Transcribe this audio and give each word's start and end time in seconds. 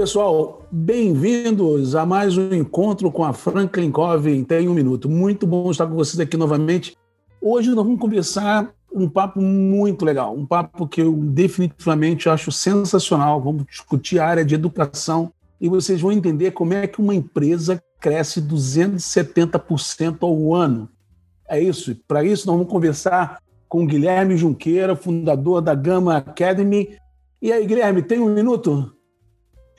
Pessoal, 0.00 0.66
bem-vindos 0.70 1.94
a 1.94 2.06
mais 2.06 2.38
um 2.38 2.54
encontro 2.54 3.12
com 3.12 3.22
a 3.22 3.34
Franklin 3.34 3.90
Covey 3.90 4.42
Tem 4.46 4.66
um 4.66 4.72
Minuto. 4.72 5.10
Muito 5.10 5.46
bom 5.46 5.70
estar 5.70 5.86
com 5.86 5.94
vocês 5.94 6.18
aqui 6.18 6.38
novamente. 6.38 6.96
Hoje 7.38 7.68
nós 7.68 7.84
vamos 7.84 8.00
conversar 8.00 8.72
um 8.90 9.06
papo 9.06 9.42
muito 9.42 10.02
legal, 10.02 10.34
um 10.34 10.46
papo 10.46 10.88
que 10.88 11.02
eu 11.02 11.12
definitivamente 11.12 12.30
acho 12.30 12.50
sensacional. 12.50 13.42
Vamos 13.42 13.66
discutir 13.66 14.18
a 14.18 14.26
área 14.26 14.42
de 14.42 14.54
educação 14.54 15.30
e 15.60 15.68
vocês 15.68 16.00
vão 16.00 16.12
entender 16.12 16.52
como 16.52 16.72
é 16.72 16.86
que 16.86 16.98
uma 16.98 17.14
empresa 17.14 17.78
cresce 18.00 18.40
270% 18.40 20.16
ao 20.22 20.54
ano. 20.54 20.88
É 21.46 21.60
isso. 21.60 21.94
Para 22.08 22.24
isso, 22.24 22.46
nós 22.46 22.56
vamos 22.56 22.72
conversar 22.72 23.38
com 23.68 23.86
Guilherme 23.86 24.34
Junqueira, 24.34 24.96
fundador 24.96 25.60
da 25.60 25.74
Gama 25.74 26.16
Academy. 26.16 26.96
E 27.42 27.52
aí, 27.52 27.66
Guilherme, 27.66 28.00
tem 28.00 28.18
um 28.18 28.32
minuto? 28.32 28.94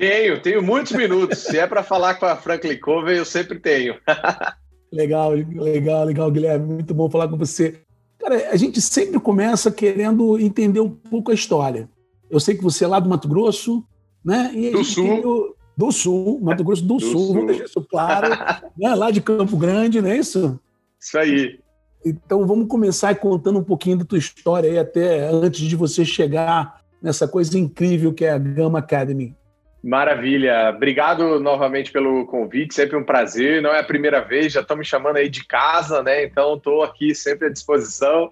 Tenho, 0.02 0.42
tenho 0.42 0.64
muitos 0.64 0.94
minutos. 0.94 1.38
Se 1.38 1.60
é 1.60 1.68
para 1.68 1.84
falar 1.84 2.16
com 2.16 2.26
a 2.26 2.36
Franklin 2.36 2.76
Covey, 2.80 3.20
eu 3.20 3.24
sempre 3.24 3.60
tenho. 3.60 3.94
legal, 4.92 5.30
legal, 5.30 6.06
legal, 6.06 6.32
Guilherme. 6.32 6.74
Muito 6.74 6.92
bom 6.92 7.08
falar 7.08 7.28
com 7.28 7.38
você. 7.38 7.82
Cara, 8.20 8.50
a 8.50 8.56
gente 8.56 8.82
sempre 8.82 9.20
começa 9.20 9.72
querendo 9.72 10.40
entender 10.40 10.80
um 10.80 10.90
pouco 10.90 11.30
a 11.30 11.36
história. 11.36 11.88
Eu 12.32 12.40
sei 12.40 12.56
que 12.56 12.64
você 12.64 12.84
é 12.84 12.88
lá 12.88 13.00
do 13.00 13.08
Mato 13.08 13.28
Grosso, 13.28 13.84
né? 14.26 14.52
E 14.56 14.72
do 14.72 14.84
Sul. 14.84 15.56
Do 15.78 15.92
Sul, 15.92 16.40
Mato 16.42 16.64
Grosso 16.64 16.82
do, 16.82 16.96
do 16.96 17.00
Sul, 17.00 17.12
Sul, 17.12 17.34
vamos 17.34 17.48
deixar 17.50 17.66
isso 17.66 17.88
claro. 17.88 18.30
né? 18.76 18.96
Lá 18.96 19.12
de 19.12 19.22
Campo 19.22 19.56
Grande, 19.56 20.02
não 20.02 20.10
é 20.10 20.18
isso? 20.18 20.60
Isso 21.00 21.16
aí. 21.16 21.60
Então 22.04 22.48
vamos 22.48 22.68
começar 22.68 23.14
contando 23.18 23.60
um 23.60 23.64
pouquinho 23.64 24.00
da 24.00 24.06
tua 24.06 24.18
história 24.18 24.68
aí, 24.68 24.80
até 24.80 25.30
antes 25.30 25.62
de 25.62 25.76
você 25.76 26.04
chegar 26.04 26.82
nessa 27.00 27.28
coisa 27.28 27.56
incrível 27.60 28.12
que 28.12 28.26
é 28.26 28.32
a 28.32 28.40
Gama 28.40 28.80
Academy. 28.80 29.36
Maravilha. 29.84 30.72
Obrigado 30.76 31.40
novamente 31.40 31.92
pelo 31.92 32.26
convite, 32.28 32.76
sempre 32.76 32.96
um 32.96 33.04
prazer. 33.04 33.62
Não 33.62 33.72
é 33.72 33.80
a 33.80 33.84
primeira 33.84 34.22
vez, 34.22 34.54
já 34.54 34.62
estão 34.62 34.78
me 34.78 34.86
chamando 34.86 35.18
aí 35.18 35.28
de 35.28 35.46
casa, 35.46 36.04
né? 36.04 36.24
Então 36.24 36.56
estou 36.56 36.84
aqui 36.84 37.16
sempre 37.16 37.48
à 37.48 37.50
disposição. 37.50 38.32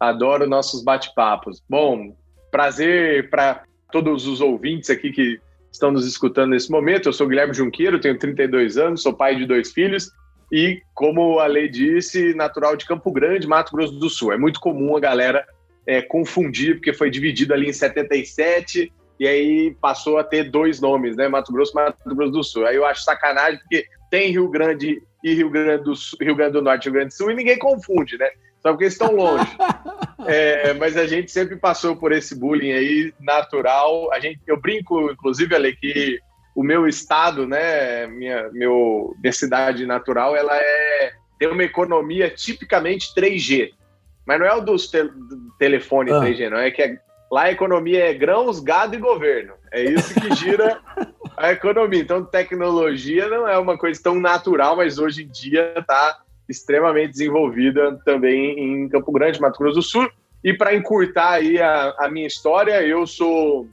Adoro 0.00 0.48
nossos 0.48 0.82
bate-papos. 0.82 1.62
Bom, 1.68 2.16
prazer 2.50 3.28
para 3.28 3.62
todos 3.92 4.26
os 4.26 4.40
ouvintes 4.40 4.88
aqui 4.88 5.10
que 5.10 5.38
estão 5.70 5.90
nos 5.90 6.06
escutando 6.06 6.50
nesse 6.50 6.70
momento. 6.70 7.08
Eu 7.08 7.12
sou 7.12 7.28
Guilherme 7.28 7.52
Junqueiro, 7.52 8.00
tenho 8.00 8.18
32 8.18 8.78
anos, 8.78 9.02
sou 9.02 9.12
pai 9.12 9.36
de 9.36 9.44
dois 9.44 9.72
filhos 9.72 10.10
e, 10.50 10.80
como 10.94 11.38
a 11.38 11.46
lei 11.46 11.68
disse, 11.68 12.34
natural 12.34 12.76
de 12.76 12.86
Campo 12.86 13.12
Grande, 13.12 13.46
Mato 13.46 13.72
Grosso 13.72 13.98
do 13.98 14.08
Sul. 14.08 14.32
É 14.32 14.38
muito 14.38 14.60
comum 14.60 14.96
a 14.96 15.00
galera 15.00 15.46
é, 15.86 16.00
confundir, 16.00 16.76
porque 16.76 16.94
foi 16.94 17.10
dividido 17.10 17.52
ali 17.52 17.68
em 17.68 17.72
77 17.72 18.90
e 19.18 19.26
aí 19.26 19.76
passou 19.80 20.18
a 20.18 20.24
ter 20.24 20.50
dois 20.50 20.80
nomes, 20.80 21.16
né? 21.16 21.28
Mato 21.28 21.52
Grosso 21.52 21.72
e 21.72 21.74
Mato 21.74 22.14
Grosso 22.14 22.32
do 22.32 22.44
Sul. 22.44 22.66
Aí 22.66 22.76
eu 22.76 22.84
acho 22.84 23.02
sacanagem, 23.02 23.58
porque 23.60 23.86
tem 24.10 24.30
Rio 24.30 24.48
Grande 24.48 25.02
e 25.22 25.34
Rio 25.34 25.50
Grande 25.50 25.84
do, 25.84 25.94
Sul, 25.96 26.18
Rio 26.20 26.36
Grande 26.36 26.52
do 26.52 26.62
Norte 26.62 26.84
e 26.84 26.86
Rio 26.86 26.94
Grande 26.94 27.08
do 27.08 27.16
Sul, 27.16 27.30
e 27.30 27.34
ninguém 27.34 27.58
confunde, 27.58 28.18
né? 28.18 28.28
Só 28.60 28.70
porque 28.70 28.86
estão 28.86 29.14
longe. 29.14 29.46
é, 30.26 30.72
mas 30.74 30.96
a 30.96 31.06
gente 31.06 31.30
sempre 31.30 31.56
passou 31.56 31.96
por 31.96 32.12
esse 32.12 32.34
bullying 32.34 32.72
aí 32.72 33.14
natural. 33.20 34.12
A 34.12 34.20
gente, 34.20 34.40
eu 34.46 34.60
brinco, 34.60 35.10
inclusive, 35.10 35.54
Ale, 35.54 35.76
que 35.76 36.18
o 36.54 36.62
meu 36.62 36.86
estado, 36.86 37.46
né, 37.46 38.06
minha, 38.06 38.50
meu, 38.52 39.14
minha 39.20 39.32
cidade 39.32 39.86
natural, 39.86 40.34
ela 40.34 40.56
é 40.56 41.12
tem 41.38 41.48
uma 41.48 41.62
economia 41.62 42.30
tipicamente 42.30 43.14
3G. 43.14 43.70
Mas 44.26 44.40
não 44.40 44.46
é 44.46 44.54
o 44.54 44.60
dos 44.60 44.88
te, 44.88 45.02
do 45.02 45.52
telefone 45.58 46.10
ah. 46.10 46.20
3G, 46.20 46.50
não 46.50 46.58
é 46.58 46.70
que 46.70 46.82
é 46.82 46.98
Lá 47.30 47.44
a 47.44 47.52
economia 47.52 48.10
é 48.10 48.14
grãos, 48.14 48.60
gado 48.60 48.94
e 48.94 48.98
governo. 48.98 49.54
É 49.72 49.82
isso 49.82 50.14
que 50.14 50.34
gira 50.34 50.80
a 51.36 51.52
economia. 51.52 52.00
Então, 52.00 52.24
tecnologia 52.24 53.28
não 53.28 53.48
é 53.48 53.58
uma 53.58 53.76
coisa 53.76 54.00
tão 54.02 54.14
natural, 54.14 54.76
mas 54.76 54.98
hoje 54.98 55.24
em 55.24 55.28
dia 55.28 55.74
está 55.76 56.20
extremamente 56.48 57.12
desenvolvida 57.12 57.98
também 58.04 58.58
em 58.58 58.88
Campo 58.88 59.10
Grande, 59.12 59.40
Mato 59.40 59.58
Grosso 59.58 59.76
do 59.76 59.82
Sul. 59.82 60.08
E 60.44 60.52
para 60.54 60.74
encurtar 60.74 61.32
aí 61.32 61.60
a, 61.60 61.94
a, 61.98 62.08
minha 62.08 62.26
história, 62.26 62.80
eu 62.82 63.06
sou 63.06 63.68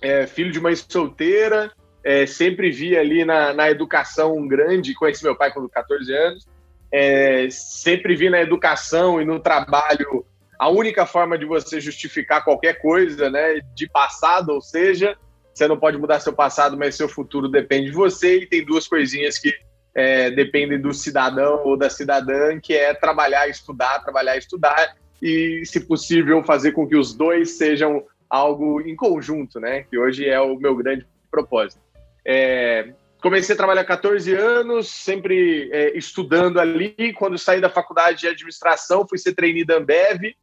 é, 0.00 0.26
filho 0.26 0.50
de 0.50 0.60
mãe 0.60 0.74
solteira, 0.74 1.70
é, 2.02 2.24
sempre 2.24 2.70
vi 2.70 2.96
ali 2.96 3.24
na, 3.24 3.52
na 3.52 3.70
educação 3.70 4.34
um 4.34 4.48
grande, 4.48 4.94
conheci 4.94 5.22
meu 5.22 5.36
pai 5.36 5.52
com 5.52 5.68
14 5.68 6.12
anos, 6.12 6.46
é, 6.90 7.48
sempre 7.50 8.14
vi 8.14 8.30
na 8.30 8.40
educação 8.40 9.20
e 9.20 9.24
no 9.24 9.40
trabalho 9.40 10.24
a 10.58 10.68
única 10.68 11.06
forma 11.06 11.36
de 11.38 11.44
você 11.44 11.80
justificar 11.80 12.44
qualquer 12.44 12.74
coisa, 12.80 13.30
né, 13.30 13.60
de 13.74 13.88
passado, 13.88 14.50
ou 14.50 14.60
seja, 14.60 15.16
você 15.52 15.66
não 15.66 15.78
pode 15.78 15.98
mudar 15.98 16.20
seu 16.20 16.32
passado, 16.32 16.76
mas 16.76 16.94
seu 16.94 17.08
futuro 17.08 17.48
depende 17.48 17.90
de 17.90 17.96
você, 17.96 18.40
e 18.40 18.46
tem 18.46 18.64
duas 18.64 18.86
coisinhas 18.86 19.38
que 19.38 19.54
é, 19.94 20.30
dependem 20.30 20.80
do 20.80 20.92
cidadão 20.92 21.62
ou 21.64 21.76
da 21.76 21.88
cidadã, 21.88 22.60
que 22.60 22.74
é 22.74 22.92
trabalhar, 22.92 23.48
estudar, 23.48 24.02
trabalhar, 24.02 24.36
estudar, 24.36 24.96
e, 25.22 25.62
se 25.64 25.80
possível, 25.80 26.44
fazer 26.44 26.72
com 26.72 26.86
que 26.86 26.96
os 26.96 27.14
dois 27.14 27.56
sejam 27.56 28.04
algo 28.28 28.80
em 28.82 28.94
conjunto, 28.94 29.58
né, 29.58 29.84
que 29.84 29.98
hoje 29.98 30.28
é 30.28 30.40
o 30.40 30.56
meu 30.56 30.76
grande 30.76 31.06
propósito. 31.30 31.80
É, 32.24 32.92
comecei 33.22 33.54
a 33.54 33.56
trabalhar 33.56 33.82
há 33.82 33.84
14 33.84 34.34
anos, 34.34 34.88
sempre 34.88 35.70
é, 35.72 35.96
estudando 35.96 36.58
ali. 36.58 37.12
Quando 37.14 37.38
saí 37.38 37.60
da 37.60 37.70
faculdade 37.70 38.20
de 38.20 38.28
administração, 38.28 39.06
fui 39.08 39.18
ser 39.18 39.34
trainee 39.34 39.64
da 39.64 39.76
Ambev, 39.76 40.34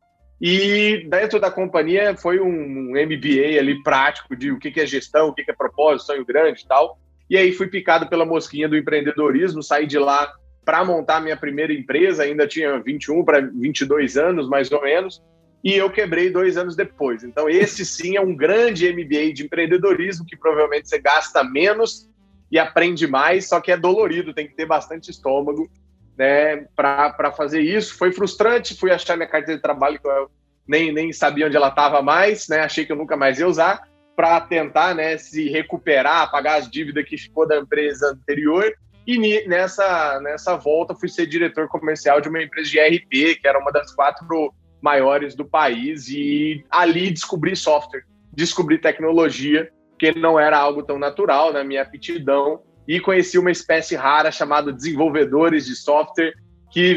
e 0.41 1.05
dentro 1.09 1.39
da 1.39 1.49
companhia 1.49 2.15
foi 2.17 2.39
um 2.39 2.91
MBA 2.91 3.59
ali 3.59 3.81
prático 3.81 4.35
de 4.35 4.51
o 4.51 4.59
que 4.59 4.79
é 4.79 4.85
gestão, 4.85 5.29
o 5.29 5.33
que 5.33 5.49
é 5.49 5.53
propósito, 5.53 6.07
sonho 6.07 6.25
grande 6.25 6.61
e 6.61 6.67
tal. 6.67 6.99
E 7.29 7.37
aí 7.37 7.51
fui 7.51 7.67
picado 7.67 8.07
pela 8.07 8.25
mosquinha 8.25 8.67
do 8.67 8.77
empreendedorismo, 8.77 9.63
saí 9.63 9.87
de 9.87 9.97
lá 9.97 10.33
para 10.65 10.83
montar 10.83 11.21
minha 11.21 11.37
primeira 11.37 11.73
empresa, 11.73 12.23
ainda 12.23 12.47
tinha 12.47 12.79
21 12.79 13.23
para 13.23 13.41
22 13.41 14.17
anos, 14.17 14.47
mais 14.47 14.71
ou 14.71 14.81
menos, 14.81 15.21
e 15.63 15.73
eu 15.73 15.89
quebrei 15.89 16.29
dois 16.29 16.57
anos 16.57 16.75
depois. 16.75 17.23
Então, 17.23 17.49
esse 17.49 17.85
sim 17.85 18.17
é 18.17 18.21
um 18.21 18.35
grande 18.35 18.91
MBA 18.91 19.33
de 19.33 19.43
empreendedorismo 19.45 20.25
que 20.25 20.37
provavelmente 20.37 20.89
você 20.89 20.99
gasta 20.99 21.43
menos 21.43 22.09
e 22.51 22.59
aprende 22.59 23.07
mais, 23.07 23.47
só 23.47 23.59
que 23.59 23.71
é 23.71 23.77
dolorido, 23.77 24.33
tem 24.33 24.47
que 24.47 24.55
ter 24.55 24.65
bastante 24.65 25.09
estômago 25.09 25.69
né, 26.17 26.65
para 26.75 27.31
fazer 27.35 27.61
isso. 27.61 27.97
Foi 27.97 28.11
frustrante, 28.11 28.77
fui 28.77 28.91
achar 28.91 29.15
minha 29.15 29.29
carteira 29.29 29.57
de 29.57 29.61
trabalho 29.61 29.99
que 29.99 30.07
eu 30.07 30.29
nem, 30.67 30.91
nem 30.91 31.11
sabia 31.11 31.47
onde 31.47 31.57
ela 31.57 31.69
estava 31.69 32.01
mais, 32.01 32.47
né, 32.47 32.61
achei 32.61 32.85
que 32.85 32.91
eu 32.91 32.95
nunca 32.95 33.17
mais 33.17 33.39
ia 33.39 33.47
usar, 33.47 33.87
para 34.15 34.39
tentar 34.41 34.95
né, 34.95 35.17
se 35.17 35.49
recuperar, 35.49 36.31
pagar 36.31 36.55
as 36.55 36.69
dívidas 36.69 37.05
que 37.05 37.17
ficou 37.17 37.47
da 37.47 37.57
empresa 37.57 38.11
anterior. 38.11 38.71
E 39.05 39.47
nessa, 39.47 40.19
nessa 40.21 40.55
volta 40.55 40.95
fui 40.95 41.09
ser 41.09 41.25
diretor 41.25 41.67
comercial 41.67 42.21
de 42.21 42.29
uma 42.29 42.41
empresa 42.41 42.69
de 42.69 42.79
RP, 42.79 43.41
que 43.41 43.47
era 43.47 43.59
uma 43.59 43.71
das 43.71 43.93
quatro 43.93 44.53
maiores 44.81 45.35
do 45.35 45.45
país, 45.45 46.07
e 46.09 46.63
ali 46.69 47.09
descobri 47.09 47.55
software, 47.55 48.03
descobri 48.31 48.77
tecnologia, 48.77 49.69
que 49.97 50.11
não 50.17 50.39
era 50.39 50.57
algo 50.57 50.83
tão 50.83 50.99
natural 50.99 51.53
na 51.53 51.63
minha 51.63 51.81
aptidão, 51.81 52.61
e 52.87 52.99
conheci 52.99 53.37
uma 53.37 53.51
espécie 53.51 53.95
rara 53.95 54.31
chamada 54.31 54.71
desenvolvedores 54.71 55.65
de 55.65 55.75
software 55.75 56.33
que 56.71 56.95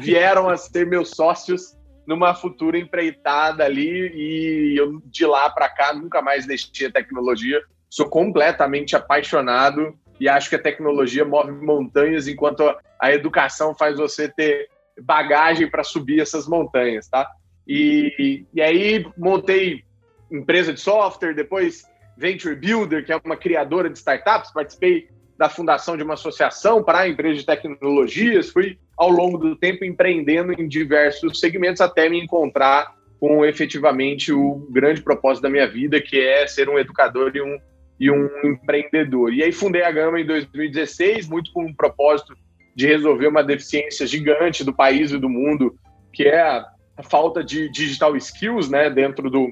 vieram 0.00 0.48
a 0.48 0.56
ser 0.56 0.86
meus 0.86 1.10
sócios 1.10 1.76
numa 2.06 2.34
futura 2.34 2.78
empreitada 2.78 3.64
ali 3.64 4.10
e 4.14 4.76
eu 4.76 5.00
de 5.04 5.26
lá 5.26 5.48
para 5.50 5.68
cá 5.68 5.92
nunca 5.92 6.20
mais 6.22 6.46
deixei 6.46 6.88
a 6.88 6.92
tecnologia. 6.92 7.60
Sou 7.88 8.08
completamente 8.08 8.96
apaixonado 8.96 9.94
e 10.18 10.28
acho 10.28 10.48
que 10.48 10.56
a 10.56 10.62
tecnologia 10.62 11.24
move 11.24 11.52
montanhas 11.52 12.26
enquanto 12.26 12.62
a 12.98 13.12
educação 13.12 13.74
faz 13.74 13.98
você 13.98 14.28
ter 14.28 14.68
bagagem 15.00 15.70
para 15.70 15.84
subir 15.84 16.20
essas 16.20 16.48
montanhas, 16.48 17.08
tá? 17.08 17.30
E, 17.66 18.44
e 18.52 18.60
aí 18.60 19.06
montei 19.16 19.84
empresa 20.30 20.72
de 20.72 20.80
software, 20.80 21.34
depois 21.34 21.84
Venture 22.16 22.54
Builder, 22.54 23.04
que 23.04 23.12
é 23.12 23.20
uma 23.24 23.36
criadora 23.36 23.88
de 23.88 23.98
startups, 23.98 24.52
participei 24.52 25.08
da 25.40 25.48
fundação 25.48 25.96
de 25.96 26.02
uma 26.02 26.12
associação 26.12 26.84
para 26.84 27.08
empresas 27.08 27.38
de 27.38 27.46
tecnologias, 27.46 28.50
fui 28.50 28.78
ao 28.94 29.08
longo 29.08 29.38
do 29.38 29.56
tempo 29.56 29.86
empreendendo 29.86 30.52
em 30.52 30.68
diversos 30.68 31.40
segmentos 31.40 31.80
até 31.80 32.10
me 32.10 32.22
encontrar 32.22 32.94
com 33.18 33.42
efetivamente 33.42 34.34
o 34.34 34.68
grande 34.70 35.00
propósito 35.00 35.44
da 35.44 35.48
minha 35.48 35.66
vida, 35.66 35.98
que 35.98 36.20
é 36.20 36.46
ser 36.46 36.68
um 36.68 36.78
educador 36.78 37.32
e 37.34 37.40
um, 37.40 37.58
e 37.98 38.10
um 38.10 38.28
empreendedor. 38.44 39.32
E 39.32 39.42
aí 39.42 39.50
fundei 39.50 39.82
a 39.82 39.90
Gama 39.90 40.20
em 40.20 40.26
2016, 40.26 41.26
muito 41.26 41.50
com 41.54 41.64
o 41.64 41.74
propósito 41.74 42.36
de 42.76 42.86
resolver 42.86 43.28
uma 43.28 43.42
deficiência 43.42 44.06
gigante 44.06 44.62
do 44.62 44.74
país 44.74 45.10
e 45.10 45.16
do 45.16 45.30
mundo, 45.30 45.74
que 46.12 46.24
é 46.24 46.38
a, 46.38 46.66
a 46.98 47.02
falta 47.02 47.42
de 47.42 47.70
digital 47.70 48.14
skills 48.14 48.68
né, 48.68 48.90
dentro 48.90 49.30
do, 49.30 49.50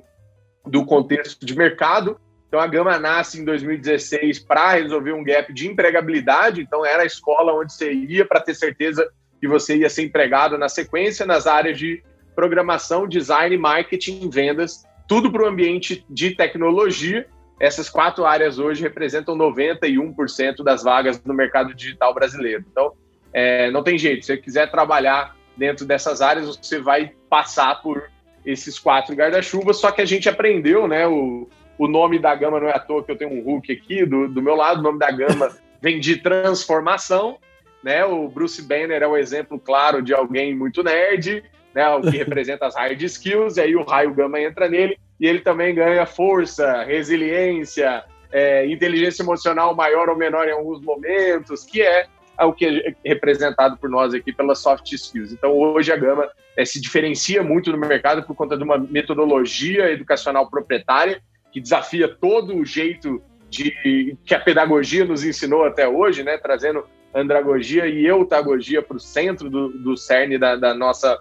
do 0.67 0.85
contexto 0.85 1.47
de 1.47 1.57
mercado. 1.57 2.21
Então 2.49 2.59
a 2.59 2.67
Gama 2.67 2.99
nasce 2.99 3.41
em 3.41 3.45
2016 3.45 4.39
para 4.41 4.73
resolver 4.73 5.13
um 5.13 5.23
gap 5.23 5.53
de 5.53 5.69
empregabilidade, 5.69 6.63
então 6.63 6.85
era 6.85 7.03
a 7.03 7.07
escola 7.07 7.53
onde 7.53 7.73
você 7.73 7.93
ia 7.93 8.25
para 8.25 8.41
ter 8.41 8.55
certeza 8.55 9.07
que 9.39 9.47
você 9.47 9.77
ia 9.77 9.91
ser 9.91 10.05
empregado 10.05 10.57
na 10.57 10.69
sequência 10.69 11.27
nas 11.27 11.47
áreas 11.47 11.79
de 11.79 12.03
programação, 12.35 13.07
design, 13.07 13.57
marketing, 13.59 14.31
vendas, 14.31 14.85
tudo 15.07 15.31
para 15.31 15.43
o 15.43 15.47
ambiente 15.47 16.05
de 16.09 16.35
tecnologia. 16.35 17.27
Essas 17.61 17.91
quatro 17.91 18.25
áreas 18.25 18.59
hoje 18.59 18.83
representam 18.83 19.37
91% 19.37 20.63
das 20.63 20.83
vagas 20.83 21.23
no 21.25 21.35
mercado 21.35 21.75
digital 21.75 22.15
brasileiro. 22.15 22.65
Então, 22.71 22.93
é, 23.33 23.71
não 23.71 23.83
tem 23.83 23.99
jeito. 23.99 24.25
Se 24.25 24.35
você 24.35 24.37
quiser 24.37 24.71
trabalhar 24.71 25.37
dentro 25.57 25.85
dessas 25.85 26.23
áreas, 26.23 26.57
você 26.57 26.79
vai 26.79 27.13
passar 27.29 27.83
por 27.83 28.09
esses 28.47 28.79
quatro 28.79 29.15
guarda-chuvas. 29.15 29.79
Só 29.79 29.91
que 29.91 30.01
a 30.01 30.07
gente 30.07 30.29
aprendeu, 30.29 30.87
né? 30.87 31.07
O, 31.09 31.49
o 31.79 31.89
nome 31.89 32.19
da 32.19 32.35
gama 32.35 32.61
não 32.61 32.69
é 32.69 32.75
à 32.75 32.79
toa 32.79 33.05
que 33.05 33.11
eu 33.13 33.17
tenho 33.17 33.33
um 33.33 33.43
Hulk 33.43 33.73
aqui 33.73 34.05
do, 34.05 34.29
do 34.29 34.43
meu 34.43 34.55
lado. 34.55 34.81
O 34.81 34.83
nome 34.83 34.99
da 34.99 35.11
gama 35.11 35.51
vem 35.81 36.01
de 36.01 36.17
transformação. 36.17 37.39
Né? 37.83 38.05
O 38.05 38.29
Bruce 38.29 38.61
Banner 38.61 39.03
é 39.03 39.07
um 39.07 39.17
exemplo 39.17 39.59
claro 39.59 40.03
de 40.03 40.13
alguém 40.13 40.55
muito 40.55 40.83
nerd 40.83 41.45
né, 41.75 41.89
o 41.91 42.03
que 42.03 42.17
representa 42.19 42.67
as 42.67 42.75
hard 42.75 43.01
skills, 43.03 43.57
e 43.57 43.61
aí 43.61 43.77
o 43.77 43.85
raio 43.85 44.15
gama 44.15 44.41
entra 44.41 44.69
nele, 44.69 44.99
e 45.21 45.27
ele 45.27 45.41
também 45.41 45.75
ganha 45.75 46.05
força, 46.07 46.83
resiliência, 46.83 48.05
é, 48.33 48.67
inteligência 48.67 49.23
emocional 49.23 49.75
maior 49.75 50.09
ou 50.09 50.17
menor 50.17 50.49
em 50.49 50.53
alguns 50.53 50.81
momentos, 50.81 51.65
que 51.65 51.83
é 51.83 52.07
o 52.41 52.53
que 52.53 52.67
é 52.67 52.95
representado 53.05 53.77
por 53.77 53.91
nós 53.91 54.15
aqui 54.15 54.33
pelas 54.33 54.61
soft 54.61 54.93
skills. 54.93 55.33
Então, 55.33 55.53
hoje 55.53 55.91
a 55.91 55.97
Gama 55.97 56.31
é, 56.57 56.65
se 56.65 56.81
diferencia 56.81 57.43
muito 57.43 57.73
no 57.73 57.79
mercado 57.79 58.23
por 58.23 58.37
conta 58.37 58.57
de 58.57 58.63
uma 58.63 58.79
metodologia 58.79 59.91
educacional 59.91 60.49
proprietária 60.49 61.21
que 61.53 61.61
desafia 61.61 62.09
todo 62.09 62.57
o 62.57 62.65
jeito 62.65 63.23
de 63.49 64.17
que 64.25 64.35
a 64.35 64.41
pedagogia 64.41 65.05
nos 65.05 65.25
ensinou 65.25 65.65
até 65.65 65.89
hoje, 65.89 66.23
né, 66.23 66.37
trazendo 66.37 66.85
andragogia 67.15 67.87
e 67.87 68.07
eutagogia 68.07 68.83
para 68.83 68.97
o 68.97 69.01
centro 69.01 69.49
do, 69.49 69.71
do 69.71 69.97
cerne 69.97 70.39
da, 70.39 70.57
da 70.57 70.75
nossa 70.75 71.19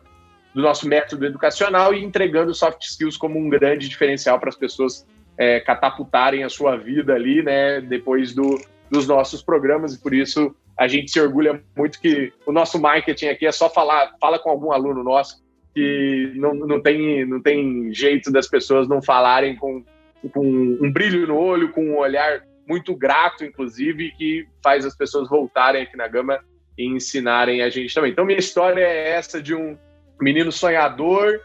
do 0.53 0.61
nosso 0.61 0.87
método 0.87 1.25
educacional 1.25 1.93
e 1.93 2.03
entregando 2.03 2.53
soft 2.53 2.81
skills 2.81 3.15
como 3.15 3.37
um 3.37 3.47
grande 3.47 3.87
diferencial 3.87 4.39
para 4.39 4.49
as 4.49 4.55
pessoas 4.55 5.05
é, 5.37 5.59
catapultarem 5.59 6.43
a 6.43 6.49
sua 6.49 6.75
vida 6.75 7.13
ali, 7.13 7.43
né, 7.43 7.79
depois 7.79 8.33
do, 8.33 8.59
dos 8.89 9.07
nossos 9.07 9.43
programas 9.43 9.93
e 9.93 10.01
por 10.01 10.13
isso 10.13 10.55
a 10.75 10.87
gente 10.87 11.11
se 11.11 11.19
orgulha 11.21 11.61
muito 11.75 11.99
que 11.99 12.33
o 12.45 12.51
nosso 12.51 12.79
marketing 12.79 13.27
aqui 13.27 13.45
é 13.45 13.51
só 13.51 13.69
falar, 13.69 14.15
fala 14.19 14.39
com 14.39 14.49
algum 14.49 14.71
aluno 14.71 15.03
nosso 15.03 15.43
que 15.75 16.31
não, 16.35 16.55
não, 16.55 16.81
tem, 16.81 17.23
não 17.25 17.39
tem 17.39 17.93
jeito 17.93 18.31
das 18.31 18.47
pessoas 18.47 18.87
não 18.87 18.99
falarem 18.99 19.55
com, 19.55 19.83
com 20.29 20.45
um 20.45 20.91
brilho 20.91 21.27
no 21.27 21.37
olho, 21.37 21.71
com 21.71 21.83
um 21.83 21.97
olhar 21.97 22.41
muito 22.67 22.95
grato, 22.95 23.45
inclusive, 23.45 24.11
que 24.17 24.45
faz 24.63 24.85
as 24.85 24.95
pessoas 24.95 25.29
voltarem 25.29 25.83
aqui 25.83 25.95
na 25.95 26.07
Gama 26.07 26.39
e 26.77 26.85
ensinarem 26.85 27.61
a 27.61 27.69
gente 27.69 27.93
também. 27.93 28.11
Então, 28.11 28.25
minha 28.25 28.39
história 28.39 28.81
é 28.81 29.09
essa 29.09 29.41
de 29.41 29.55
um, 29.55 29.77
menino 30.21 30.51
sonhador 30.51 31.41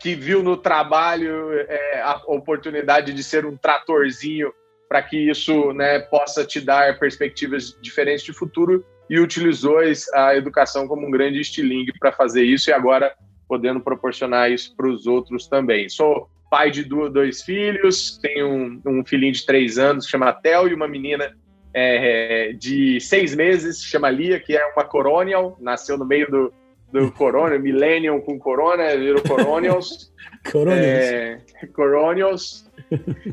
que 0.00 0.14
viu 0.14 0.42
no 0.42 0.56
trabalho 0.56 1.52
é, 1.52 2.00
a 2.00 2.22
oportunidade 2.26 3.12
de 3.12 3.24
ser 3.24 3.44
um 3.44 3.56
tratorzinho 3.56 4.52
para 4.88 5.02
que 5.02 5.16
isso 5.16 5.72
né, 5.72 5.98
possa 5.98 6.44
te 6.44 6.60
dar 6.60 6.98
perspectivas 6.98 7.76
diferentes 7.80 8.24
de 8.24 8.32
futuro 8.32 8.84
e 9.10 9.18
utilizou 9.18 9.78
a 10.14 10.36
educação 10.36 10.86
como 10.86 11.06
um 11.06 11.10
grande 11.10 11.40
estilingue 11.40 11.92
para 11.98 12.12
fazer 12.12 12.44
isso 12.44 12.70
e 12.70 12.72
agora 12.72 13.14
podendo 13.48 13.80
proporcionar 13.80 14.50
isso 14.50 14.74
para 14.76 14.88
os 14.88 15.06
outros 15.06 15.46
também. 15.48 15.88
Sou 15.88 16.28
pai 16.50 16.70
de 16.70 16.84
dois 16.84 17.42
filhos, 17.42 18.18
tenho 18.18 18.48
um, 18.48 18.80
um 18.86 19.04
filhinho 19.04 19.32
de 19.32 19.44
três 19.44 19.78
anos 19.78 20.04
que 20.06 20.10
chama 20.10 20.32
Theo 20.32 20.68
e 20.68 20.74
uma 20.74 20.88
menina 20.88 21.34
é, 21.74 22.52
de 22.52 23.00
seis 23.00 23.34
meses 23.34 23.82
chama 23.82 24.10
Lia, 24.10 24.40
que 24.40 24.56
é 24.56 24.66
uma 24.72 24.84
coronial, 24.84 25.56
nasceu 25.60 25.98
no 25.98 26.04
meio 26.04 26.30
do, 26.30 26.52
do 26.92 27.12
Corona, 27.12 27.58
Millennium 27.58 28.20
com 28.20 28.38
Corona, 28.38 28.96
virou 28.96 29.22
Coronials. 29.22 30.12
Coronials. 30.50 30.84
É, 30.84 31.40
Coronials. 31.74 32.68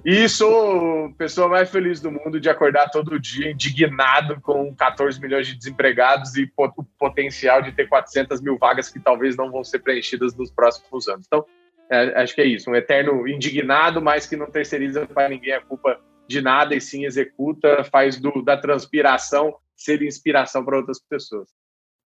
E 0.03 0.27
sou 0.27 1.05
a 1.05 1.11
pessoa 1.13 1.47
mais 1.47 1.69
feliz 1.69 2.01
do 2.01 2.11
mundo 2.11 2.41
de 2.41 2.49
acordar 2.49 2.89
todo 2.89 3.19
dia 3.19 3.51
indignado 3.51 4.41
com 4.41 4.75
14 4.75 5.19
milhões 5.21 5.47
de 5.47 5.55
desempregados 5.55 6.35
e 6.35 6.51
o 6.57 6.83
potencial 6.99 7.61
de 7.61 7.71
ter 7.71 7.87
400 7.87 8.41
mil 8.41 8.57
vagas 8.57 8.89
que 8.89 8.99
talvez 8.99 9.37
não 9.37 9.49
vão 9.51 9.63
ser 9.63 9.79
preenchidas 9.79 10.35
nos 10.35 10.51
próximos 10.51 11.07
anos. 11.07 11.25
Então, 11.25 11.45
é, 11.89 12.21
acho 12.21 12.33
que 12.33 12.41
é 12.41 12.45
isso, 12.45 12.69
um 12.69 12.75
eterno 12.75 13.27
indignado, 13.27 14.01
mas 14.01 14.25
que 14.25 14.35
não 14.35 14.49
terceiriza 14.49 15.05
para 15.05 15.29
ninguém 15.29 15.53
a 15.53 15.61
culpa 15.61 15.99
de 16.27 16.41
nada 16.41 16.75
e 16.75 16.81
sim 16.81 17.05
executa, 17.05 17.83
faz 17.83 18.19
do, 18.19 18.41
da 18.41 18.57
transpiração 18.57 19.55
ser 19.75 20.01
inspiração 20.01 20.63
para 20.63 20.77
outras 20.77 20.99
pessoas. 20.99 21.49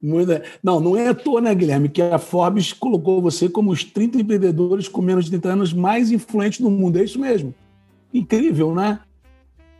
Muita... 0.00 0.42
Não, 0.62 0.80
não 0.80 0.96
é 0.96 1.08
à 1.08 1.14
toa, 1.14 1.40
né, 1.40 1.54
Guilherme, 1.54 1.88
que 1.88 2.00
a 2.00 2.18
Forbes 2.18 2.72
colocou 2.72 3.20
você 3.20 3.48
como 3.48 3.70
os 3.70 3.84
30 3.84 4.18
empreendedores 4.18 4.88
com 4.88 5.02
menos 5.02 5.24
de 5.24 5.32
30 5.32 5.48
anos 5.48 5.72
mais 5.72 6.10
influentes 6.10 6.60
do 6.60 6.70
mundo. 6.70 6.98
É 6.98 7.04
isso 7.04 7.18
mesmo. 7.18 7.54
Incrível, 8.12 8.74
né? 8.74 9.00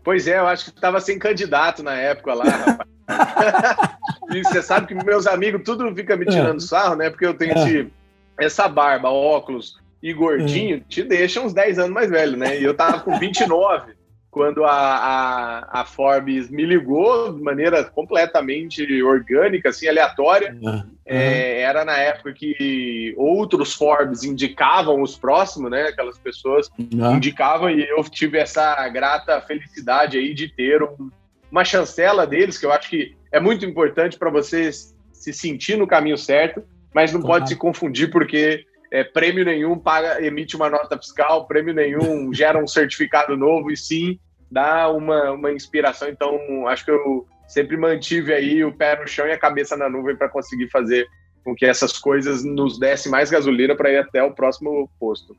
Pois 0.05 0.27
é, 0.27 0.39
eu 0.39 0.47
acho 0.47 0.65
que 0.65 0.71
estava 0.71 1.01
sem 1.01 1.19
candidato 1.19 1.83
na 1.83 1.95
época 1.95 2.35
lá, 2.35 2.45
rapaz. 2.45 2.89
e 4.31 4.43
você 4.43 4.63
sabe 4.63 4.87
que 4.87 4.95
meus 4.95 5.27
amigos 5.27 5.63
tudo 5.65 5.95
fica 5.95 6.17
me 6.17 6.27
tirando 6.27 6.59
é. 6.59 6.61
sarro, 6.61 6.97
né? 6.97 7.11
Porque 7.11 7.27
eu 7.27 7.35
tenho 7.35 7.57
é. 7.57 7.65
esse, 7.65 7.93
essa 8.39 8.69
barba, 8.69 9.11
óculos 9.11 9.79
e 10.03 10.13
gordinho, 10.13 10.77
é. 10.77 10.81
te 10.89 11.03
deixa 11.03 11.41
uns 11.41 11.53
10 11.53 11.79
anos 11.79 11.93
mais 11.93 12.11
velho, 12.11 12.37
né? 12.37 12.59
E 12.61 12.65
eu 12.65 12.75
tava 12.75 13.01
com 13.01 13.19
29 13.19 13.93
quando 14.31 14.65
a, 14.65 14.71
a, 14.71 15.81
a, 15.81 15.85
Forbes 15.85 16.51
me 16.51 16.65
ligou 16.65 17.33
de 17.33 17.43
maneira 17.43 17.83
completamente 17.83 19.03
orgânica, 19.03 19.71
assim, 19.71 19.89
aleatória. 19.89 20.57
Uhum. 20.63 20.85
É, 21.05 21.63
era 21.63 21.85
na 21.85 21.97
época 21.97 22.33
que 22.35 23.15
outros 23.17 23.75
Forbes 23.75 24.23
indicavam 24.23 25.01
os 25.03 25.19
próximos, 25.19 25.71
né? 25.71 25.89
Aquelas 25.89 26.19
pessoas 26.19 26.71
uhum. 26.79 27.17
indicavam 27.17 27.71
e 27.71 27.89
eu 27.89 28.05
tive 28.05 28.39
essa 28.39 28.87
grata 28.91 29.41
felicidade 29.41 30.19
aí 30.19 30.35
de 30.35 30.49
ter 30.49 30.83
um, 30.83 31.11
uma 31.51 31.65
chancela 31.65 32.27
deles, 32.27 32.59
que 32.59 32.67
eu 32.67 32.73
acho 32.73 32.91
que 32.91 33.17
é 33.33 33.41
muito 33.41 33.65
importante 33.65 34.19
para 34.19 34.31
você 34.31 34.71
se 34.71 35.33
sentir 35.33 35.77
no 35.77 35.87
caminho 35.87 36.19
certo, 36.19 36.63
mas 36.95 37.13
não 37.13 37.21
uhum. 37.21 37.27
pode 37.27 37.49
se 37.49 37.57
confundir 37.57 38.11
porque 38.11 38.65
é, 38.91 39.05
prêmio 39.05 39.45
nenhum 39.45 39.79
paga, 39.79 40.25
emite 40.25 40.57
uma 40.57 40.71
nota 40.71 40.97
fiscal, 40.97 41.47
prêmio 41.47 41.75
nenhum 41.75 42.33
gera 42.33 42.63
um 42.63 42.67
certificado 42.67 43.37
novo, 43.37 43.71
e 43.71 43.77
sim 43.77 44.19
dá 44.51 44.91
uma, 44.91 45.33
uma 45.33 45.53
inspiração. 45.53 46.09
Então, 46.09 46.67
acho 46.67 46.85
que 46.85 46.91
eu 46.91 47.27
sempre 47.47 47.77
mantive 47.77 48.33
aí 48.33 48.65
o 48.65 48.73
pé 48.73 48.99
no 48.99 49.07
chão 49.07 49.27
e 49.27 49.33
a 49.33 49.39
cabeça 49.39 49.77
na 49.77 49.89
nuvem 49.89 50.17
para 50.17 50.29
conseguir 50.29 50.69
fazer 50.71 51.07
com 51.45 51.55
que 51.55 51.65
essas 51.65 51.97
coisas 51.99 52.45
nos 52.45 52.79
dessem 52.79 53.11
mais 53.11 53.31
gasolina 53.31 53.75
para 53.75 53.91
ir 53.91 53.99
até 53.99 54.23
o 54.23 54.35
próximo 54.35 54.91
posto. 54.99 55.35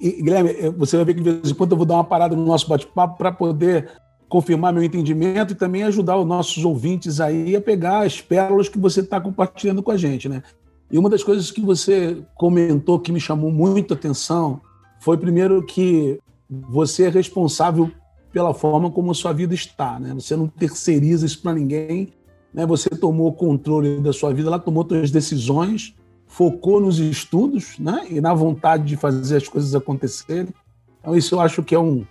E, 0.00 0.22
Guilherme, 0.22 0.52
você 0.76 0.96
vai 0.96 1.06
ver 1.06 1.14
que 1.14 1.22
de 1.22 1.30
vez 1.30 1.50
em 1.50 1.54
quando 1.54 1.72
eu 1.72 1.76
vou 1.76 1.86
dar 1.86 1.94
uma 1.94 2.04
parada 2.04 2.34
no 2.34 2.44
nosso 2.44 2.68
bate-papo 2.68 3.16
para 3.16 3.32
poder 3.32 3.88
confirmar 4.28 4.72
meu 4.72 4.82
entendimento 4.82 5.52
e 5.52 5.56
também 5.56 5.84
ajudar 5.84 6.16
os 6.18 6.26
nossos 6.26 6.64
ouvintes 6.64 7.20
aí 7.20 7.54
a 7.54 7.60
pegar 7.60 8.04
as 8.04 8.20
pérolas 8.20 8.68
que 8.68 8.78
você 8.78 9.00
está 9.00 9.20
compartilhando 9.20 9.82
com 9.82 9.92
a 9.92 9.96
gente, 9.96 10.28
né? 10.28 10.42
E 10.90 10.98
uma 10.98 11.08
das 11.08 11.22
coisas 11.22 11.50
que 11.50 11.60
você 11.60 12.22
comentou 12.34 13.00
que 13.00 13.12
me 13.12 13.20
chamou 13.20 13.50
muito 13.50 13.94
a 13.94 13.96
atenção 13.96 14.60
foi, 15.00 15.16
primeiro, 15.16 15.64
que 15.64 16.18
você 16.48 17.04
é 17.04 17.08
responsável 17.08 17.90
pela 18.32 18.52
forma 18.52 18.90
como 18.90 19.10
a 19.10 19.14
sua 19.14 19.32
vida 19.32 19.54
está. 19.54 19.98
Né? 19.98 20.12
Você 20.14 20.36
não 20.36 20.48
terceiriza 20.48 21.24
isso 21.24 21.40
para 21.40 21.54
ninguém. 21.54 22.12
Né? 22.52 22.66
Você 22.66 22.90
tomou 22.90 23.32
controle 23.32 24.00
da 24.00 24.12
sua 24.12 24.32
vida, 24.32 24.48
ela 24.48 24.58
tomou 24.58 24.86
suas 24.86 25.10
decisões, 25.10 25.94
focou 26.26 26.80
nos 26.80 26.98
estudos 26.98 27.78
né? 27.78 28.06
e 28.10 28.20
na 28.20 28.34
vontade 28.34 28.84
de 28.84 28.96
fazer 28.96 29.36
as 29.36 29.48
coisas 29.48 29.74
acontecerem. 29.74 30.48
Então, 31.00 31.16
isso 31.16 31.34
eu 31.34 31.40
acho 31.40 31.62
que 31.62 31.74
é 31.74 31.78
um, 31.78 32.04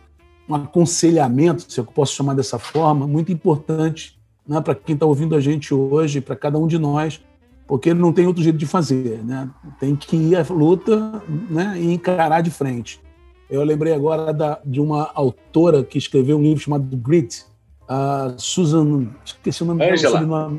um 0.47 0.55
aconselhamento, 0.55 1.71
se 1.71 1.79
eu 1.79 1.85
posso 1.85 2.13
chamar 2.13 2.35
dessa 2.35 2.57
forma, 2.57 3.05
muito 3.05 3.31
importante 3.31 4.17
né? 4.47 4.61
para 4.61 4.75
quem 4.75 4.93
está 4.93 5.05
ouvindo 5.05 5.35
a 5.35 5.41
gente 5.41 5.73
hoje, 5.73 6.21
para 6.21 6.35
cada 6.35 6.57
um 6.57 6.67
de 6.67 6.77
nós, 6.77 7.21
porque 7.73 7.91
não 7.91 8.13
tem 8.13 8.27
outro 8.27 8.43
jeito 8.43 8.55
de 8.55 8.67
fazer, 8.67 9.23
né? 9.23 9.49
Tem 9.79 9.95
que 9.95 10.15
ir 10.15 10.35
à 10.35 10.45
luta 10.47 11.23
né, 11.49 11.73
e 11.75 11.91
encarar 11.91 12.41
de 12.41 12.51
frente. 12.51 13.01
Eu 13.49 13.63
lembrei 13.63 13.95
agora 13.95 14.31
da, 14.31 14.59
de 14.63 14.79
uma 14.79 15.09
autora 15.15 15.83
que 15.83 15.97
escreveu 15.97 16.37
um 16.37 16.43
livro 16.43 16.59
chamado 16.59 16.95
Grit, 16.95 17.43
a 17.89 18.35
Susan, 18.37 19.07
esqueci 19.25 19.63
o 19.63 19.65
nome 19.65 19.83
Angela. 19.89 20.19
dela. 20.19 20.53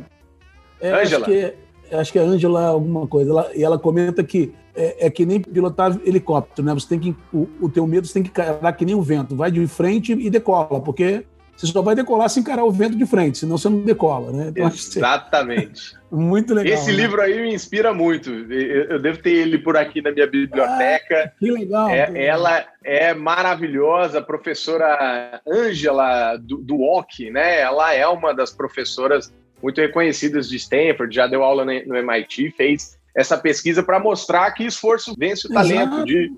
É, 0.81 1.03
Angela. 1.03 1.33
É, 1.33 1.55
acho 1.93 2.11
que 2.11 2.19
é 2.19 2.23
Angela 2.23 2.67
alguma 2.67 3.07
coisa, 3.07 3.31
ela, 3.31 3.51
e 3.55 3.63
ela 3.63 3.79
comenta 3.79 4.25
que 4.25 4.53
é, 4.75 5.07
é, 5.07 5.09
que 5.09 5.25
nem 5.25 5.41
pilotar 5.41 5.97
helicóptero, 6.05 6.67
né? 6.67 6.75
Você 6.75 6.89
tem 6.89 6.99
que 6.99 7.17
o, 7.33 7.47
o 7.61 7.69
teu 7.69 7.87
medo 7.87 8.09
você 8.09 8.15
tem 8.15 8.25
que 8.25 8.31
encarar 8.31 8.73
que 8.73 8.85
nem 8.85 8.97
o 8.97 9.03
vento, 9.03 9.37
vai 9.37 9.53
de 9.53 9.65
frente 9.69 10.11
e 10.15 10.29
decola, 10.29 10.81
porque 10.81 11.25
você 11.57 11.67
só 11.67 11.83
vai 11.83 11.95
decolar 11.95 12.29
se 12.29 12.41
encarar 12.41 12.65
o 12.65 12.71
vento 12.71 12.97
de 12.97 13.07
frente, 13.07 13.39
senão 13.39 13.57
você 13.57 13.69
não 13.69 13.83
decola, 13.83 14.33
né? 14.33 14.49
Então, 14.49 14.67
Exatamente. 14.67 15.97
muito 16.11 16.53
legal. 16.53 16.73
Esse 16.73 16.91
né? 16.91 16.97
livro 16.97 17.21
aí 17.21 17.41
me 17.41 17.55
inspira 17.55 17.95
muito. 17.95 18.31
Eu 18.31 19.01
devo 19.01 19.19
ter 19.19 19.31
ele 19.31 19.59
por 19.59 19.77
aqui 19.77 20.03
na 20.03 20.11
minha 20.11 20.27
biblioteca. 20.27 21.33
Ah, 21.33 21.39
que 21.39 21.51
legal. 21.51 21.89
É, 21.89 22.25
ela 22.25 22.67
é 22.83 23.15
maravilhosa, 23.15 24.19
a 24.19 24.23
professora 24.23 25.41
Ângela 25.47 26.37
do, 26.37 26.59
do 26.59 26.81
OC, 26.83 27.31
né? 27.31 27.61
Ela 27.61 27.95
é 27.95 28.07
uma 28.07 28.35
das 28.35 28.53
professoras 28.53 29.33
muito 29.63 29.81
reconhecidas 29.81 30.49
de 30.49 30.57
Stanford, 30.57 31.15
já 31.15 31.27
deu 31.27 31.43
aula 31.43 31.65
no 31.65 31.97
MIT, 31.97 32.51
fez 32.51 32.99
essa 33.17 33.39
pesquisa 33.39 33.83
para 33.83 34.01
mostrar 34.01 34.51
que 34.53 34.65
esforço 34.65 35.15
vence 35.17 35.47
o 35.47 35.51
talento, 35.51 36.05
de, 36.05 36.33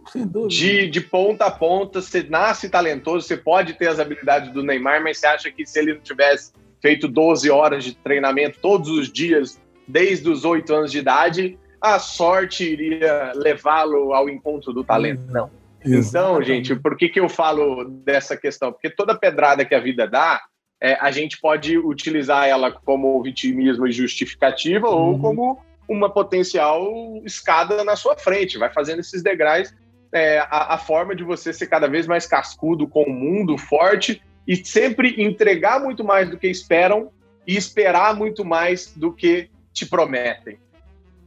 de, 0.48 0.90
de, 0.90 1.00
ponta 1.00 1.46
a 1.46 1.50
ponta. 1.50 2.02
Você 2.02 2.22
nasce 2.22 2.68
talentoso, 2.68 3.26
você 3.26 3.36
pode 3.36 3.74
ter 3.74 3.88
as 3.88 3.98
habilidades 3.98 4.52
do 4.52 4.62
Neymar, 4.62 5.02
mas 5.02 5.18
você 5.18 5.26
acha 5.26 5.50
que 5.50 5.64
se 5.64 5.78
ele 5.78 5.94
não 5.94 6.00
tivesse 6.00 6.52
feito 6.82 7.08
12 7.08 7.50
horas 7.50 7.82
de 7.82 7.94
treinamento 7.94 8.58
todos 8.60 8.90
os 8.90 9.10
dias, 9.10 9.58
desde 9.88 10.28
os 10.28 10.44
8 10.44 10.74
anos 10.74 10.92
de 10.92 10.98
idade, 10.98 11.58
a 11.80 11.98
sorte 11.98 12.64
iria 12.64 13.32
levá-lo 13.34 14.12
ao 14.12 14.28
encontro 14.28 14.72
do 14.72 14.84
talento? 14.84 15.22
Uhum. 15.28 15.32
Não. 15.32 15.50
Então, 15.84 16.42
gente, 16.42 16.74
por 16.74 16.96
que, 16.96 17.08
que 17.08 17.20
eu 17.20 17.28
falo 17.28 17.84
dessa 17.84 18.36
questão? 18.36 18.72
Porque 18.72 18.90
toda 18.90 19.16
pedrada 19.16 19.64
que 19.64 19.74
a 19.74 19.80
vida 19.80 20.06
dá, 20.06 20.42
é, 20.82 20.94
a 20.94 21.10
gente 21.10 21.40
pode 21.40 21.78
utilizar 21.78 22.48
ela 22.48 22.70
como 22.70 23.22
vitimismo 23.22 23.86
e 23.86 23.92
justificativa 23.92 24.88
uhum. 24.88 24.96
ou 24.96 25.18
como 25.18 25.58
uma 25.88 26.10
potencial 26.10 26.92
escada 27.24 27.84
na 27.84 27.96
sua 27.96 28.16
frente, 28.16 28.58
vai 28.58 28.72
fazendo 28.72 29.00
esses 29.00 29.22
degraus. 29.22 29.74
É, 30.12 30.38
a, 30.38 30.74
a, 30.74 30.78
forma 30.78 31.14
de 31.14 31.24
você 31.24 31.52
ser 31.52 31.66
cada 31.66 31.88
vez 31.88 32.06
mais 32.06 32.26
cascudo 32.26 32.86
com 32.86 33.02
o 33.02 33.12
mundo, 33.12 33.58
forte 33.58 34.22
e 34.46 34.56
sempre 34.56 35.20
entregar 35.22 35.80
muito 35.80 36.04
mais 36.04 36.30
do 36.30 36.38
que 36.38 36.46
esperam 36.46 37.10
e 37.46 37.56
esperar 37.56 38.14
muito 38.14 38.44
mais 38.44 38.92
do 38.94 39.12
que 39.12 39.50
te 39.72 39.84
prometem. 39.84 40.58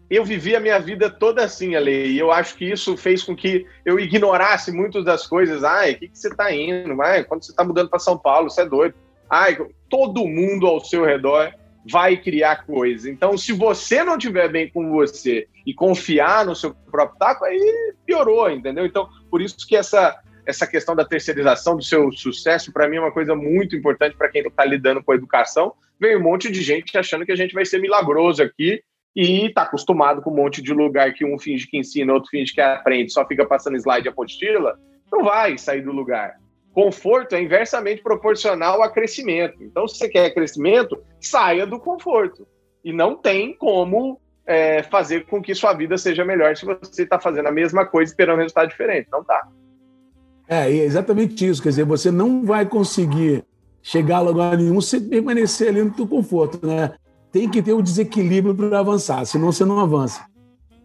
Eu 0.10 0.26
vivi 0.26 0.56
a 0.56 0.60
minha 0.60 0.80
vida 0.80 1.10
toda 1.10 1.44
assim, 1.44 1.76
Ale, 1.76 2.08
e 2.08 2.18
eu 2.18 2.32
acho 2.32 2.56
que 2.56 2.66
isso 2.66 2.98
fez 2.98 3.22
com 3.22 3.36
que 3.36 3.66
eu 3.86 4.00
ignorasse 4.00 4.72
muitas 4.72 5.06
das 5.06 5.28
coisas. 5.28 5.64
Ai, 5.64 5.92
o 5.92 6.00
que, 6.00 6.08
que 6.08 6.18
você 6.18 6.30
está 6.30 6.52
indo? 6.52 7.00
Ai, 7.02 7.24
quando 7.24 7.44
você 7.44 7.52
está 7.52 7.64
mudando 7.64 7.90
para 7.90 8.00
São 8.00 8.18
Paulo, 8.18 8.50
você 8.50 8.62
é 8.62 8.66
doido. 8.66 8.96
Ai, 9.30 9.56
todo 9.88 10.26
mundo 10.28 10.66
ao 10.66 10.84
seu 10.84 11.06
redor 11.06 11.54
vai 11.90 12.18
criar 12.18 12.66
coisas. 12.66 13.06
Então, 13.06 13.38
se 13.38 13.54
você 13.54 14.04
não 14.04 14.18
tiver 14.18 14.50
bem 14.50 14.70
com 14.70 14.90
você 14.90 15.48
e 15.66 15.74
confiar 15.74 16.46
no 16.46 16.56
seu 16.56 16.74
próprio 16.74 17.18
taco, 17.18 17.46
aí 17.46 17.94
piorou, 18.06 18.50
entendeu? 18.50 18.86
Então, 18.86 19.08
por 19.30 19.42
isso 19.42 19.68
que 19.68 19.76
essa 19.76 20.18
essa 20.46 20.66
questão 20.66 20.96
da 20.96 21.06
terceirização 21.06 21.76
do 21.78 21.84
seu 21.84 22.12
sucesso, 22.12 22.74
para 22.74 22.90
mim, 22.90 22.98
é 22.98 23.00
uma 23.00 23.12
coisa 23.12 23.36
muito 23.36 23.76
importante 23.76 24.18
para 24.18 24.30
quem 24.30 24.42
está 24.42 24.66
lidando 24.66 25.04
com 25.04 25.12
a 25.12 25.16
educação. 25.16 25.74
Vem 26.00 26.18
um 26.18 26.24
monte 26.24 26.52
de 26.52 26.64
gente 26.64 26.98
achando 26.98 27.24
que 27.24 27.32
a 27.32 27.36
gente 27.36 27.54
vai 27.54 27.66
ser 27.66 27.80
milagroso 27.80 28.42
aqui 28.42 28.82
e 29.16 29.46
está 29.46 29.64
acostumado 29.64 30.22
com 30.22 30.32
um 30.32 30.36
monte 30.36 30.62
de 30.62 30.74
lugar 30.74 31.14
que 31.14 31.24
um 31.24 31.38
finge 31.38 31.68
que 31.68 31.78
ensina, 31.78 32.14
outro 32.14 32.32
finge 32.32 32.54
que 32.54 32.62
aprende, 32.62 33.14
só 33.14 33.26
fica 33.28 33.46
passando 33.46 33.78
slide 33.78 34.10
apostila. 34.10 34.76
Não 35.12 35.24
vai 35.24 35.58
sair 35.58 35.82
do 35.82 35.92
lugar. 35.92 36.36
Conforto 36.80 37.36
é 37.36 37.42
inversamente 37.42 38.02
proporcional 38.02 38.82
a 38.82 38.90
crescimento. 38.90 39.62
Então, 39.62 39.86
se 39.86 39.98
você 39.98 40.08
quer 40.08 40.34
crescimento, 40.34 40.98
saia 41.20 41.68
do 41.68 41.78
conforto. 41.78 42.48
E 42.86 42.94
não 42.94 43.18
tem 43.18 43.54
como 43.54 44.18
é, 44.46 44.82
fazer 44.84 45.26
com 45.26 45.42
que 45.42 45.54
sua 45.54 45.74
vida 45.74 45.98
seja 45.98 46.24
melhor 46.24 46.56
se 46.56 46.66
você 46.66 47.04
está 47.04 47.20
fazendo 47.20 47.48
a 47.48 47.52
mesma 47.52 47.86
coisa 47.86 48.10
esperando 48.10 48.40
resultado 48.40 48.70
diferente. 48.70 49.10
Não 49.12 49.22
tá. 49.26 49.46
É, 50.48 50.72
é 50.72 50.86
exatamente 50.86 51.46
isso. 51.46 51.62
Quer 51.62 51.68
dizer, 51.68 51.84
você 51.84 52.12
não 52.12 52.46
vai 52.46 52.66
conseguir 52.66 53.44
chegar 53.82 54.20
a 54.20 54.22
lugar 54.22 54.56
nenhum 54.56 54.80
se 54.80 55.02
permanecer 55.02 55.68
ali 55.68 55.84
no 55.84 55.94
seu 55.94 56.08
conforto, 56.08 56.66
né? 56.66 56.94
Tem 57.30 57.50
que 57.50 57.62
ter 57.62 57.74
o 57.74 57.82
desequilíbrio 57.82 58.56
para 58.56 58.80
avançar, 58.80 59.26
senão 59.26 59.52
você 59.52 59.66
não 59.66 59.82
avança. 59.82 60.26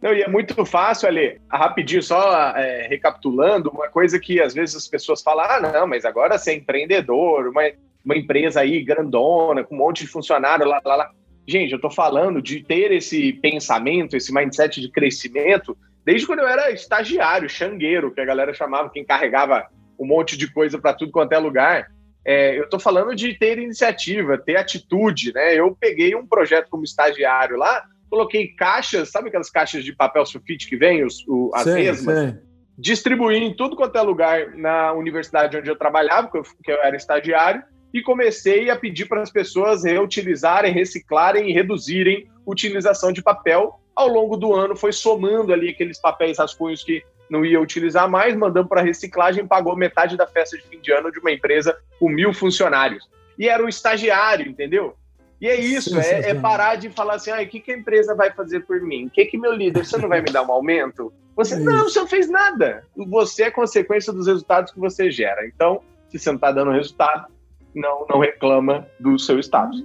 Não, 0.05 0.13
e 0.13 0.21
é 0.21 0.29
muito 0.29 0.67
fácil, 0.67 1.09
ali, 1.09 1.41
rapidinho, 1.51 2.03
só 2.03 2.51
é, 2.51 2.87
recapitulando, 2.87 3.71
uma 3.71 3.89
coisa 3.89 4.21
que 4.21 4.39
às 4.39 4.53
vezes 4.53 4.77
as 4.77 4.87
pessoas 4.87 5.23
falam, 5.23 5.47
ah, 5.47 5.59
não, 5.59 5.87
mas 5.87 6.05
agora 6.05 6.37
você 6.37 6.51
é 6.51 6.57
empreendedor, 6.57 7.49
uma, 7.49 7.63
uma 8.05 8.15
empresa 8.15 8.61
aí 8.61 8.85
grandona, 8.85 9.65
com 9.65 9.75
um 9.75 9.79
monte 9.79 10.05
de 10.05 10.11
funcionário, 10.11 10.67
lá, 10.67 10.79
lá, 10.85 10.97
lá. 10.97 11.11
Gente, 11.49 11.73
eu 11.73 11.81
tô 11.81 11.89
falando 11.89 12.43
de 12.43 12.63
ter 12.63 12.93
esse 12.93 13.33
pensamento, 13.33 14.15
esse 14.15 14.31
mindset 14.31 14.79
de 14.79 14.91
crescimento, 14.91 15.75
desde 16.05 16.27
quando 16.27 16.41
eu 16.41 16.49
era 16.49 16.71
estagiário, 16.71 17.49
xangueiro, 17.49 18.13
que 18.13 18.21
a 18.21 18.27
galera 18.27 18.53
chamava, 18.53 18.91
quem 18.91 19.07
carregava 19.07 19.67
um 19.99 20.05
monte 20.05 20.37
de 20.37 20.53
coisa 20.53 20.79
para 20.79 20.93
tudo 20.93 21.13
quanto 21.13 21.33
é 21.33 21.39
lugar. 21.39 21.87
É, 22.27 22.59
eu 22.59 22.69
tô 22.69 22.79
falando 22.79 23.17
de 23.17 23.33
ter 23.39 23.59
iniciativa, 23.59 24.37
ter 24.37 24.57
atitude, 24.57 25.33
né? 25.33 25.59
Eu 25.59 25.75
peguei 25.75 26.15
um 26.15 26.27
projeto 26.27 26.69
como 26.69 26.85
estagiário 26.85 27.57
lá, 27.57 27.83
coloquei 28.15 28.47
caixas, 28.49 29.11
sabe 29.11 29.29
aquelas 29.29 29.51
caixas 29.51 29.85
de 29.85 29.93
papel 29.93 30.25
sulfite 30.25 30.69
que 30.69 30.77
vem, 30.77 31.05
os, 31.05 31.27
o, 31.27 31.51
as 31.53 31.65
sei, 31.65 31.75
mesmas? 31.75 32.19
Sei. 32.19 32.35
Distribuí 32.79 33.37
em 33.37 33.57
tudo 33.57 33.75
quanto 33.75 33.97
é 33.97 34.03
lugar 34.03 34.55
na 34.55 34.93
universidade 34.93 35.57
onde 35.57 35.69
eu 35.69 35.77
trabalhava, 35.77 36.29
porque 36.29 36.39
eu, 36.39 36.43
porque 36.55 36.73
eu 36.73 36.83
era 36.83 36.97
estagiário, 36.97 37.63
e 37.93 38.01
comecei 38.03 38.71
a 38.71 38.77
pedir 38.77 39.07
para 39.07 39.23
as 39.23 39.31
pessoas 39.31 39.85
reutilizarem, 39.85 40.73
reciclarem 40.73 41.51
e 41.51 41.53
reduzirem 41.53 42.29
a 42.47 42.51
utilização 42.51 43.13
de 43.13 43.23
papel. 43.23 43.81
Ao 43.95 44.09
longo 44.09 44.37
do 44.37 44.53
ano, 44.53 44.77
foi 44.77 44.93
somando 44.93 45.53
ali 45.53 45.71
aqueles 45.71 46.01
papéis 46.01 46.39
rascunhos 46.39 46.83
que 46.83 47.03
não 47.31 47.45
ia 47.45 47.61
utilizar 47.61 48.09
mais, 48.09 48.35
mandando 48.35 48.69
para 48.69 48.83
reciclagem, 48.83 49.47
pagou 49.47 49.77
metade 49.77 50.17
da 50.17 50.27
festa 50.27 50.57
de 50.57 50.65
fim 50.65 50.81
de 50.81 50.93
ano 50.93 51.11
de 51.11 51.19
uma 51.21 51.31
empresa 51.31 51.77
com 51.99 52.09
mil 52.09 52.33
funcionários. 52.33 53.09
E 53.39 53.49
era 53.49 53.65
um 53.65 53.69
estagiário, 53.69 54.49
entendeu? 54.49 54.97
E 55.41 55.49
é 55.49 55.61
isso, 55.61 55.99
é, 55.99 56.31
é, 56.31 56.35
parar 56.35 56.77
de 56.77 56.89
falar 56.91 57.15
assim, 57.15 57.31
ah, 57.31 57.43
o 57.43 57.47
que, 57.47 57.61
que 57.61 57.73
a 57.73 57.77
empresa 57.77 58.15
vai 58.15 58.33
fazer 58.33 58.61
por 58.61 58.81
mim? 58.81 59.07
O 59.07 59.11
que, 59.11 59.27
que 59.27 59.37
meu 59.37 59.53
líder, 59.53 59.85
você 59.85 59.99
não 59.99 60.09
vai 60.09 60.23
me 60.23 60.31
dar 60.31 60.43
um 60.43 60.51
aumento? 60.51 61.13
Você, 61.37 61.55
é 61.55 61.59
não, 61.59 61.85
você 61.85 62.01
não 62.01 62.07
fez 62.07 62.31
nada. 62.31 62.85
Você 63.09 63.45
é 63.45 63.51
consequência 63.51 64.13
dos 64.13 64.27
resultados 64.27 64.73
que 64.73 64.79
você 64.79 65.11
gera. 65.11 65.47
Então, 65.47 65.81
se 66.09 66.19
você 66.19 66.31
não 66.31 66.37
está 66.37 66.53
dando 66.53 66.71
resultado, 66.71 67.27
não, 67.75 68.07
não 68.09 68.21
reclama 68.21 68.87
do 69.01 69.19
seu 69.19 69.39
status. 69.41 69.83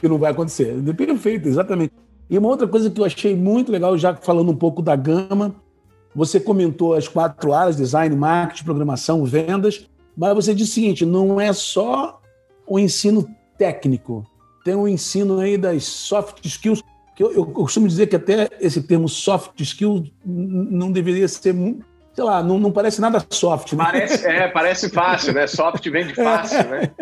Que 0.00 0.08
não 0.08 0.18
vai 0.18 0.32
acontecer. 0.32 0.74
Perfeito, 0.96 1.46
exatamente. 1.46 1.92
E 2.28 2.38
uma 2.38 2.48
outra 2.48 2.66
coisa 2.66 2.90
que 2.90 3.00
eu 3.00 3.04
achei 3.04 3.36
muito 3.36 3.70
legal, 3.70 3.98
já 3.98 4.14
falando 4.14 4.50
um 4.50 4.56
pouco 4.56 4.80
da 4.80 4.96
gama, 4.96 5.54
você 6.14 6.40
comentou 6.40 6.94
as 6.94 7.06
quatro 7.06 7.52
áreas, 7.52 7.76
design, 7.76 8.14
marketing, 8.16 8.64
programação, 8.64 9.24
vendas, 9.24 9.88
mas 10.16 10.34
você 10.34 10.54
disse 10.54 10.70
o 10.70 10.74
seguinte, 10.74 11.06
não 11.06 11.40
é 11.40 11.52
só 11.52 12.20
o 12.66 12.78
ensino 12.78 13.28
técnico, 13.58 14.24
tem 14.64 14.74
um 14.74 14.88
ensino 14.88 15.38
aí 15.38 15.56
das 15.56 15.84
soft 15.84 16.44
skills, 16.44 16.82
que 17.14 17.22
eu, 17.22 17.32
eu 17.32 17.46
costumo 17.46 17.88
dizer 17.88 18.06
que 18.06 18.16
até 18.16 18.48
esse 18.60 18.82
termo 18.82 19.08
soft 19.08 19.60
skills 19.60 20.10
não 20.24 20.90
deveria 20.90 21.26
ser, 21.28 21.54
sei 22.14 22.24
lá, 22.24 22.42
não, 22.42 22.58
não 22.58 22.72
parece 22.72 23.00
nada 23.00 23.24
soft. 23.30 23.72
Né? 23.72 23.84
Parece, 23.84 24.26
é, 24.26 24.48
parece 24.48 24.90
fácil, 24.90 25.34
né? 25.34 25.46
Soft 25.46 25.88
vem 25.88 26.06
de 26.06 26.14
fácil, 26.16 26.58
é. 26.58 26.64
né? 26.64 26.92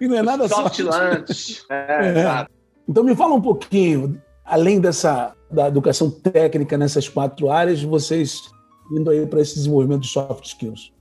E 0.00 0.06
não 0.06 0.16
é 0.16 0.22
nada 0.22 0.48
soft. 0.48 0.76
Soft 0.76 0.78
lunch. 0.80 1.64
É, 1.70 2.20
é. 2.20 2.46
Então 2.88 3.04
me 3.04 3.14
fala 3.14 3.34
um 3.34 3.42
pouquinho, 3.42 4.20
além 4.44 4.80
dessa 4.80 5.34
da 5.50 5.68
educação 5.68 6.10
técnica 6.10 6.76
nessas 6.76 7.08
quatro 7.08 7.50
áreas, 7.50 7.82
vocês 7.82 8.50
indo 8.92 9.10
aí 9.10 9.26
para 9.26 9.40
esse 9.40 9.54
desenvolvimento 9.54 10.02
de 10.02 10.08
soft 10.08 10.44
skills. 10.44 10.92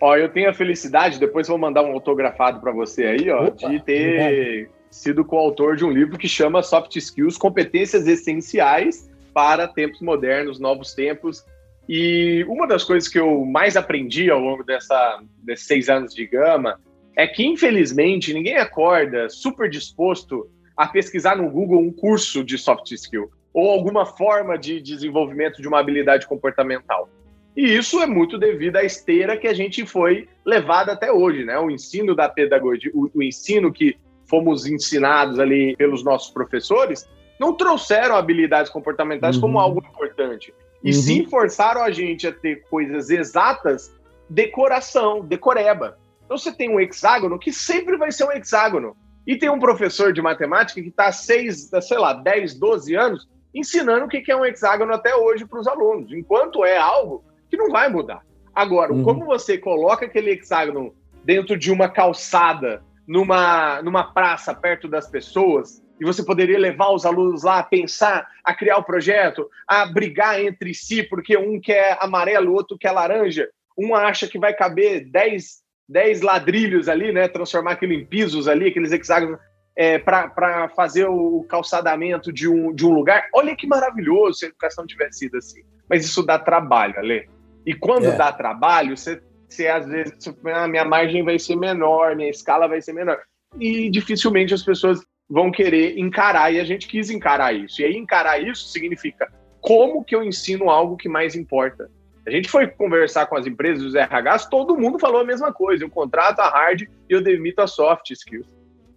Ó, 0.00 0.16
eu 0.16 0.30
tenho 0.30 0.48
a 0.48 0.54
felicidade, 0.54 1.18
depois 1.18 1.48
vou 1.48 1.58
mandar 1.58 1.82
um 1.82 1.92
autografado 1.92 2.60
para 2.60 2.72
você 2.72 3.04
aí, 3.04 3.30
ó, 3.30 3.46
Opa, 3.46 3.68
de 3.68 3.80
ter 3.80 4.70
sido 4.90 5.24
coautor 5.24 5.76
de 5.76 5.84
um 5.84 5.90
livro 5.90 6.18
que 6.18 6.28
chama 6.28 6.62
Soft 6.62 6.96
Skills 6.96 7.38
Competências 7.38 8.06
Essenciais 8.06 9.08
para 9.32 9.68
Tempos 9.68 10.00
Modernos, 10.00 10.58
Novos 10.58 10.92
Tempos. 10.92 11.44
E 11.88 12.44
uma 12.48 12.66
das 12.66 12.84
coisas 12.84 13.08
que 13.08 13.18
eu 13.18 13.44
mais 13.44 13.76
aprendi 13.76 14.30
ao 14.30 14.40
longo 14.40 14.64
dessa, 14.64 15.22
desses 15.42 15.66
seis 15.66 15.88
anos 15.88 16.14
de 16.14 16.26
Gama 16.26 16.78
é 17.16 17.26
que, 17.26 17.44
infelizmente, 17.44 18.34
ninguém 18.34 18.56
acorda 18.56 19.28
super 19.28 19.68
disposto 19.68 20.50
a 20.76 20.86
pesquisar 20.86 21.36
no 21.36 21.50
Google 21.50 21.80
um 21.80 21.92
curso 21.92 22.44
de 22.44 22.56
soft 22.58 22.90
skill 22.92 23.30
ou 23.52 23.68
alguma 23.70 24.06
forma 24.06 24.56
de 24.56 24.80
desenvolvimento 24.80 25.60
de 25.60 25.68
uma 25.68 25.80
habilidade 25.80 26.26
comportamental. 26.26 27.08
E 27.56 27.76
isso 27.76 28.00
é 28.00 28.06
muito 28.06 28.38
devido 28.38 28.76
à 28.76 28.84
esteira 28.84 29.36
que 29.36 29.48
a 29.48 29.52
gente 29.52 29.84
foi 29.84 30.28
levado 30.46 30.90
até 30.90 31.10
hoje, 31.12 31.44
né? 31.44 31.58
O 31.58 31.70
ensino 31.70 32.14
da 32.14 32.28
pedagogia, 32.28 32.90
o, 32.94 33.10
o 33.12 33.22
ensino 33.22 33.72
que 33.72 33.96
fomos 34.30 34.64
ensinados 34.64 35.40
ali 35.40 35.76
pelos 35.76 36.04
nossos 36.04 36.30
professores, 36.30 37.06
não 37.38 37.54
trouxeram 37.54 38.14
habilidades 38.14 38.70
comportamentais 38.70 39.34
uhum. 39.36 39.42
como 39.42 39.58
algo 39.58 39.80
importante. 39.80 40.54
E 40.82 40.94
uhum. 40.94 41.02
sim 41.02 41.26
forçaram 41.26 41.82
a 41.82 41.90
gente 41.90 42.26
a 42.26 42.32
ter 42.32 42.62
coisas 42.70 43.10
exatas, 43.10 43.92
decoração, 44.28 45.24
decoreba. 45.24 45.98
Então 46.24 46.38
você 46.38 46.52
tem 46.52 46.70
um 46.70 46.78
hexágono 46.78 47.38
que 47.38 47.52
sempre 47.52 47.96
vai 47.96 48.12
ser 48.12 48.24
um 48.24 48.32
hexágono. 48.32 48.96
E 49.26 49.36
tem 49.36 49.50
um 49.50 49.58
professor 49.58 50.12
de 50.12 50.22
matemática 50.22 50.80
que 50.80 50.88
está 50.88 51.08
há 51.08 51.12
seis, 51.12 51.70
sei 51.82 51.98
lá, 51.98 52.14
10, 52.14 52.54
12 52.54 52.94
anos 52.94 53.28
ensinando 53.54 54.06
o 54.06 54.08
que 54.08 54.30
é 54.30 54.36
um 54.36 54.44
hexágono 54.44 54.94
até 54.94 55.14
hoje 55.14 55.44
para 55.44 55.58
os 55.58 55.66
alunos, 55.66 56.12
enquanto 56.12 56.64
é 56.64 56.78
algo 56.78 57.24
que 57.48 57.56
não 57.56 57.68
vai 57.68 57.88
mudar. 57.88 58.24
Agora, 58.54 58.92
uhum. 58.92 59.02
como 59.02 59.24
você 59.24 59.58
coloca 59.58 60.06
aquele 60.06 60.30
hexágono 60.30 60.94
dentro 61.24 61.56
de 61.56 61.70
uma 61.70 61.88
calçada, 61.88 62.82
numa, 63.10 63.82
numa 63.82 64.04
praça 64.04 64.54
perto 64.54 64.86
das 64.86 65.10
pessoas, 65.10 65.82
e 66.00 66.04
você 66.04 66.24
poderia 66.24 66.56
levar 66.56 66.90
os 66.90 67.04
alunos 67.04 67.42
lá 67.42 67.58
a 67.58 67.64
pensar, 67.64 68.24
a 68.44 68.54
criar 68.54 68.78
o 68.78 68.84
projeto, 68.84 69.50
a 69.66 69.84
brigar 69.84 70.40
entre 70.40 70.72
si, 70.72 71.02
porque 71.02 71.36
um 71.36 71.60
quer 71.60 71.98
amarelo, 72.00 72.52
o 72.52 72.54
outro 72.54 72.78
quer 72.78 72.92
laranja, 72.92 73.48
um 73.76 73.96
acha 73.96 74.28
que 74.28 74.38
vai 74.38 74.54
caber 74.54 75.10
10, 75.10 75.58
10 75.88 76.20
ladrilhos 76.20 76.88
ali, 76.88 77.12
né? 77.12 77.26
Transformar 77.26 77.72
aquilo 77.72 77.94
em 77.94 78.06
pisos 78.06 78.46
ali, 78.46 78.68
aqueles 78.68 78.92
hexágonos, 78.92 79.40
é, 79.74 79.98
para 79.98 80.68
fazer 80.68 81.06
o 81.08 81.44
calçadamento 81.48 82.32
de 82.32 82.46
um, 82.46 82.72
de 82.72 82.86
um 82.86 82.92
lugar. 82.92 83.26
Olha 83.34 83.56
que 83.56 83.66
maravilhoso 83.66 84.38
se 84.38 84.44
a 84.44 84.48
educação 84.50 84.86
tivesse 84.86 85.18
sido 85.18 85.36
assim. 85.36 85.62
Mas 85.88 86.04
isso 86.04 86.22
dá 86.22 86.38
trabalho, 86.38 86.96
Ale. 86.96 87.28
E 87.66 87.74
quando 87.74 88.06
é. 88.06 88.16
dá 88.16 88.32
trabalho, 88.32 88.96
você, 88.96 89.20
você 89.54 89.68
às 89.68 89.86
vezes, 89.86 90.14
a 90.28 90.64
ah, 90.64 90.68
minha 90.68 90.84
margem 90.84 91.22
vai 91.24 91.38
ser 91.38 91.56
menor, 91.56 92.16
minha 92.16 92.30
escala 92.30 92.68
vai 92.68 92.80
ser 92.80 92.92
menor. 92.92 93.18
E 93.58 93.90
dificilmente 93.90 94.54
as 94.54 94.62
pessoas 94.62 95.00
vão 95.28 95.50
querer 95.50 95.98
encarar, 95.98 96.52
e 96.52 96.58
a 96.58 96.64
gente 96.64 96.88
quis 96.88 97.10
encarar 97.10 97.52
isso. 97.52 97.80
E 97.80 97.84
aí, 97.84 97.96
encarar 97.96 98.42
isso 98.42 98.68
significa 98.68 99.30
como 99.60 100.04
que 100.04 100.14
eu 100.14 100.24
ensino 100.24 100.70
algo 100.70 100.96
que 100.96 101.08
mais 101.08 101.36
importa. 101.36 101.90
A 102.26 102.30
gente 102.30 102.48
foi 102.48 102.66
conversar 102.66 103.26
com 103.26 103.36
as 103.36 103.46
empresas, 103.46 103.84
os 103.84 103.94
RHs, 103.94 104.46
todo 104.46 104.76
mundo 104.76 104.98
falou 104.98 105.20
a 105.20 105.24
mesma 105.24 105.52
coisa. 105.52 105.84
Eu 105.84 105.90
contrato 105.90 106.40
a 106.40 106.48
hard 106.48 106.82
e 106.82 106.88
eu 107.08 107.22
demito 107.22 107.62
a 107.62 107.66
soft 107.66 108.10
skills. 108.10 108.46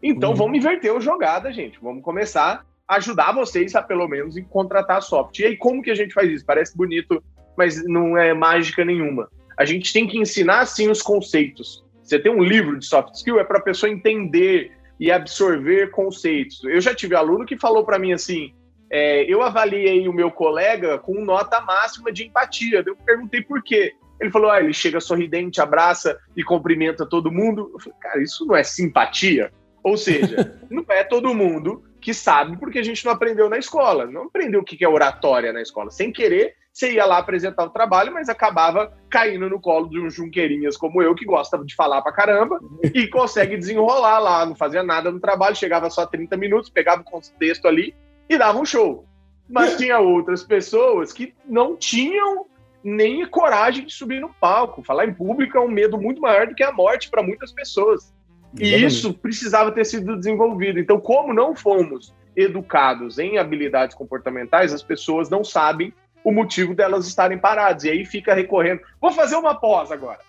Então, 0.01 0.31
uhum. 0.31 0.35
vamos 0.35 0.57
inverter 0.57 0.93
o 0.93 0.99
jogada, 0.99 1.51
gente. 1.51 1.79
Vamos 1.81 2.03
começar 2.03 2.65
a 2.87 2.95
ajudar 2.95 3.31
vocês 3.33 3.75
a, 3.75 3.81
pelo 3.81 4.07
menos, 4.07 4.35
em 4.35 4.43
contratar 4.43 5.01
soft. 5.01 5.39
E 5.39 5.45
aí, 5.45 5.57
como 5.57 5.81
que 5.81 5.91
a 5.91 5.95
gente 5.95 6.13
faz 6.13 6.29
isso? 6.29 6.45
Parece 6.45 6.75
bonito, 6.75 7.23
mas 7.57 7.83
não 7.85 8.17
é 8.17 8.33
mágica 8.33 8.83
nenhuma. 8.83 9.29
A 9.57 9.65
gente 9.65 9.93
tem 9.93 10.07
que 10.07 10.17
ensinar, 10.17 10.65
sim, 10.65 10.89
os 10.89 11.01
conceitos. 11.01 11.83
Você 12.01 12.19
tem 12.19 12.31
um 12.31 12.43
livro 12.43 12.77
de 12.77 12.85
soft 12.85 13.15
skill, 13.15 13.39
é 13.39 13.43
para 13.43 13.59
a 13.59 13.63
pessoa 13.63 13.91
entender 13.91 14.71
e 14.99 15.11
absorver 15.11 15.91
conceitos. 15.91 16.63
Eu 16.63 16.81
já 16.81 16.93
tive 16.93 17.15
aluno 17.15 17.45
que 17.45 17.57
falou 17.57 17.85
para 17.85 17.99
mim 17.99 18.13
assim: 18.13 18.53
é, 18.89 19.23
eu 19.23 19.41
avaliei 19.41 20.07
o 20.07 20.13
meu 20.13 20.29
colega 20.29 20.99
com 20.99 21.23
nota 21.23 21.61
máxima 21.61 22.11
de 22.11 22.25
empatia. 22.25 22.83
Eu 22.85 22.95
perguntei 22.95 23.41
por 23.41 23.63
quê. 23.63 23.93
Ele 24.19 24.31
falou: 24.31 24.51
ah, 24.51 24.59
ele 24.59 24.73
chega 24.73 24.99
sorridente, 24.99 25.61
abraça 25.61 26.17
e 26.35 26.43
cumprimenta 26.43 27.05
todo 27.05 27.31
mundo. 27.31 27.71
Eu 27.73 27.79
falei, 27.79 27.99
cara, 27.99 28.21
isso 28.21 28.45
não 28.45 28.55
é 28.55 28.63
simpatia? 28.63 29.51
Ou 29.83 29.97
seja, 29.97 30.59
não 30.69 30.85
é 30.89 31.03
todo 31.03 31.33
mundo 31.33 31.83
que 32.03 32.13
sabe 32.13 32.57
porque 32.57 32.79
a 32.79 32.83
gente 32.83 33.05
não 33.05 33.13
aprendeu 33.13 33.49
na 33.49 33.57
escola. 33.57 34.05
Não 34.05 34.23
aprendeu 34.23 34.59
o 34.59 34.63
que 34.63 34.83
é 34.83 34.87
oratória 34.87 35.53
na 35.53 35.61
escola. 35.61 35.89
Sem 35.89 36.11
querer, 36.11 36.55
você 36.71 36.93
ia 36.93 37.05
lá 37.05 37.17
apresentar 37.17 37.63
o 37.63 37.69
trabalho, 37.69 38.13
mas 38.13 38.29
acabava 38.29 38.91
caindo 39.09 39.49
no 39.49 39.59
colo 39.59 39.89
de 39.89 39.99
um 39.99 40.09
junqueirinhas 40.09 40.75
como 40.75 41.01
eu, 41.01 41.15
que 41.15 41.23
gosta 41.23 41.57
de 41.63 41.73
falar 41.75 42.01
pra 42.01 42.11
caramba, 42.11 42.59
e 42.93 43.07
consegue 43.07 43.57
desenrolar 43.57 44.19
lá, 44.19 44.45
não 44.45 44.55
fazia 44.55 44.83
nada 44.83 45.11
no 45.11 45.19
trabalho, 45.19 45.55
chegava 45.55 45.89
só 45.89 46.05
30 46.05 46.35
minutos, 46.35 46.69
pegava 46.69 47.01
o 47.01 47.05
contexto 47.05 47.67
ali 47.67 47.95
e 48.29 48.37
dava 48.37 48.59
um 48.59 48.65
show. 48.65 49.05
Mas 49.49 49.77
tinha 49.77 49.99
outras 49.99 50.43
pessoas 50.43 51.13
que 51.13 51.33
não 51.45 51.77
tinham 51.77 52.47
nem 52.83 53.25
coragem 53.27 53.85
de 53.85 53.93
subir 53.93 54.19
no 54.19 54.33
palco. 54.33 54.83
Falar 54.83 55.05
em 55.05 55.13
público 55.13 55.57
é 55.57 55.61
um 55.61 55.69
medo 55.69 55.97
muito 55.97 56.21
maior 56.21 56.47
do 56.47 56.55
que 56.55 56.63
a 56.63 56.71
morte 56.71 57.09
para 57.09 57.23
muitas 57.23 57.51
pessoas. 57.51 58.12
E 58.59 58.75
isso 58.83 59.13
precisava 59.13 59.71
ter 59.71 59.85
sido 59.85 60.15
desenvolvido. 60.15 60.79
Então, 60.79 60.99
como 60.99 61.33
não 61.33 61.55
fomos 61.55 62.13
educados 62.35 63.19
em 63.19 63.37
habilidades 63.37 63.95
comportamentais, 63.95 64.73
as 64.73 64.83
pessoas 64.83 65.29
não 65.29 65.43
sabem 65.43 65.93
o 66.23 66.31
motivo 66.31 66.73
delas 66.73 67.07
estarem 67.07 67.37
paradas. 67.37 67.83
E 67.83 67.89
aí 67.89 68.05
fica 68.05 68.33
recorrendo. 68.33 68.81
Vou 69.01 69.11
fazer 69.11 69.35
uma 69.35 69.55
pós 69.55 69.91
agora. 69.91 70.19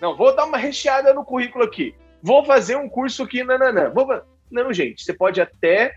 Não, 0.00 0.16
vou 0.16 0.34
dar 0.34 0.44
uma 0.44 0.58
recheada 0.58 1.12
no 1.12 1.24
currículo 1.24 1.64
aqui. 1.64 1.94
Vou 2.22 2.44
fazer 2.44 2.76
um 2.76 2.88
curso 2.88 3.22
aqui, 3.22 3.44
nananã. 3.44 3.90
Vou... 3.90 4.08
Não, 4.50 4.72
gente, 4.72 5.02
você 5.02 5.12
pode 5.12 5.40
até 5.40 5.94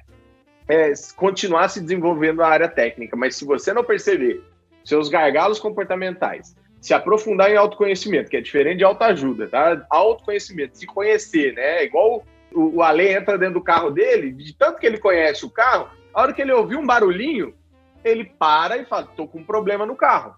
é, 0.67 0.91
continuar 1.15 1.69
se 1.69 1.81
desenvolvendo 1.81 2.41
a 2.41 2.47
área 2.47 2.67
técnica, 2.67 3.15
mas 3.15 3.35
se 3.35 3.45
você 3.45 3.73
não 3.73 3.83
perceber 3.83 4.43
seus 4.83 5.09
gargalos 5.09 5.59
comportamentais, 5.59 6.55
se 6.79 6.93
aprofundar 6.93 7.51
em 7.51 7.57
autoconhecimento, 7.57 8.29
que 8.29 8.37
é 8.37 8.41
diferente 8.41 8.77
de 8.77 8.83
autoajuda, 8.83 9.47
tá? 9.47 9.85
Autoconhecimento, 9.89 10.77
se 10.77 10.85
conhecer, 10.85 11.53
né? 11.53 11.83
Igual 11.83 12.23
o, 12.53 12.77
o 12.77 12.83
Ale 12.83 13.09
entra 13.09 13.37
dentro 13.37 13.55
do 13.55 13.63
carro 13.63 13.91
dele, 13.91 14.31
de 14.31 14.55
tanto 14.55 14.79
que 14.79 14.85
ele 14.85 14.97
conhece 14.97 15.45
o 15.45 15.49
carro, 15.49 15.89
a 16.13 16.21
hora 16.21 16.33
que 16.33 16.41
ele 16.41 16.51
ouvir 16.51 16.75
um 16.75 16.85
barulhinho, 16.85 17.53
ele 18.03 18.25
para 18.25 18.77
e 18.77 18.85
fala: 18.85 19.07
tô 19.15 19.27
com 19.27 19.39
um 19.39 19.43
problema 19.43 19.85
no 19.85 19.95
carro. 19.95 20.35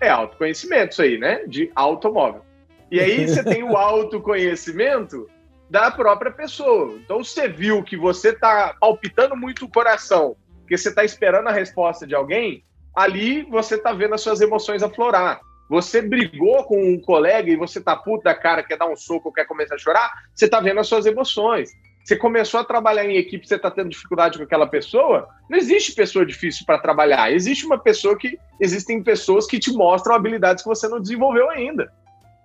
É 0.00 0.08
autoconhecimento 0.08 0.92
isso 0.92 1.02
aí, 1.02 1.18
né? 1.18 1.44
De 1.46 1.70
automóvel. 1.74 2.42
E 2.90 3.00
aí 3.00 3.26
você 3.28 3.42
tem 3.42 3.62
o 3.62 3.76
autoconhecimento 3.76 5.28
da 5.68 5.90
própria 5.90 6.30
pessoa. 6.30 6.94
Então 7.04 7.22
você 7.22 7.48
viu 7.48 7.82
que 7.82 7.96
você 7.96 8.32
tá 8.32 8.74
palpitando 8.80 9.36
muito 9.36 9.64
o 9.64 9.70
coração, 9.70 10.36
porque 10.60 10.76
você 10.76 10.94
tá 10.94 11.04
esperando 11.04 11.48
a 11.48 11.52
resposta 11.52 12.06
de 12.06 12.14
alguém, 12.14 12.64
ali 12.94 13.42
você 13.42 13.76
tá 13.78 13.92
vendo 13.92 14.14
as 14.14 14.20
suas 14.20 14.40
emoções 14.40 14.82
aflorar. 14.82 15.40
Você 15.68 16.00
brigou 16.00 16.64
com 16.64 16.80
um 16.80 17.00
colega 17.00 17.50
e 17.50 17.56
você 17.56 17.80
tá 17.80 17.94
puto 17.94 18.24
da 18.24 18.34
cara, 18.34 18.62
quer 18.62 18.78
dar 18.78 18.88
um 18.88 18.96
soco, 18.96 19.32
quer 19.32 19.46
começar 19.46 19.74
a 19.74 19.78
chorar, 19.78 20.10
você 20.34 20.48
tá 20.48 20.60
vendo 20.60 20.80
as 20.80 20.86
suas 20.86 21.04
emoções. 21.04 21.70
Você 22.08 22.16
começou 22.16 22.58
a 22.60 22.64
trabalhar 22.64 23.04
em 23.04 23.18
equipe, 23.18 23.46
você 23.46 23.56
está 23.56 23.70
tendo 23.70 23.90
dificuldade 23.90 24.38
com 24.38 24.44
aquela 24.44 24.66
pessoa, 24.66 25.28
não 25.46 25.58
existe 25.58 25.92
pessoa 25.92 26.24
difícil 26.24 26.64
para 26.64 26.78
trabalhar. 26.78 27.30
Existe 27.30 27.66
uma 27.66 27.78
pessoa 27.78 28.16
que. 28.16 28.38
Existem 28.58 29.02
pessoas 29.02 29.46
que 29.46 29.58
te 29.58 29.70
mostram 29.70 30.14
habilidades 30.14 30.62
que 30.62 30.68
você 30.68 30.88
não 30.88 31.00
desenvolveu 31.00 31.50
ainda. 31.50 31.92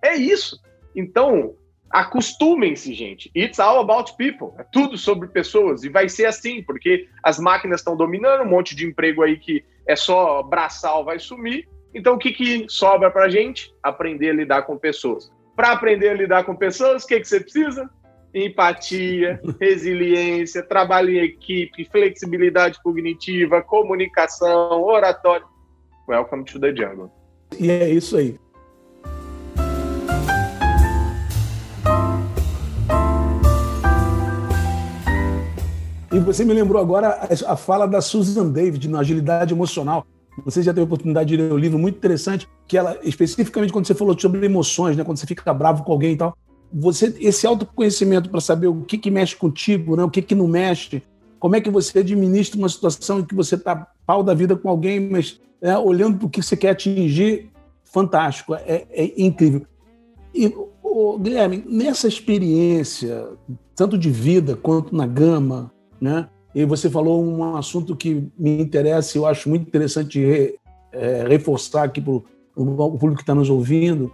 É 0.02 0.16
isso. 0.16 0.62
Então, 0.94 1.56
acostumem-se, 1.90 2.94
gente. 2.94 3.32
It's 3.34 3.58
all 3.58 3.80
about 3.80 4.18
people. 4.18 4.50
É 4.60 4.66
tudo 4.70 4.98
sobre 4.98 5.30
pessoas. 5.30 5.84
E 5.84 5.90
vai 5.90 6.10
ser 6.10 6.26
assim, 6.26 6.62
porque 6.62 7.08
as 7.24 7.40
máquinas 7.40 7.80
estão 7.80 7.96
dominando, 7.96 8.44
um 8.44 8.50
monte 8.50 8.76
de 8.76 8.86
emprego 8.86 9.24
aí 9.24 9.38
que 9.38 9.64
é 9.88 9.96
só 9.96 10.44
braçal 10.44 11.06
vai 11.06 11.20
sumir. 11.20 11.70
Então, 11.94 12.16
o 12.16 12.18
que, 12.18 12.32
que 12.32 12.66
sobra 12.68 13.12
para 13.12 13.30
gente? 13.30 13.72
Aprender 13.82 14.32
a 14.32 14.34
lidar 14.34 14.64
com 14.64 14.78
pessoas. 14.78 15.32
Para 15.56 15.72
aprender 15.74 16.10
a 16.10 16.14
lidar 16.14 16.44
com 16.44 16.56
pessoas, 16.56 17.04
o 17.04 17.08
que, 17.08 17.20
que 17.20 17.28
você 17.28 17.40
precisa? 17.40 17.90
empatia, 18.36 19.40
resiliência, 19.62 20.64
trabalho 20.64 21.12
em 21.12 21.20
equipe, 21.20 21.86
flexibilidade 21.92 22.82
cognitiva, 22.82 23.62
comunicação, 23.62 24.82
oratório. 24.84 25.46
Welcome 26.10 26.44
to 26.46 26.60
the 26.60 26.76
jungle. 26.76 27.12
E 27.60 27.70
é 27.70 27.90
isso 27.90 28.18
aí. 28.18 28.40
E 36.12 36.20
você 36.20 36.44
me 36.44 36.54
lembrou 36.54 36.82
agora 36.82 37.28
a 37.48 37.56
fala 37.56 37.88
da 37.88 38.02
Susan 38.02 38.52
David 38.52 38.90
na 38.90 39.00
agilidade 39.00 39.54
emocional. 39.54 40.08
Você 40.46 40.62
já 40.62 40.72
teve 40.72 40.82
a 40.82 40.86
oportunidade 40.86 41.30
de 41.30 41.38
ler 41.38 41.54
um 41.54 41.58
livro 41.58 41.78
muito 41.78 41.98
interessante, 41.98 42.48
que 42.68 42.78
ela, 42.78 42.98
especificamente 43.04 43.72
quando 43.72 43.86
você 43.86 43.94
falou 43.94 44.18
sobre 44.20 44.46
emoções, 44.46 44.98
né, 44.98 45.04
quando 45.04 45.18
você 45.18 45.28
fica 45.28 45.54
bravo 45.54 45.84
com 45.84 45.92
alguém 45.92 46.14
e 46.14 46.18
tal, 46.18 46.36
você 46.74 47.16
esse 47.20 47.46
autoconhecimento 47.46 48.30
para 48.30 48.42
saber 48.42 48.68
o 48.68 48.82
que, 48.82 48.98
que 48.98 49.12
mexe 49.12 49.36
contigo, 49.36 49.96
né? 49.96 50.04
o 50.04 50.10
que, 50.10 50.22
que 50.22 50.34
não 50.34 50.48
mexe, 50.48 51.04
como 51.40 51.56
é 51.56 51.62
que 51.62 51.70
você 51.70 52.00
administra 52.00 52.58
uma 52.58 52.70
situação 52.70 53.20
em 53.20 53.26
que 53.26 53.36
você 53.36 53.56
está 53.56 53.88
pau 54.08 54.24
da 54.24 54.34
vida 54.34 54.56
com 54.56 54.70
alguém, 54.70 55.00
mas 55.00 55.40
é, 55.62 55.78
olhando 55.78 56.18
para 56.18 56.28
o 56.28 56.30
que 56.30 56.42
você 56.42 56.58
quer 56.58 56.72
atingir, 56.72 57.52
fantástico, 57.84 58.56
é, 58.56 58.88
é 58.90 59.22
incrível. 59.22 59.68
E, 60.34 60.52
oh, 60.82 61.18
Guilherme, 61.20 61.64
nessa 61.68 62.08
experiência, 62.08 63.28
tanto 63.76 63.98
de 63.98 64.10
vida 64.10 64.56
quanto 64.56 64.96
na 64.96 65.06
gama, 65.06 65.72
né? 66.02 66.28
E 66.54 66.66
você 66.66 66.90
falou 66.90 67.24
um 67.24 67.56
assunto 67.56 67.96
que 67.96 68.28
me 68.38 68.62
interessa, 68.62 69.18
eu 69.18 69.26
acho 69.26 69.50
muito 69.50 69.68
interessante 69.68 70.20
re, 70.20 70.56
é, 70.92 71.26
reforçar 71.28 71.84
aqui 71.84 72.00
para 72.00 72.14
o 72.14 72.22
público 72.56 73.16
que 73.16 73.24
está 73.24 73.34
nos 73.34 73.50
ouvindo, 73.50 74.14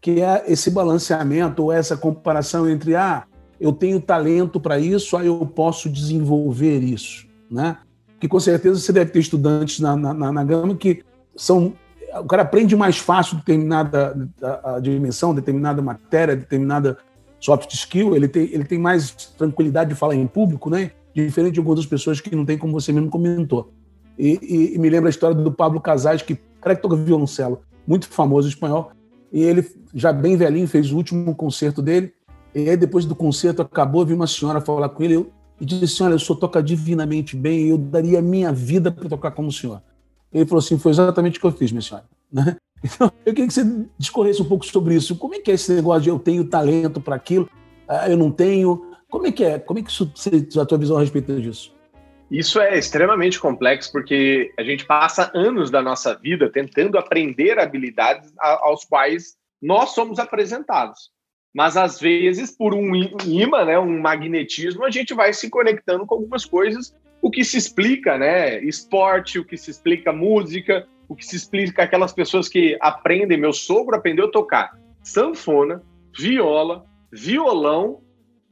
que 0.00 0.20
é 0.20 0.44
esse 0.46 0.70
balanceamento 0.70 1.64
ou 1.64 1.72
essa 1.72 1.96
comparação 1.96 2.68
entre 2.68 2.94
ah, 2.94 3.24
eu 3.60 3.72
tenho 3.72 4.00
talento 4.00 4.60
para 4.60 4.78
isso, 4.78 5.16
aí 5.16 5.26
eu 5.26 5.44
posso 5.46 5.88
desenvolver 5.88 6.80
isso, 6.80 7.26
né? 7.50 7.78
Que 8.20 8.28
com 8.28 8.38
certeza 8.38 8.78
você 8.78 8.92
deve 8.92 9.10
ter 9.10 9.20
estudantes 9.20 9.80
na, 9.80 9.96
na, 9.96 10.32
na 10.32 10.44
gama 10.44 10.74
que 10.76 11.02
são 11.36 11.74
o 12.20 12.24
cara 12.24 12.42
aprende 12.42 12.76
mais 12.76 12.98
fácil 12.98 13.38
determinada 13.38 14.28
a, 14.42 14.74
a 14.76 14.80
dimensão, 14.80 15.34
determinada 15.34 15.80
matéria, 15.80 16.36
determinada 16.36 16.98
soft 17.40 17.72
skill, 17.72 18.14
ele 18.14 18.28
tem, 18.28 18.42
ele 18.52 18.64
tem 18.64 18.78
mais 18.78 19.10
tranquilidade 19.10 19.90
de 19.90 19.96
falar 19.96 20.14
em 20.14 20.26
público, 20.26 20.68
né? 20.68 20.92
Diferente 21.14 21.54
de 21.54 21.60
algumas 21.60 21.84
pessoas 21.86 22.20
que 22.20 22.34
não 22.34 22.44
tem, 22.44 22.56
como 22.56 22.72
você 22.72 22.92
mesmo 22.92 23.10
comentou. 23.10 23.72
E, 24.18 24.38
e, 24.42 24.74
e 24.74 24.78
me 24.78 24.88
lembra 24.88 25.08
a 25.08 25.10
história 25.10 25.34
do 25.34 25.52
Pablo 25.52 25.80
Casais, 25.80 26.22
que 26.22 26.38
cara 26.60 26.76
que 26.76 26.82
toca 26.82 26.96
violoncelo, 26.96 27.60
muito 27.86 28.08
famoso 28.08 28.48
espanhol, 28.48 28.92
e 29.32 29.42
ele, 29.42 29.68
já 29.94 30.12
bem 30.12 30.36
velhinho, 30.36 30.68
fez 30.68 30.92
o 30.92 30.96
último 30.96 31.34
concerto 31.34 31.82
dele. 31.82 32.12
E 32.54 32.68
aí, 32.68 32.76
depois 32.76 33.04
do 33.04 33.14
concerto 33.14 33.62
acabou, 33.62 34.04
vi 34.04 34.12
uma 34.12 34.26
senhora 34.26 34.60
falar 34.60 34.90
com 34.90 35.02
ele. 35.02 35.26
e 35.60 35.64
disse: 35.64 36.02
Olha, 36.02 36.16
o 36.16 36.20
senhor 36.20 36.38
toca 36.38 36.62
divinamente 36.62 37.34
bem, 37.34 37.68
eu 37.68 37.78
daria 37.78 38.18
a 38.18 38.22
minha 38.22 38.52
vida 38.52 38.92
para 38.92 39.08
tocar 39.08 39.30
como 39.30 39.48
o 39.48 39.52
senhor. 39.52 39.82
Ele 40.32 40.44
falou 40.44 40.58
assim: 40.58 40.78
Foi 40.78 40.92
exatamente 40.92 41.38
o 41.38 41.40
que 41.40 41.46
eu 41.46 41.52
fiz, 41.52 41.72
minha 41.72 41.82
senhora. 41.82 42.04
Né? 42.32 42.56
Então, 42.82 43.12
eu 43.26 43.32
queria 43.32 43.46
que 43.46 43.52
você 43.52 43.86
discorresse 43.98 44.40
um 44.40 44.46
pouco 44.46 44.64
sobre 44.64 44.94
isso. 44.94 45.14
Como 45.16 45.34
é 45.34 45.38
que 45.38 45.50
é 45.50 45.54
esse 45.54 45.70
negócio 45.72 46.02
de 46.02 46.08
eu 46.08 46.18
tenho 46.18 46.44
talento 46.44 46.98
para 46.98 47.14
aquilo, 47.14 47.48
ah, 47.86 48.08
eu 48.08 48.16
não 48.16 48.30
tenho? 48.30 48.91
Como 49.12 49.26
é 49.26 49.30
que 49.30 49.44
é? 49.44 49.58
Como 49.58 49.78
é 49.78 49.82
que 49.82 49.90
isso, 49.90 50.10
a 50.58 50.64
tua 50.64 50.78
visão 50.78 50.96
a 50.96 51.00
respeito 51.00 51.38
disso? 51.38 51.76
Isso 52.30 52.58
é 52.58 52.78
extremamente 52.78 53.38
complexo 53.38 53.92
porque 53.92 54.50
a 54.58 54.62
gente 54.62 54.86
passa 54.86 55.30
anos 55.34 55.70
da 55.70 55.82
nossa 55.82 56.14
vida 56.14 56.50
tentando 56.50 56.96
aprender 56.96 57.58
habilidades 57.58 58.32
aos 58.38 58.86
quais 58.86 59.36
nós 59.60 59.90
somos 59.90 60.18
apresentados. 60.18 61.10
Mas 61.54 61.76
às 61.76 62.00
vezes, 62.00 62.56
por 62.56 62.72
um 62.72 62.94
imã, 63.26 63.66
né, 63.66 63.78
um 63.78 64.00
magnetismo, 64.00 64.82
a 64.82 64.90
gente 64.90 65.12
vai 65.12 65.34
se 65.34 65.50
conectando 65.50 66.06
com 66.06 66.14
algumas 66.14 66.46
coisas, 66.46 66.96
o 67.20 67.30
que 67.30 67.44
se 67.44 67.58
explica, 67.58 68.16
né, 68.16 68.64
esporte, 68.64 69.38
o 69.38 69.44
que 69.44 69.58
se 69.58 69.70
explica 69.70 70.10
música, 70.10 70.88
o 71.06 71.14
que 71.14 71.26
se 71.26 71.36
explica 71.36 71.82
aquelas 71.82 72.14
pessoas 72.14 72.48
que 72.48 72.78
aprendem. 72.80 73.36
Meu 73.36 73.52
sogro 73.52 73.94
aprendeu 73.94 74.24
a 74.24 74.30
tocar 74.30 74.72
sanfona, 75.02 75.82
viola, 76.18 76.86
violão, 77.12 78.01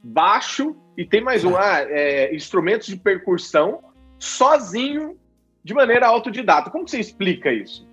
baixo 0.03 0.75
e 0.97 1.05
tem 1.05 1.21
mais 1.21 1.43
um, 1.43 1.55
ah, 1.55 1.81
é, 1.87 2.33
instrumentos 2.35 2.87
de 2.87 2.97
percussão, 2.97 3.81
sozinho, 4.19 5.17
de 5.63 5.73
maneira 5.73 6.07
autodidata. 6.07 6.69
Como 6.69 6.87
você 6.87 6.99
explica 6.99 7.51
isso? 7.51 7.87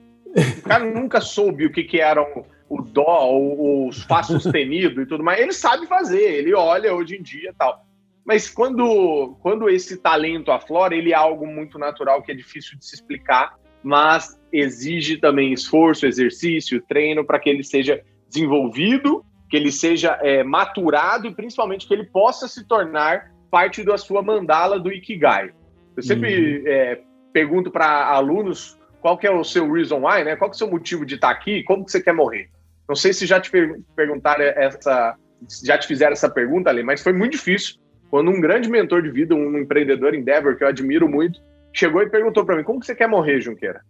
O 0.59 0.63
cara 0.63 0.85
nunca 0.91 1.21
soube 1.21 1.67
o 1.67 1.73
que, 1.73 1.85
que 1.85 2.01
era 2.01 2.23
o, 2.23 2.45
o 2.69 2.83
dó, 2.83 3.31
o, 3.31 3.89
o 3.89 3.93
fá 3.93 4.23
sustenido 4.23 5.01
e 5.03 5.07
tudo 5.07 5.23
mais. 5.23 5.41
Ele 5.41 5.53
sabe 5.53 5.87
fazer, 5.87 6.35
ele 6.35 6.55
olha 6.55 6.95
hoje 6.95 7.17
em 7.17 7.23
dia 7.23 7.55
tal. 7.59 7.85
Mas 8.25 8.51
quando, 8.51 9.37
quando 9.41 9.71
esse 9.71 9.97
talento 9.97 10.53
aflora, 10.53 10.95
ele 10.95 11.13
é 11.13 11.17
algo 11.17 11.47
muito 11.47 11.79
natural 11.79 12.23
que 12.23 12.31
é 12.31 12.35
difícil 12.35 12.79
de 12.79 12.85
se 12.85 12.95
explicar, 12.95 13.55
mas 13.83 14.39
exige 14.53 15.17
também 15.17 15.53
esforço, 15.53 16.05
exercício, 16.05 16.83
treino 16.87 17.25
para 17.25 17.39
que 17.39 17.49
ele 17.49 17.65
seja 17.65 18.03
desenvolvido 18.29 19.25
que 19.49 19.57
ele 19.57 19.73
seja 19.73 20.19
é, 20.23 20.43
maturado 20.43 21.27
e 21.27 21.35
principalmente 21.35 21.87
que 21.87 21.95
ele 21.95 22.05
possa 22.05 22.47
se 22.47 22.67
tornar 22.67 23.31
parte 23.51 23.83
da 23.83 23.97
sua 23.97 24.23
mandala 24.23 24.79
do 24.79 24.93
Ikigai. 24.93 25.51
Eu 25.97 26.03
sempre 26.03 26.59
uhum. 26.59 26.65
é, 26.67 27.01
pergunto 27.33 27.71
para 27.71 28.07
alunos 28.07 28.79
qual 29.01 29.17
que 29.17 29.27
é 29.27 29.31
o 29.31 29.45
seu 29.45 29.71
reason 29.73 30.07
why, 30.07 30.25
né? 30.25 30.37
Qual 30.37 30.51
que 30.51 30.55
é 30.55 30.57
o 30.57 30.59
seu 30.59 30.71
motivo 30.71 31.07
de 31.07 31.15
estar 31.15 31.29
tá 31.29 31.35
aqui? 31.35 31.63
Como 31.63 31.85
que 31.85 31.93
você 31.93 32.03
quer 32.03 32.13
morrer? 32.13 32.49
Não 32.89 32.95
sei 32.95 33.13
se 33.13 33.27
já 33.27 33.41
te 33.41 33.51
per 33.51 33.81
perguntaram 33.95 34.45
essa, 34.45 35.17
já 35.65 35.79
te 35.79 35.87
fizeram 35.87 36.13
essa 36.13 36.29
pergunta, 36.29 36.71
ali, 36.71 36.83
mas 36.83 37.03
foi 37.03 37.13
muito 37.13 37.33
difícil 37.33 37.77
quando 38.11 38.31
um 38.31 38.41
grande 38.41 38.69
mentor 38.69 39.03
de 39.03 39.11
vida, 39.11 39.35
um 39.35 39.59
empreendedor 39.59 40.15
Endeavor 40.15 40.57
que 40.57 40.65
eu 40.65 40.69
admiro 40.69 41.09
muito, 41.09 41.41
chegou 41.73 42.03
e 42.03 42.09
perguntou 42.09 42.45
para 42.45 42.57
mim: 42.57 42.65
como 42.65 42.81
que 42.81 42.87
você 42.87 42.95
quer 42.95 43.09
morrer, 43.09 43.41
Junqueira? 43.41 43.81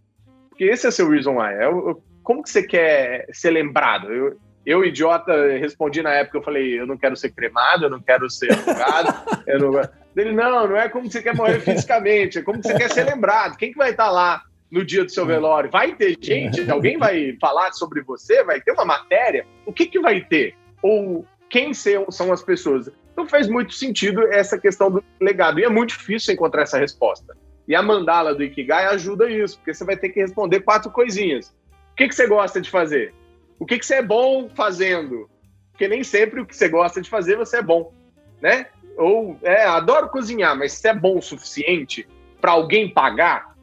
Porque 0.49 0.65
esse 0.65 0.87
é 0.87 0.91
seu 0.91 1.09
reason 1.09 1.37
why. 1.39 1.55
É 1.55 1.69
o, 1.69 2.01
como 2.23 2.43
que 2.43 2.51
você 2.51 2.63
quer 2.63 3.27
ser 3.33 3.51
lembrado? 3.51 4.13
Eu, 4.13 4.37
eu, 4.65 4.85
idiota, 4.85 5.33
respondi 5.59 6.03
na 6.03 6.13
época, 6.13 6.39
eu 6.39 6.43
falei, 6.43 6.79
eu 6.79 6.87
não 6.87 6.97
quero 6.97 7.17
ser 7.17 7.31
cremado, 7.31 7.85
eu 7.85 7.91
não 7.91 8.01
quero 8.01 8.29
ser 8.31 8.53
afogado. 8.53 9.43
eu 9.47 9.59
não... 9.59 9.81
Ele, 10.17 10.33
não, 10.33 10.67
não 10.67 10.77
é 10.77 10.89
como 10.89 11.11
você 11.11 11.23
quer 11.23 11.35
morrer 11.35 11.61
fisicamente, 11.61 12.39
é 12.39 12.43
como 12.43 12.61
você 12.61 12.75
quer 12.75 12.91
ser 12.91 13.05
lembrado. 13.05 13.57
Quem 13.57 13.71
que 13.71 13.79
vai 13.79 13.91
estar 13.91 14.11
lá 14.11 14.43
no 14.71 14.85
dia 14.85 15.05
do 15.05 15.11
seu 15.11 15.25
velório? 15.25 15.71
Vai 15.71 15.95
ter 15.95 16.17
gente? 16.21 16.69
Alguém 16.69 16.99
vai 16.99 17.37
falar 17.41 17.73
sobre 17.73 18.03
você? 18.03 18.43
Vai 18.43 18.61
ter 18.61 18.73
uma 18.73 18.85
matéria? 18.85 19.47
O 19.65 19.73
que 19.73 19.87
que 19.87 20.01
vai 20.01 20.21
ter? 20.21 20.57
Ou 20.83 21.25
quem 21.49 21.73
são 21.73 22.33
as 22.33 22.43
pessoas? 22.43 22.91
Então 23.13 23.29
faz 23.29 23.49
muito 23.49 23.75
sentido 23.75 24.27
essa 24.29 24.59
questão 24.59 24.91
do 24.91 25.05
legado. 25.21 25.61
E 25.61 25.65
é 25.65 25.69
muito 25.69 25.91
difícil 25.91 26.35
encontrar 26.35 26.63
essa 26.63 26.79
resposta. 26.79 27.37
E 27.67 27.75
a 27.75 27.83
mandala 27.83 28.35
do 28.35 28.43
Ikigai 28.43 28.87
ajuda 28.87 29.31
isso, 29.31 29.59
porque 29.59 29.75
você 29.75 29.85
vai 29.85 29.97
ter 29.97 30.09
que 30.09 30.21
responder 30.21 30.61
quatro 30.61 30.91
coisinhas. 30.91 31.55
O 31.93 31.97
que, 31.97 32.09
que 32.09 32.15
você 32.15 32.27
gosta 32.27 32.61
de 32.61 32.71
fazer? 32.71 33.15
O 33.59 33.67
que, 33.67 33.79
que 33.79 33.87
você 33.87 33.97
é 33.97 34.03
bom 34.03 34.49
fazendo. 34.49 35.29
Porque 35.73 35.89
nem 35.89 36.03
sempre 36.03 36.41
o 36.41 36.47
que 36.47 36.57
você 36.57 36.69
gosta 36.69 37.01
de 37.01 37.09
fazer 37.09 37.37
você 37.37 37.59
é 37.59 37.63
bom, 37.63 37.93
né? 38.41 38.67
Ou, 38.97 39.39
é, 39.43 39.65
adoro 39.65 40.09
cozinhar, 40.09 40.57
mas 40.57 40.73
se 40.73 40.89
é 40.89 40.95
bom 40.95 41.19
o 41.19 41.23
suficiente 41.23 42.09
para 42.41 42.53
alguém 42.53 42.93
pagar, 42.93 43.55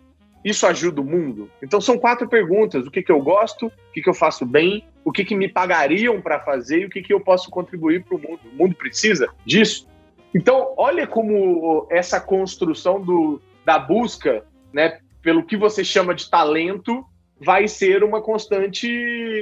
isso 0.43 0.65
ajuda 0.65 1.01
o 1.01 1.05
mundo? 1.05 1.49
Então 1.61 1.81
são 1.81 1.97
quatro 1.97 2.27
perguntas: 2.29 2.87
o 2.87 2.91
que, 2.91 3.03
que 3.03 3.11
eu 3.11 3.21
gosto, 3.21 3.67
o 3.67 3.91
que, 3.93 4.01
que 4.01 4.09
eu 4.09 4.13
faço 4.13 4.45
bem, 4.45 4.87
o 5.03 5.11
que, 5.11 5.25
que 5.25 5.35
me 5.35 5.49
pagariam 5.49 6.21
para 6.21 6.39
fazer 6.39 6.81
e 6.81 6.85
o 6.85 6.89
que, 6.89 7.01
que 7.01 7.13
eu 7.13 7.19
posso 7.19 7.49
contribuir 7.49 8.03
para 8.03 8.15
o 8.15 8.19
mundo. 8.19 8.39
O 8.53 8.55
mundo 8.55 8.75
precisa 8.75 9.27
disso. 9.45 9.87
Então, 10.33 10.73
olha 10.77 11.07
como 11.07 11.87
essa 11.89 12.19
construção 12.19 13.01
do, 13.01 13.41
da 13.65 13.79
busca 13.79 14.45
né, 14.73 14.99
pelo 15.21 15.43
que 15.43 15.57
você 15.57 15.83
chama 15.83 16.13
de 16.13 16.29
talento 16.29 17.05
vai 17.39 17.67
ser 17.67 18.03
uma 18.03 18.21
constante 18.21 18.87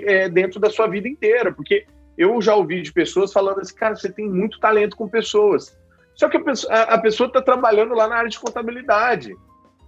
é, 0.06 0.28
dentro 0.28 0.60
da 0.60 0.70
sua 0.70 0.88
vida 0.88 1.08
inteira, 1.08 1.52
porque 1.52 1.86
eu 2.18 2.42
já 2.42 2.56
ouvi 2.56 2.82
de 2.82 2.92
pessoas 2.92 3.32
falando 3.32 3.60
assim, 3.60 3.76
cara, 3.76 3.96
você 3.96 4.12
tem 4.12 4.30
muito 4.30 4.60
talento 4.60 4.96
com 4.96 5.08
pessoas. 5.08 5.78
Só 6.16 6.30
que 6.30 6.38
a 6.38 6.98
pessoa 7.00 7.28
está 7.28 7.42
trabalhando 7.42 7.96
lá 7.96 8.08
na 8.08 8.16
área 8.16 8.30
de 8.30 8.40
contabilidade. 8.40 9.34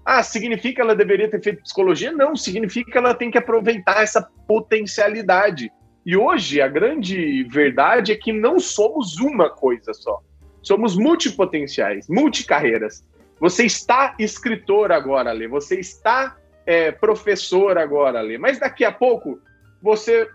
Ah, 0.03 0.23
significa 0.23 0.75
que 0.75 0.81
ela 0.81 0.95
deveria 0.95 1.29
ter 1.29 1.41
feito 1.41 1.63
psicologia? 1.63 2.11
Não, 2.11 2.35
significa 2.35 2.91
que 2.91 2.97
ela 2.97 3.13
tem 3.13 3.29
que 3.29 3.37
aproveitar 3.37 4.01
essa 4.01 4.27
potencialidade. 4.47 5.71
E 6.05 6.15
hoje 6.15 6.61
a 6.61 6.67
grande 6.67 7.43
verdade 7.43 8.11
é 8.11 8.15
que 8.15 8.31
não 8.31 8.59
somos 8.59 9.17
uma 9.17 9.49
coisa 9.49 9.93
só. 9.93 10.19
Somos 10.61 10.95
multipotenciais, 10.95 12.07
multicarreiras. 12.07 13.03
Você 13.39 13.65
está 13.65 14.15
escritor 14.17 14.91
agora, 14.91 15.31
Lê. 15.31 15.47
Você 15.47 15.79
está 15.79 16.35
é, 16.65 16.91
professor 16.91 17.78
agora 17.78 18.19
ali, 18.19 18.38
mas 18.38 18.60
daqui 18.60 18.84
a 18.84 18.91
pouco 18.91 19.39
você 19.82 20.28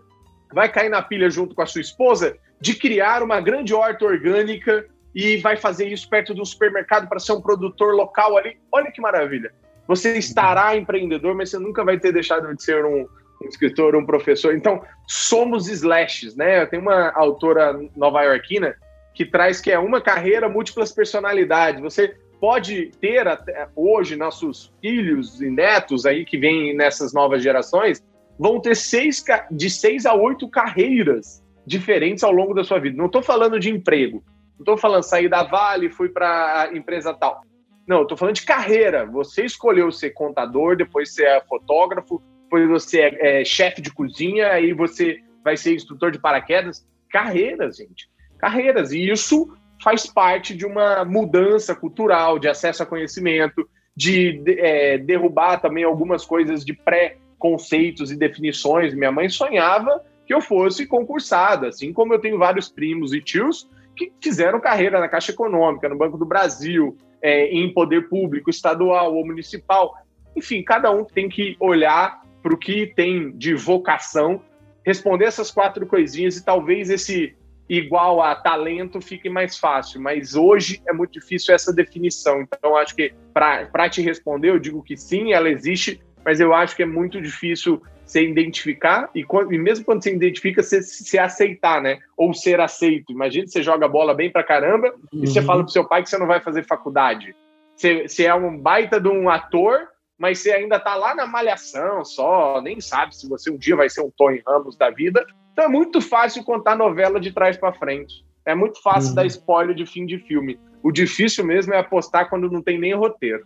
vai 0.52 0.68
cair 0.68 0.88
na 0.88 1.02
pilha 1.02 1.30
junto 1.30 1.54
com 1.54 1.62
a 1.62 1.66
sua 1.66 1.80
esposa 1.80 2.36
de 2.60 2.74
criar 2.74 3.22
uma 3.22 3.40
grande 3.40 3.74
horta 3.74 4.04
orgânica 4.04 4.86
e 5.14 5.38
vai 5.38 5.56
fazer 5.56 5.88
isso 5.88 6.08
perto 6.08 6.34
de 6.34 6.40
um 6.40 6.44
supermercado 6.44 7.08
para 7.08 7.18
ser 7.18 7.32
um 7.32 7.40
produtor 7.40 7.94
local 7.94 8.36
ali. 8.36 8.58
Olha 8.70 8.90
que 8.92 9.00
maravilha. 9.00 9.52
Você 9.88 10.16
estará 10.18 10.76
empreendedor, 10.76 11.34
mas 11.34 11.50
você 11.50 11.58
nunca 11.58 11.84
vai 11.84 11.98
ter 11.98 12.12
deixado 12.12 12.54
de 12.54 12.62
ser 12.62 12.84
um, 12.84 13.08
um 13.42 13.48
escritor, 13.48 13.96
um 13.96 14.06
professor. 14.06 14.54
Então, 14.54 14.82
somos 15.08 15.68
slashes, 15.68 16.36
né? 16.36 16.64
Tem 16.66 16.78
uma 16.78 17.10
autora 17.10 17.76
nova-iorquina 17.96 18.76
que 19.14 19.24
traz 19.24 19.60
que 19.60 19.72
é 19.72 19.78
uma 19.78 20.00
carreira, 20.00 20.48
múltiplas 20.48 20.92
personalidades. 20.92 21.80
Você 21.80 22.16
pode 22.40 22.90
ter 23.00 23.28
até 23.28 23.68
hoje 23.76 24.16
nossos 24.16 24.72
filhos 24.80 25.40
e 25.40 25.50
netos 25.50 26.06
aí 26.06 26.24
que 26.24 26.38
vêm 26.38 26.74
nessas 26.74 27.12
novas 27.12 27.42
gerações 27.42 28.02
vão 28.38 28.58
ter 28.58 28.74
seis, 28.74 29.22
de 29.50 29.68
seis 29.68 30.06
a 30.06 30.14
oito 30.14 30.48
carreiras 30.48 31.44
diferentes 31.66 32.24
ao 32.24 32.32
longo 32.32 32.54
da 32.54 32.64
sua 32.64 32.78
vida. 32.78 32.96
Não 32.96 33.06
estou 33.06 33.22
falando 33.22 33.60
de 33.60 33.68
emprego, 33.70 34.24
não 34.54 34.60
estou 34.60 34.78
falando 34.78 35.02
sair 35.02 35.28
da 35.28 35.42
Vale, 35.42 35.90
fui 35.90 36.08
para 36.08 36.70
empresa 36.72 37.12
tal. 37.12 37.42
Não, 37.86 38.02
estou 38.02 38.16
falando 38.16 38.36
de 38.36 38.46
carreira. 38.46 39.04
Você 39.04 39.44
escolheu 39.44 39.92
ser 39.92 40.10
contador, 40.10 40.76
depois 40.76 41.12
ser 41.12 41.24
é 41.24 41.40
fotógrafo, 41.42 42.22
depois 42.44 42.68
você 42.68 43.00
é, 43.00 43.40
é 43.40 43.44
chefe 43.44 43.82
de 43.82 43.92
cozinha, 43.92 44.48
aí 44.48 44.72
você 44.72 45.18
vai 45.44 45.56
ser 45.56 45.74
instrutor 45.74 46.10
de 46.10 46.18
paraquedas. 46.18 46.86
Carreiras, 47.10 47.76
gente. 47.76 48.08
Carreiras. 48.38 48.92
E 48.92 49.10
isso 49.10 49.52
faz 49.82 50.06
parte 50.06 50.54
de 50.54 50.66
uma 50.66 51.04
mudança 51.04 51.74
cultural, 51.74 52.38
de 52.38 52.48
acesso 52.48 52.82
a 52.82 52.86
conhecimento, 52.86 53.68
de 53.96 54.42
é, 54.46 54.98
derrubar 54.98 55.60
também 55.60 55.84
algumas 55.84 56.24
coisas 56.24 56.64
de 56.64 56.72
pré-conceitos 56.72 58.10
e 58.10 58.16
definições. 58.16 58.94
Minha 58.94 59.12
mãe 59.12 59.28
sonhava 59.28 60.02
que 60.26 60.34
eu 60.34 60.40
fosse 60.40 60.86
concursada, 60.86 61.68
assim 61.68 61.92
como 61.92 62.14
eu 62.14 62.20
tenho 62.20 62.38
vários 62.38 62.68
primos 62.68 63.12
e 63.12 63.20
tios 63.20 63.68
que 63.96 64.12
fizeram 64.20 64.60
carreira 64.60 65.00
na 65.00 65.08
Caixa 65.08 65.32
Econômica, 65.32 65.88
no 65.88 65.98
Banco 65.98 66.16
do 66.16 66.24
Brasil, 66.24 66.96
é, 67.20 67.46
em 67.46 67.72
poder 67.72 68.08
público, 68.08 68.48
estadual 68.48 69.14
ou 69.14 69.26
municipal. 69.26 69.94
Enfim, 70.36 70.62
cada 70.62 70.90
um 70.90 71.04
tem 71.04 71.28
que 71.28 71.56
olhar 71.58 72.22
para 72.42 72.54
o 72.54 72.56
que 72.56 72.86
tem 72.86 73.32
de 73.32 73.54
vocação, 73.54 74.40
responder 74.84 75.26
essas 75.26 75.50
quatro 75.50 75.86
coisinhas 75.86 76.36
e 76.36 76.44
talvez 76.44 76.88
esse 76.88 77.34
igual 77.70 78.20
a 78.20 78.34
talento 78.34 79.00
fique 79.00 79.30
mais 79.30 79.56
fácil, 79.56 80.00
mas 80.00 80.34
hoje 80.34 80.82
é 80.88 80.92
muito 80.92 81.12
difícil 81.12 81.54
essa 81.54 81.72
definição. 81.72 82.40
Então, 82.40 82.76
acho 82.76 82.96
que 82.96 83.14
para 83.32 83.88
te 83.88 84.02
responder, 84.02 84.50
eu 84.50 84.58
digo 84.58 84.82
que 84.82 84.96
sim, 84.96 85.32
ela 85.32 85.48
existe, 85.48 86.02
mas 86.24 86.40
eu 86.40 86.52
acho 86.52 86.74
que 86.74 86.82
é 86.82 86.86
muito 86.86 87.22
difícil 87.22 87.80
se 88.04 88.20
identificar 88.20 89.08
e, 89.14 89.22
quando, 89.22 89.54
e 89.54 89.58
mesmo 89.58 89.84
quando 89.84 90.02
se 90.02 90.12
identifica, 90.12 90.64
se, 90.64 90.82
se 90.82 91.16
aceitar, 91.16 91.80
né? 91.80 92.00
Ou 92.16 92.34
ser 92.34 92.60
aceito. 92.60 93.12
Imagina 93.12 93.46
você 93.46 93.62
joga 93.62 93.86
bola 93.86 94.14
bem 94.14 94.32
pra 94.32 94.42
caramba 94.42 94.88
uhum. 95.12 95.22
e 95.22 95.28
você 95.28 95.38
uhum. 95.38 95.46
fala 95.46 95.62
pro 95.62 95.72
seu 95.72 95.86
pai 95.86 96.02
que 96.02 96.10
você 96.10 96.18
não 96.18 96.26
vai 96.26 96.40
fazer 96.40 96.64
faculdade. 96.64 97.36
Você, 97.76 98.08
você 98.08 98.24
é 98.24 98.34
um 98.34 98.58
baita 98.58 99.00
de 99.00 99.06
um 99.06 99.30
ator, 99.30 99.86
mas 100.18 100.40
você 100.40 100.50
ainda 100.50 100.80
tá 100.80 100.96
lá 100.96 101.14
na 101.14 101.24
malhação 101.24 102.04
só, 102.04 102.60
nem 102.60 102.80
sabe 102.80 103.14
se 103.14 103.28
você 103.28 103.48
um 103.48 103.56
dia 103.56 103.76
vai 103.76 103.88
ser 103.88 104.00
um 104.00 104.10
Tony 104.10 104.42
Ramos 104.44 104.76
da 104.76 104.90
vida, 104.90 105.24
então 105.60 105.68
é 105.68 105.68
muito 105.68 106.00
fácil 106.00 106.42
contar 106.42 106.74
novela 106.74 107.20
de 107.20 107.30
trás 107.32 107.54
para 107.58 107.74
frente. 107.74 108.24
É 108.46 108.54
muito 108.54 108.82
fácil 108.82 109.10
uhum. 109.10 109.16
dar 109.16 109.26
spoiler 109.26 109.76
de 109.76 109.84
fim 109.84 110.06
de 110.06 110.18
filme. 110.18 110.58
O 110.82 110.90
difícil 110.90 111.44
mesmo 111.44 111.74
é 111.74 111.78
apostar 111.78 112.30
quando 112.30 112.50
não 112.50 112.62
tem 112.62 112.80
nem 112.80 112.94
roteiro. 112.94 113.44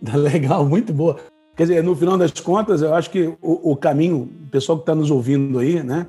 Legal, 0.14 0.64
muito 0.64 0.92
boa. 0.92 1.16
Quer 1.56 1.64
dizer, 1.64 1.82
no 1.82 1.96
final 1.96 2.16
das 2.16 2.30
contas, 2.38 2.82
eu 2.82 2.94
acho 2.94 3.10
que 3.10 3.36
o, 3.42 3.72
o 3.72 3.76
caminho, 3.76 4.30
o 4.46 4.48
pessoal 4.48 4.78
que 4.78 4.82
está 4.82 4.94
nos 4.94 5.10
ouvindo 5.10 5.58
aí, 5.58 5.82
né? 5.82 6.06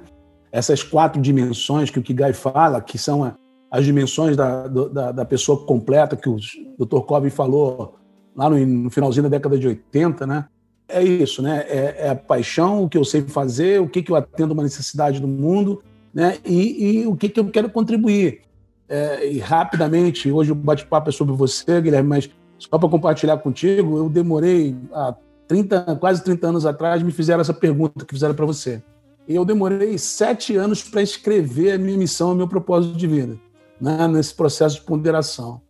Essas 0.51 0.83
quatro 0.83 1.19
dimensões 1.19 1.89
que 1.89 1.97
o 1.97 2.03
Kigai 2.03 2.33
fala, 2.33 2.79
que 2.79 2.99
são 2.99 3.35
as 3.71 3.83
dimensões 3.83 4.37
da, 4.37 4.67
da, 4.67 5.11
da 5.11 5.25
pessoa 5.25 5.65
completa, 5.65 6.15
que 6.15 6.29
o 6.29 6.37
Dr. 6.77 6.99
Kobe 6.99 7.31
falou 7.31 7.95
lá 8.35 8.47
no, 8.47 8.63
no, 8.63 8.91
finalzinho 8.91 9.23
da 9.23 9.29
década 9.29 9.57
de 9.57 9.67
80, 9.67 10.27
né? 10.27 10.45
É 10.93 11.03
isso, 11.03 11.41
né? 11.41 11.65
É, 11.67 11.95
é, 12.05 12.09
a 12.09 12.15
paixão, 12.15 12.83
o 12.83 12.89
que 12.89 12.97
eu 12.97 13.05
sei 13.05 13.21
fazer, 13.21 13.81
o 13.81 13.87
que, 13.87 14.01
que 14.01 14.11
eu 14.11 14.15
atendo 14.15 14.53
uma 14.53 14.63
necessidade 14.63 15.19
do 15.19 15.27
mundo, 15.27 15.81
né? 16.13 16.37
E, 16.45 17.01
e 17.01 17.07
o 17.07 17.15
que, 17.15 17.29
que 17.29 17.39
eu 17.39 17.49
quero 17.49 17.69
contribuir. 17.69 18.41
É, 18.87 19.27
e 19.31 19.39
rapidamente, 19.39 20.29
hoje 20.29 20.51
o 20.51 20.55
bate-papo 20.55 21.09
é 21.09 21.11
sobre 21.11 21.33
você, 21.33 21.79
Guilherme, 21.81 22.09
mas 22.09 22.29
só 22.59 22.77
para 22.77 22.89
compartilhar 22.89 23.37
contigo, 23.37 23.97
eu 23.97 24.09
demorei 24.09 24.75
há 24.93 25.15
30, 25.47 25.95
quase 25.95 26.23
30 26.23 26.47
anos 26.47 26.65
atrás, 26.65 27.01
me 27.01 27.11
fizeram 27.11 27.41
essa 27.41 27.53
pergunta 27.53 28.05
que 28.05 28.13
fizeram 28.13 28.35
para 28.35 28.45
você. 28.45 28.83
E 29.27 29.35
eu 29.35 29.45
demorei 29.45 29.97
sete 29.97 30.55
anos 30.55 30.83
para 30.83 31.01
escrever 31.01 31.71
a 31.71 31.77
minha 31.77 31.97
missão, 31.97 32.33
o 32.33 32.35
meu 32.35 32.47
propósito 32.47 32.97
de 32.97 33.07
vida, 33.07 33.39
né? 33.79 34.07
nesse 34.07 34.35
processo 34.35 34.75
de 34.75 34.81
ponderação. 34.81 35.61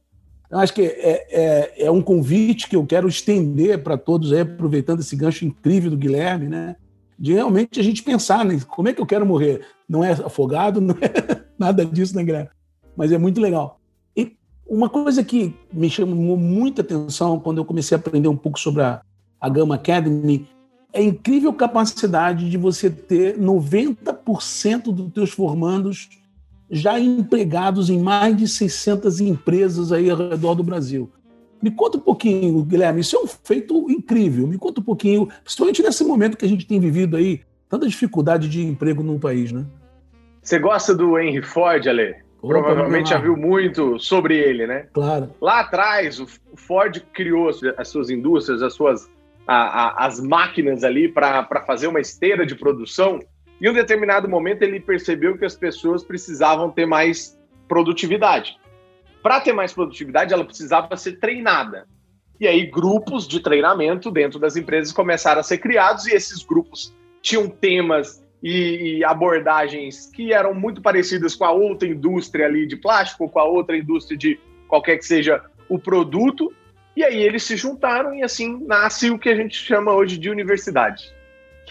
Eu 0.52 0.60
acho 0.60 0.74
que 0.74 0.82
é, 0.82 1.28
é, 1.32 1.86
é 1.86 1.92
um 1.92 2.02
convite 2.02 2.68
que 2.68 2.76
eu 2.76 2.86
quero 2.86 3.08
estender 3.08 3.82
para 3.82 3.98
todos 3.98 4.34
aí, 4.34 4.42
aproveitando 4.42 5.00
esse 5.00 5.16
gancho 5.16 5.46
incrível 5.46 5.90
do 5.90 5.98
Guilherme, 5.98 6.50
né? 6.50 6.76
De 7.18 7.32
realmente 7.32 7.80
a 7.80 7.84
gente 7.84 8.04
pensar, 8.04 8.44
né? 8.44 8.60
Como 8.68 8.90
é 8.90 8.94
que 8.94 9.00
eu 9.00 9.06
quero 9.06 9.26
morrer? 9.26 9.62
Não 9.88 10.04
é 10.04 10.12
afogado, 10.12 10.82
não 10.82 10.96
é 10.96 11.42
nada 11.58 11.86
disso, 11.86 12.18
né, 12.18 12.24
Guilherme? 12.24 12.50
Mas 12.98 13.14
é 13.14 13.18
muito 13.18 13.40
legal. 13.40 13.80
E 14.14 14.36
uma 14.68 14.90
coisa 14.90 15.24
que 15.24 15.56
me 15.72 15.90
chamou 15.90 16.36
muita 16.36 16.82
atenção 16.82 17.40
quando 17.40 17.60
eu 17.60 17.66
comecei 17.66 17.96
a 17.96 18.00
aprender 18.00 18.28
um 18.28 18.36
pouco 18.36 18.60
sobre 18.60 18.84
a, 18.84 19.02
a 19.40 19.48
Gama 19.48 19.76
Academy 19.76 20.50
é 20.92 21.00
a 21.00 21.04
incrível 21.04 21.54
capacidade 21.54 22.50
de 22.50 22.58
você 22.58 22.90
ter 22.90 23.40
90% 23.40 24.92
dos 24.92 25.14
teus 25.14 25.32
formandos 25.32 26.10
já 26.72 26.98
empregados 26.98 27.90
em 27.90 28.00
mais 28.00 28.36
de 28.36 28.48
600 28.48 29.20
empresas 29.20 29.92
aí 29.92 30.10
ao 30.10 30.18
redor 30.18 30.56
do 30.56 30.64
Brasil. 30.64 31.12
Me 31.62 31.70
conta 31.70 31.98
um 31.98 32.02
pouquinho, 32.02 32.64
Guilherme, 32.64 33.02
isso 33.02 33.18
é 33.18 33.20
um 33.20 33.28
feito 33.28 33.92
incrível. 33.92 34.48
Me 34.48 34.58
conta 34.58 34.80
um 34.80 34.84
pouquinho, 34.84 35.28
principalmente 35.44 35.84
nesse 35.84 36.04
momento 36.04 36.38
que 36.38 36.46
a 36.46 36.48
gente 36.48 36.66
tem 36.66 36.80
vivido 36.80 37.18
aí, 37.18 37.42
tanta 37.70 37.88
dificuldade 37.88 38.50
de 38.50 38.66
emprego 38.66 39.04
no 39.04 39.20
país, 39.20 39.52
né? 39.52 39.66
Você 40.42 40.58
gosta 40.58 40.96
do 40.96 41.20
Henry 41.20 41.44
Ford, 41.44 41.86
Ale? 41.88 42.16
Opa, 42.42 42.54
Provavelmente 42.54 43.12
já 43.12 43.20
viu 43.20 43.38
muito 43.38 44.00
sobre 44.00 44.36
ele, 44.36 44.66
né? 44.66 44.88
Claro. 44.94 45.30
Lá 45.40 45.60
atrás, 45.60 46.20
o 46.20 46.26
Ford 46.56 47.00
criou 47.14 47.52
as 47.78 47.88
suas 47.88 48.10
indústrias, 48.10 48.64
as 48.64 48.74
suas 48.74 49.08
a, 49.46 49.56
a, 49.56 50.06
as 50.06 50.20
máquinas 50.20 50.84
ali 50.84 51.08
para 51.08 51.46
fazer 51.66 51.88
uma 51.88 52.00
esteira 52.00 52.46
de 52.46 52.56
produção 52.56 53.20
em 53.62 53.70
um 53.70 53.74
determinado 53.74 54.28
momento, 54.28 54.64
ele 54.64 54.80
percebeu 54.80 55.38
que 55.38 55.46
as 55.46 55.56
pessoas 55.56 56.04
precisavam 56.04 56.72
ter 56.72 56.88
mais 56.88 57.40
produtividade. 57.68 58.58
Para 59.22 59.40
ter 59.40 59.54
mais 59.54 59.72
produtividade, 59.72 60.34
ela 60.34 60.44
precisava 60.44 60.98
ser 60.98 61.20
treinada. 61.20 61.88
E 62.40 62.48
aí, 62.48 62.66
grupos 62.66 63.28
de 63.28 63.40
treinamento 63.40 64.10
dentro 64.10 64.40
das 64.40 64.56
empresas 64.56 64.92
começaram 64.92 65.42
a 65.42 65.44
ser 65.44 65.60
criados, 65.60 66.08
e 66.08 66.16
esses 66.16 66.44
grupos 66.44 66.92
tinham 67.22 67.48
temas 67.48 68.26
e, 68.42 68.98
e 68.98 69.06
abordagens 69.06 70.08
que 70.08 70.34
eram 70.34 70.56
muito 70.56 70.82
parecidas 70.82 71.36
com 71.36 71.46
a 71.46 71.52
outra 71.52 71.88
indústria 71.88 72.48
ali 72.48 72.66
de 72.66 72.76
plástico, 72.76 73.30
com 73.30 73.40
a 73.40 73.46
outra 73.46 73.78
indústria 73.78 74.18
de 74.18 74.40
qualquer 74.68 74.98
que 74.98 75.06
seja 75.06 75.40
o 75.70 75.78
produto. 75.78 76.52
E 76.96 77.04
aí 77.04 77.22
eles 77.22 77.44
se 77.44 77.56
juntaram 77.56 78.16
e 78.16 78.24
assim 78.24 78.66
nasce 78.66 79.12
o 79.12 79.20
que 79.20 79.30
a 79.30 79.36
gente 79.36 79.56
chama 79.56 79.94
hoje 79.94 80.18
de 80.18 80.32
universidade 80.32 81.21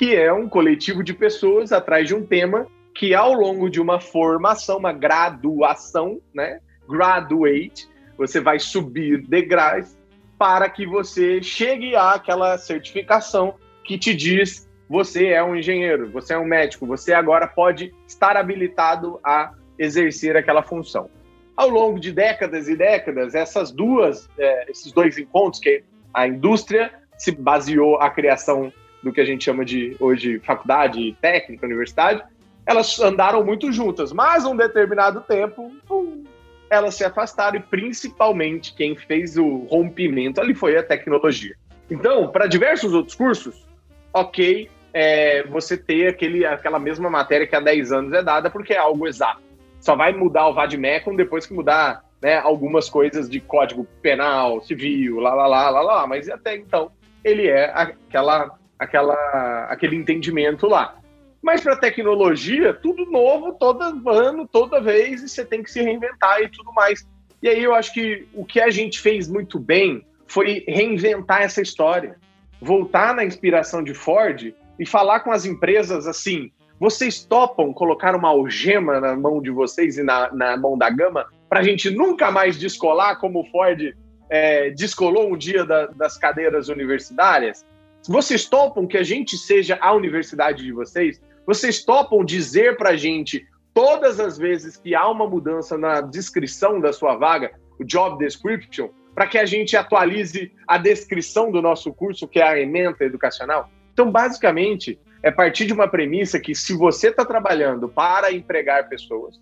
que 0.00 0.16
é 0.16 0.32
um 0.32 0.48
coletivo 0.48 1.04
de 1.04 1.12
pessoas 1.12 1.72
atrás 1.72 2.08
de 2.08 2.14
um 2.14 2.24
tema 2.24 2.66
que 2.94 3.14
ao 3.14 3.34
longo 3.34 3.68
de 3.68 3.78
uma 3.78 4.00
formação, 4.00 4.78
uma 4.78 4.94
graduação, 4.94 6.18
né, 6.32 6.58
graduate, 6.88 7.86
você 8.16 8.40
vai 8.40 8.58
subir 8.58 9.20
degraus 9.28 9.94
para 10.38 10.70
que 10.70 10.86
você 10.86 11.42
chegue 11.42 11.94
àquela 11.94 12.56
certificação 12.56 13.56
que 13.84 13.98
te 13.98 14.14
diz 14.14 14.66
você 14.88 15.26
é 15.26 15.44
um 15.44 15.54
engenheiro, 15.54 16.10
você 16.10 16.32
é 16.32 16.38
um 16.38 16.46
médico, 16.46 16.86
você 16.86 17.12
agora 17.12 17.46
pode 17.46 17.94
estar 18.08 18.38
habilitado 18.38 19.20
a 19.22 19.52
exercer 19.78 20.34
aquela 20.34 20.62
função. 20.62 21.10
Ao 21.54 21.68
longo 21.68 22.00
de 22.00 22.10
décadas 22.10 22.68
e 22.68 22.74
décadas, 22.74 23.34
essas 23.34 23.70
duas, 23.70 24.30
é, 24.38 24.70
esses 24.70 24.92
dois 24.92 25.18
encontros, 25.18 25.60
que 25.60 25.84
a 26.14 26.26
indústria 26.26 26.90
se 27.18 27.32
baseou 27.32 28.00
a 28.00 28.08
criação 28.08 28.72
do 29.02 29.12
que 29.12 29.20
a 29.20 29.24
gente 29.24 29.44
chama 29.44 29.64
de 29.64 29.96
hoje 29.98 30.38
faculdade, 30.40 31.16
técnica, 31.20 31.66
universidade, 31.66 32.22
elas 32.66 33.00
andaram 33.00 33.44
muito 33.44 33.72
juntas, 33.72 34.12
mas 34.12 34.44
um 34.44 34.56
determinado 34.56 35.20
tempo 35.22 35.72
pum, 35.86 36.24
elas 36.68 36.94
se 36.94 37.04
afastaram 37.04 37.58
e 37.58 37.62
principalmente 37.62 38.74
quem 38.74 38.94
fez 38.94 39.36
o 39.36 39.66
rompimento 39.70 40.40
ali 40.40 40.54
foi 40.54 40.76
a 40.76 40.82
tecnologia. 40.82 41.56
Então, 41.90 42.28
para 42.28 42.46
diversos 42.46 42.94
outros 42.94 43.16
cursos, 43.16 43.66
ok, 44.12 44.70
é, 44.92 45.42
você 45.44 45.76
ter 45.76 46.08
aquele, 46.08 46.44
aquela 46.44 46.78
mesma 46.78 47.10
matéria 47.10 47.46
que 47.46 47.56
há 47.56 47.60
10 47.60 47.92
anos 47.92 48.12
é 48.12 48.22
dada 48.22 48.48
porque 48.50 48.72
é 48.72 48.78
algo 48.78 49.06
exato. 49.06 49.40
Só 49.80 49.96
vai 49.96 50.12
mudar 50.12 50.46
o 50.48 50.54
VADMECUM 50.54 51.16
depois 51.16 51.46
que 51.46 51.54
mudar 51.54 52.04
né, 52.20 52.36
algumas 52.36 52.88
coisas 52.88 53.28
de 53.28 53.40
código 53.40 53.86
penal, 54.02 54.60
civil, 54.60 55.18
lá, 55.18 55.34
lá, 55.34 55.46
lá, 55.46 55.70
lá, 55.70 55.80
lá, 55.80 56.06
mas 56.06 56.28
até 56.28 56.54
então 56.56 56.92
ele 57.24 57.48
é 57.48 57.72
aquela 57.74 58.58
aquela, 58.80 59.66
aquele 59.68 59.94
entendimento 59.94 60.66
lá. 60.66 60.96
Mas 61.42 61.60
para 61.60 61.76
tecnologia, 61.76 62.72
tudo 62.72 63.04
novo, 63.10 63.52
todo 63.52 64.08
ano, 64.08 64.48
toda 64.48 64.80
vez, 64.80 65.22
e 65.22 65.28
você 65.28 65.44
tem 65.44 65.62
que 65.62 65.70
se 65.70 65.82
reinventar 65.82 66.40
e 66.40 66.48
tudo 66.48 66.72
mais. 66.72 67.06
E 67.42 67.48
aí 67.48 67.62
eu 67.62 67.74
acho 67.74 67.92
que 67.92 68.26
o 68.34 68.44
que 68.44 68.60
a 68.60 68.70
gente 68.70 68.98
fez 68.98 69.28
muito 69.28 69.58
bem 69.58 70.04
foi 70.26 70.64
reinventar 70.66 71.42
essa 71.42 71.60
história. 71.60 72.16
Voltar 72.60 73.14
na 73.14 73.24
inspiração 73.24 73.82
de 73.82 73.94
Ford 73.94 74.54
e 74.78 74.86
falar 74.86 75.20
com 75.20 75.32
as 75.32 75.46
empresas 75.46 76.06
assim: 76.06 76.50
vocês 76.78 77.24
topam 77.24 77.72
colocar 77.72 78.14
uma 78.14 78.28
algema 78.28 79.00
na 79.00 79.16
mão 79.16 79.40
de 79.40 79.50
vocês 79.50 79.96
e 79.96 80.02
na, 80.02 80.30
na 80.32 80.56
mão 80.56 80.76
da 80.76 80.90
gama 80.90 81.26
para 81.48 81.60
a 81.60 81.62
gente 81.62 81.90
nunca 81.90 82.30
mais 82.30 82.58
descolar 82.58 83.18
como 83.18 83.40
o 83.40 83.44
Ford 83.46 83.94
é, 84.28 84.70
descolou 84.70 85.32
um 85.32 85.36
dia 85.36 85.64
da, 85.64 85.86
das 85.86 86.16
cadeiras 86.18 86.68
universitárias? 86.68 87.66
Vocês 88.08 88.46
topam 88.46 88.86
que 88.86 88.96
a 88.96 89.02
gente 89.02 89.36
seja 89.36 89.78
a 89.80 89.92
universidade 89.92 90.64
de 90.64 90.72
vocês? 90.72 91.20
Vocês 91.46 91.84
topam 91.84 92.24
dizer 92.24 92.76
para 92.76 92.90
a 92.90 92.96
gente 92.96 93.46
todas 93.74 94.18
as 94.18 94.38
vezes 94.38 94.76
que 94.76 94.94
há 94.94 95.08
uma 95.08 95.28
mudança 95.28 95.76
na 95.76 96.00
descrição 96.00 96.80
da 96.80 96.92
sua 96.92 97.16
vaga, 97.16 97.52
o 97.78 97.84
job 97.84 98.18
description, 98.18 98.88
para 99.14 99.26
que 99.26 99.38
a 99.38 99.44
gente 99.44 99.76
atualize 99.76 100.52
a 100.66 100.78
descrição 100.78 101.50
do 101.50 101.60
nosso 101.60 101.92
curso, 101.92 102.26
que 102.26 102.40
é 102.40 102.48
a 102.48 102.58
ementa 102.58 103.04
educacional? 103.04 103.70
Então, 103.92 104.10
basicamente, 104.10 104.98
é 105.22 105.30
partir 105.30 105.66
de 105.66 105.72
uma 105.72 105.88
premissa 105.88 106.40
que 106.40 106.54
se 106.54 106.74
você 106.74 107.08
está 107.08 107.24
trabalhando 107.24 107.88
para 107.88 108.32
empregar 108.32 108.88
pessoas, 108.88 109.40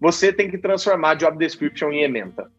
você 0.00 0.32
tem 0.32 0.50
que 0.50 0.58
transformar 0.58 1.14
job 1.14 1.36
description 1.36 1.90
em 1.92 2.02
ementa. 2.02 2.50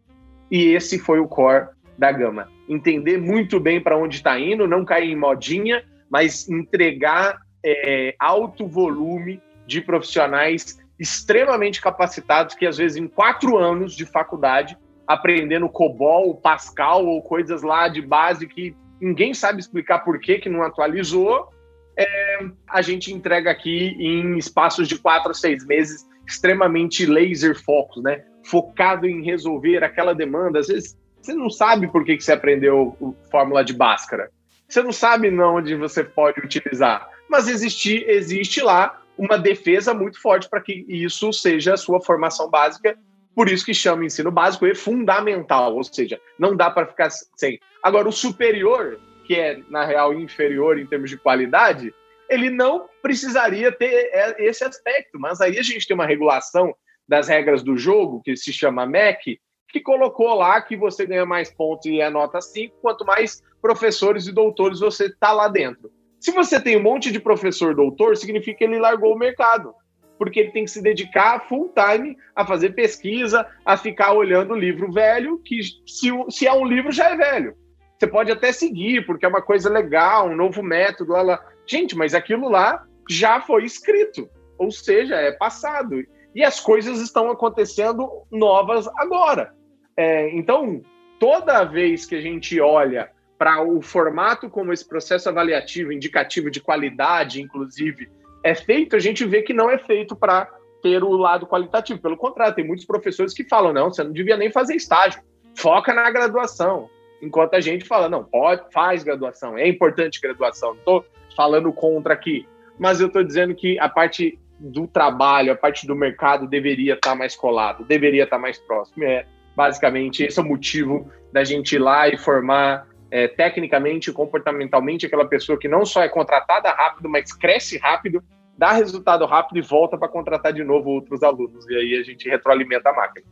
E 0.51 0.73
esse 0.73 0.99
foi 0.99 1.19
o 1.19 1.27
core 1.27 1.69
da 1.97 2.12
gama. 2.12 2.49
Entender 2.69 3.17
muito 3.17 3.60
bem 3.60 3.82
para 3.82 3.97
onde 3.97 4.17
está 4.17 4.39
indo, 4.39 4.67
não 4.67 4.86
cair 4.86 5.10
em 5.12 5.15
modinha, 5.15 5.84
mas 6.10 6.47
entregar 6.47 7.39
é, 7.65 8.15
alto 8.19 8.67
volume 8.67 9.41
de 9.65 9.82
profissionais 9.82 10.79
extremamente 10.99 11.82
capacitados 11.82 12.55
que, 12.55 12.67
às 12.67 12.77
vezes, 12.77 12.97
em 12.97 13.08
quatro 13.08 13.58
anos 13.58 13.95
de 13.95 14.05
faculdade, 14.05 14.77
aprendendo 15.08 15.67
COBOL, 15.67 16.36
Pascal 16.36 17.05
ou 17.05 17.21
coisas 17.21 17.63
lá 17.63 17.88
de 17.88 18.01
base 18.01 18.47
que 18.47 18.75
ninguém 19.01 19.34
sabe 19.34 19.60
explicar 19.60 19.99
por 19.99 20.19
que, 20.19 20.38
que 20.38 20.49
não 20.49 20.62
atualizou, 20.62 21.49
é, 21.97 22.45
a 22.69 22.82
gente 22.82 23.13
entrega 23.13 23.49
aqui 23.49 23.95
em 23.99 24.38
espaços 24.38 24.88
de 24.88 24.97
quatro 24.97 25.32
a 25.32 25.34
seis 25.34 25.65
meses 25.65 26.08
extremamente 26.27 27.05
laser 27.05 27.60
focus, 27.62 28.03
né? 28.03 28.23
Focado 28.45 29.08
em 29.08 29.23
resolver 29.23 29.84
aquela 29.84 30.13
demanda. 30.13 30.60
Às 30.60 30.67
vezes 30.67 30.97
você 31.21 31.34
não 31.34 31.49
sabe 31.49 31.91
por 31.91 32.03
que, 32.03 32.17
que 32.17 32.23
você 32.23 32.32
aprendeu 32.34 33.15
fórmula 33.29 33.63
de 33.63 33.73
Bhaskara. 33.73 34.32
Você 34.67 34.84
não 34.84 34.91
sabe 34.91 35.29
onde 35.41 35.75
você 35.75 36.03
pode 36.03 36.39
utilizar. 36.39 37.10
Mas 37.29 37.47
existe, 37.47 38.03
existe 38.08 38.62
lá 38.62 39.01
uma 39.17 39.38
defesa 39.38 39.93
muito 39.93 40.21
forte 40.21 40.49
para 40.49 40.62
que 40.62 40.86
isso 40.88 41.34
seja 41.34 41.73
a 41.73 41.77
sua 41.77 41.99
formação 42.01 42.49
básica. 42.49 42.97
Por 43.36 43.49
isso 43.49 43.65
que 43.65 43.73
chama 43.73 44.05
ensino 44.05 44.32
básico 44.32 44.65
e 44.65 44.75
fundamental, 44.75 45.75
ou 45.75 45.84
seja, 45.84 46.19
não 46.38 46.55
dá 46.55 46.69
para 46.69 46.88
ficar 46.88 47.10
sem. 47.10 47.60
Agora, 47.82 48.08
o 48.08 48.12
superior, 48.12 48.99
que 49.25 49.36
é, 49.36 49.60
na 49.69 49.86
real, 49.86 50.13
inferior 50.13 50.77
em 50.77 50.86
termos 50.86 51.10
de 51.10 51.17
qualidade, 51.17 51.93
ele 52.29 52.49
não 52.49 52.88
precisaria 53.01 53.71
ter 53.71 54.12
esse 54.39 54.63
aspecto. 54.63 55.19
Mas 55.19 55.41
aí 55.41 55.58
a 55.58 55.63
gente 55.63 55.88
tem 55.88 55.95
uma 55.95 56.05
regulação 56.05 56.73
das 57.08 57.27
regras 57.27 57.63
do 57.63 57.75
jogo, 57.75 58.21
que 58.21 58.36
se 58.36 58.53
chama 58.53 58.86
MEC, 58.86 59.39
que 59.71 59.79
colocou 59.79 60.34
lá 60.34 60.62
que 60.62 60.75
você 60.75 61.05
ganha 61.05 61.25
mais 61.25 61.51
pontos 61.51 61.86
e 61.86 62.01
é 62.01 62.10
nota 62.10 62.41
5, 62.41 62.75
quanto 62.82 63.05
mais 63.05 63.41
professores 63.62 64.27
e 64.27 64.32
doutores 64.32 64.79
você 64.79 65.05
está 65.05 65.32
lá 65.32 65.47
dentro. 65.47 65.91
Se 66.19 66.32
você 66.32 66.60
tem 66.60 66.77
um 66.77 66.84
monte 66.84 67.12
de 67.12 67.19
professor 67.19 67.73
doutor, 67.73 68.17
significa 68.17 68.58
que 68.58 68.63
ele 68.63 68.79
largou 68.79 69.13
o 69.13 69.17
mercado, 69.17 69.73
porque 70.17 70.39
ele 70.39 70.51
tem 70.51 70.65
que 70.65 70.71
se 70.71 70.82
dedicar 70.82 71.47
full 71.47 71.73
time 71.73 72.17
a 72.36 72.45
fazer 72.45 72.71
pesquisa, 72.71 73.47
a 73.63 73.77
ficar 73.77 74.13
olhando 74.13 74.53
o 74.53 74.60
livro 74.60 74.91
velho, 74.91 75.39
que 75.39 75.62
se, 75.86 76.10
se 76.29 76.45
é 76.45 76.51
um 76.53 76.65
livro 76.65 76.91
já 76.91 77.12
é 77.12 77.15
velho. 77.15 77.55
Você 77.97 78.08
pode 78.08 78.32
até 78.32 78.51
seguir, 78.51 79.05
porque 79.05 79.25
é 79.25 79.29
uma 79.29 79.41
coisa 79.41 79.69
legal, 79.69 80.27
um 80.27 80.36
novo 80.36 80.63
método. 80.63 81.13
Lá, 81.13 81.21
lá. 81.21 81.45
Gente, 81.65 81.95
mas 81.95 82.13
aquilo 82.13 82.49
lá 82.49 82.86
já 83.10 83.41
foi 83.41 83.65
escrito, 83.65 84.29
ou 84.58 84.71
seja, 84.71 85.15
é 85.15 85.32
passado. 85.32 86.01
E 86.34 86.43
as 86.43 86.60
coisas 86.60 86.99
estão 87.01 87.29
acontecendo 87.29 88.10
novas 88.32 88.88
agora. 88.97 89.53
É, 89.99 90.29
então, 90.29 90.81
toda 91.19 91.65
vez 91.65 92.05
que 92.05 92.15
a 92.15 92.21
gente 92.21 92.57
olha 92.62 93.12
para 93.38 93.62
o 93.62 93.81
formato 93.81 94.49
como 94.49 94.71
esse 94.71 94.88
processo 94.88 95.27
avaliativo, 95.27 95.91
indicativo 95.91 96.49
de 96.49 96.62
qualidade, 96.62 97.41
inclusive, 97.41 98.09
é 98.41 98.55
feito, 98.55 98.95
a 98.95 98.99
gente 98.99 99.25
vê 99.25 99.41
que 99.41 99.53
não 99.53 99.69
é 99.69 99.77
feito 99.77 100.15
para 100.15 100.49
ter 100.81 101.03
o 101.03 101.12
lado 101.17 101.45
qualitativo. 101.45 101.99
Pelo 101.99 102.15
contrário, 102.15 102.55
tem 102.55 102.65
muitos 102.65 102.85
professores 102.85 103.33
que 103.33 103.43
falam: 103.43 103.73
não, 103.73 103.91
você 103.91 104.01
não 104.01 104.13
devia 104.13 104.38
nem 104.38 104.49
fazer 104.49 104.73
estágio, 104.73 105.21
foca 105.53 105.93
na 105.93 106.09
graduação. 106.09 106.89
Enquanto 107.21 107.55
a 107.55 107.59
gente 107.59 107.83
fala: 107.83 108.07
não, 108.07 108.23
pode, 108.23 108.71
faz 108.71 109.03
graduação, 109.03 109.57
é 109.57 109.67
importante 109.67 110.21
graduação. 110.21 110.69
Não 110.69 110.79
estou 110.79 111.05
falando 111.35 111.73
contra 111.73 112.13
aqui, 112.13 112.47
mas 112.79 113.01
eu 113.01 113.07
estou 113.07 113.21
dizendo 113.21 113.53
que 113.53 113.77
a 113.81 113.89
parte 113.89 114.39
do 114.57 114.88
trabalho, 114.88 115.51
a 115.51 115.57
parte 115.57 115.85
do 115.85 115.93
mercado 115.93 116.47
deveria 116.47 116.93
estar 116.93 117.09
tá 117.09 117.15
mais 117.17 117.35
colado, 117.35 117.83
deveria 117.83 118.23
estar 118.23 118.38
tá 118.38 118.41
mais 118.41 118.57
próximo. 118.57 119.03
É, 119.03 119.25
Basicamente, 119.59 120.23
esse 120.23 120.39
é 120.39 120.41
o 120.41 120.45
motivo 120.45 121.09
da 121.33 121.43
gente 121.43 121.75
ir 121.75 121.79
lá 121.79 122.07
e 122.07 122.17
formar 122.17 122.87
é, 123.11 123.27
tecnicamente 123.27 124.09
e 124.09 124.13
comportamentalmente 124.13 125.05
aquela 125.05 125.25
pessoa 125.25 125.59
que 125.59 125.67
não 125.67 125.85
só 125.85 126.01
é 126.01 126.07
contratada 126.07 126.71
rápido, 126.71 127.09
mas 127.09 127.33
cresce 127.33 127.77
rápido, 127.77 128.23
dá 128.57 128.71
resultado 128.71 129.25
rápido 129.25 129.57
e 129.57 129.61
volta 129.61 129.97
para 129.97 130.07
contratar 130.07 130.53
de 130.53 130.63
novo 130.63 130.89
outros 130.91 131.21
alunos. 131.23 131.67
E 131.69 131.75
aí 131.75 131.99
a 131.99 132.03
gente 132.03 132.29
retroalimenta 132.29 132.89
a 132.89 132.93
máquina. 132.93 133.25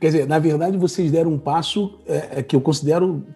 Quer 0.00 0.06
dizer, 0.06 0.26
na 0.26 0.38
verdade, 0.38 0.78
vocês 0.78 1.12
deram 1.12 1.32
um 1.32 1.38
passo 1.38 2.00
é, 2.06 2.38
é 2.38 2.42
que 2.42 2.56
eu 2.56 2.60
considero 2.62 3.26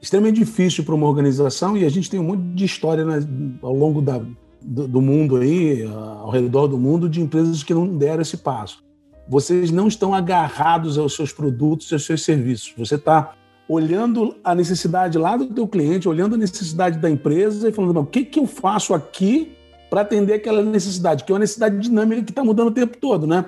extremamente 0.00 0.38
difícil 0.38 0.84
para 0.84 0.94
uma 0.94 1.06
organização 1.06 1.76
e 1.76 1.84
a 1.84 1.90
gente 1.90 2.08
tem 2.08 2.18
um 2.18 2.24
monte 2.24 2.54
de 2.54 2.64
história 2.64 3.04
né, 3.04 3.18
ao 3.60 3.74
longo 3.74 4.00
da, 4.00 4.22
do, 4.62 4.88
do, 4.88 5.02
mundo 5.02 5.36
aí, 5.36 5.84
ao 5.84 6.30
redor 6.30 6.66
do 6.66 6.78
mundo, 6.78 7.10
de 7.10 7.20
empresas 7.20 7.62
que 7.62 7.74
não 7.74 7.94
deram 7.98 8.22
esse 8.22 8.38
passo 8.38 8.88
vocês 9.28 9.70
não 9.70 9.88
estão 9.88 10.14
agarrados 10.14 10.98
aos 10.98 11.14
seus 11.14 11.32
produtos 11.32 11.90
e 11.90 11.94
aos 11.94 12.04
seus 12.04 12.22
serviços. 12.24 12.74
Você 12.76 12.96
está 12.96 13.34
olhando 13.68 14.34
a 14.42 14.52
necessidade 14.52 15.16
lá 15.16 15.36
do 15.36 15.46
teu 15.46 15.68
cliente, 15.68 16.08
olhando 16.08 16.34
a 16.34 16.38
necessidade 16.38 16.98
da 16.98 17.08
empresa 17.08 17.68
e 17.68 17.72
falando, 17.72 18.00
o 18.00 18.06
que, 18.06 18.24
que 18.24 18.40
eu 18.40 18.46
faço 18.46 18.92
aqui 18.92 19.52
para 19.88 20.00
atender 20.00 20.34
aquela 20.34 20.62
necessidade? 20.62 21.22
Que 21.22 21.30
é 21.30 21.34
uma 21.34 21.40
necessidade 21.40 21.78
dinâmica 21.78 22.24
que 22.24 22.32
está 22.32 22.42
mudando 22.42 22.68
o 22.68 22.72
tempo 22.72 22.96
todo, 22.96 23.28
né? 23.28 23.44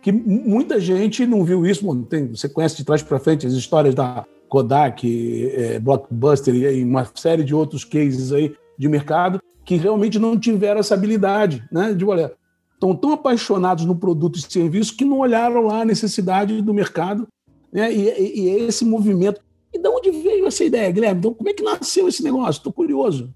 Que 0.00 0.12
muita 0.12 0.78
gente 0.78 1.26
não 1.26 1.42
viu 1.44 1.66
isso. 1.66 1.92
Tem, 2.04 2.28
você 2.28 2.48
conhece 2.48 2.76
de 2.76 2.84
trás 2.84 3.02
para 3.02 3.18
frente 3.18 3.46
as 3.46 3.54
histórias 3.54 3.96
da 3.96 4.24
Kodak, 4.48 5.50
é, 5.52 5.80
Blockbuster 5.80 6.54
e 6.54 6.84
uma 6.84 7.08
série 7.14 7.42
de 7.42 7.52
outros 7.52 7.82
cases 7.82 8.32
aí 8.32 8.54
de 8.78 8.88
mercado 8.88 9.40
que 9.64 9.76
realmente 9.76 10.18
não 10.18 10.38
tiveram 10.38 10.78
essa 10.78 10.94
habilidade, 10.94 11.64
né? 11.72 11.92
De 11.92 12.04
olhar, 12.04 12.30
estão 12.84 12.94
tão 12.94 13.12
apaixonados 13.12 13.84
no 13.86 13.96
produto 13.96 14.38
e 14.38 14.42
serviço 14.42 14.96
que 14.96 15.04
não 15.04 15.18
olharam 15.18 15.62
lá 15.62 15.80
a 15.80 15.84
necessidade 15.84 16.60
do 16.60 16.74
mercado 16.74 17.26
né? 17.72 17.90
e, 17.92 18.08
e, 18.08 18.40
e 18.40 18.48
esse 18.66 18.84
movimento. 18.84 19.40
E 19.72 19.78
de 19.78 19.88
onde 19.88 20.10
veio 20.10 20.46
essa 20.46 20.62
ideia, 20.62 20.92
Guilherme? 20.92 21.18
Então, 21.18 21.34
como 21.34 21.48
é 21.48 21.54
que 21.54 21.62
nasceu 21.62 22.06
esse 22.06 22.22
negócio? 22.22 22.58
Estou 22.58 22.72
curioso. 22.72 23.34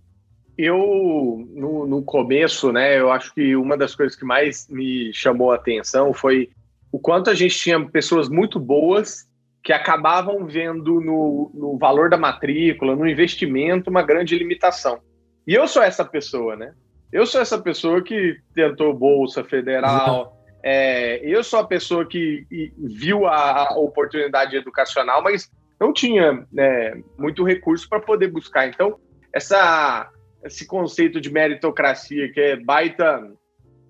Eu, 0.56 1.46
no, 1.50 1.86
no, 1.86 2.02
começo, 2.02 2.72
né, 2.72 2.98
eu 2.98 3.10
acho 3.10 3.32
que 3.32 3.56
uma 3.56 3.76
das 3.76 3.94
coisas 3.94 4.16
que 4.16 4.24
mais 4.24 4.68
me 4.68 5.12
chamou 5.12 5.52
a 5.52 5.54
atenção 5.54 6.12
foi 6.12 6.50
o 6.90 6.98
quanto 6.98 7.30
a 7.30 7.34
gente 7.34 7.56
tinha 7.56 7.80
pessoas 7.88 8.28
muito 8.28 8.58
boas 8.58 9.26
que 9.62 9.72
acabavam 9.72 10.46
vendo 10.46 11.00
no, 11.00 11.50
no 11.54 11.78
valor 11.78 12.10
da 12.10 12.16
matrícula, 12.16 12.96
no 12.96 13.06
investimento, 13.06 13.90
uma 13.90 14.02
grande 14.02 14.36
limitação. 14.36 14.98
E 15.46 15.54
eu 15.54 15.66
sou 15.68 15.82
essa 15.82 16.04
pessoa, 16.04 16.56
né? 16.56 16.72
Eu 17.12 17.26
sou 17.26 17.40
essa 17.40 17.58
pessoa 17.58 18.02
que 18.02 18.36
tentou 18.54 18.92
Bolsa 18.92 19.42
Federal, 19.42 20.38
é, 20.62 21.20
eu 21.24 21.42
sou 21.42 21.60
a 21.60 21.64
pessoa 21.64 22.04
que 22.04 22.46
viu 22.76 23.26
a, 23.26 23.74
oportunidade 23.78 24.56
educacional, 24.56 25.22
mas 25.22 25.50
não 25.80 25.92
tinha 25.92 26.46
né, 26.52 27.00
muito 27.18 27.44
recurso 27.44 27.88
para 27.88 28.00
poder 28.00 28.28
buscar. 28.28 28.68
Então, 28.68 28.98
essa, 29.32 30.10
esse 30.44 30.66
conceito 30.66 31.20
de 31.20 31.30
meritocracia, 31.30 32.30
que 32.32 32.40
é 32.40 32.56
baita. 32.56 33.32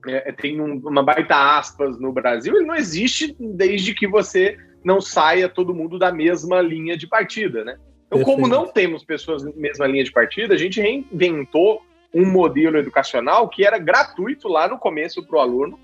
É, 0.06 0.30
tem 0.30 0.60
um, 0.60 0.76
uma 0.76 1.02
baita 1.02 1.58
aspas 1.58 1.98
no 1.98 2.12
Brasil, 2.12 2.54
ele 2.54 2.66
não 2.66 2.76
existe 2.76 3.36
desde 3.40 3.92
que 3.92 4.06
você 4.06 4.56
não 4.84 5.00
saia 5.00 5.48
todo 5.48 5.74
mundo 5.74 5.98
da 5.98 6.12
mesma 6.12 6.60
linha 6.60 6.96
de 6.96 7.06
partida, 7.06 7.64
né? 7.64 7.76
Então, 8.06 8.18
Perfeito. 8.20 8.40
como 8.40 8.46
não 8.46 8.68
temos 8.68 9.04
pessoas 9.04 9.42
na 9.42 9.50
mesma 9.56 9.88
linha 9.88 10.04
de 10.04 10.12
partida, 10.12 10.54
a 10.54 10.56
gente 10.56 10.80
reinventou 10.80 11.82
um 12.14 12.26
modelo 12.26 12.78
educacional 12.78 13.48
que 13.48 13.66
era 13.66 13.78
gratuito 13.78 14.48
lá 14.48 14.68
no 14.68 14.78
começo 14.78 15.22
para 15.26 15.36
o 15.36 15.40
aluno. 15.40 15.78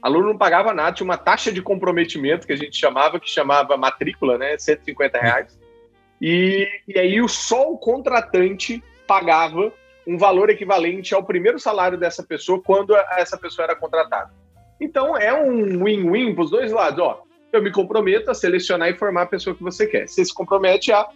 Aluno 0.00 0.28
não 0.28 0.38
pagava 0.38 0.72
nada, 0.72 0.92
tinha 0.92 1.04
uma 1.04 1.16
taxa 1.16 1.52
de 1.52 1.60
comprometimento 1.60 2.46
que 2.46 2.52
a 2.52 2.56
gente 2.56 2.76
chamava, 2.76 3.18
que 3.18 3.28
chamava 3.28 3.76
matrícula, 3.76 4.38
né? 4.38 4.56
150 4.56 5.18
reais. 5.18 5.58
E, 6.20 6.68
e 6.86 6.98
aí 6.98 7.28
só 7.28 7.70
o 7.70 7.78
contratante 7.78 8.82
pagava 9.06 9.72
um 10.06 10.16
valor 10.16 10.50
equivalente 10.50 11.14
ao 11.14 11.22
primeiro 11.22 11.58
salário 11.58 11.98
dessa 11.98 12.22
pessoa 12.22 12.62
quando 12.62 12.96
essa 12.96 13.36
pessoa 13.36 13.64
era 13.64 13.76
contratada. 13.76 14.30
Então 14.80 15.16
é 15.16 15.32
um 15.34 15.84
win-win 15.84 16.34
para 16.34 16.44
os 16.44 16.50
dois 16.50 16.72
lados. 16.72 16.98
Ó, 17.00 17.22
eu 17.52 17.62
me 17.62 17.70
comprometo 17.70 18.30
a 18.30 18.34
selecionar 18.34 18.88
e 18.88 18.96
formar 18.96 19.22
a 19.22 19.26
pessoa 19.26 19.54
que 19.54 19.62
você 19.62 19.86
quer. 19.86 20.08
Você 20.08 20.24
se 20.24 20.34
compromete 20.34 20.92
a 20.92 21.06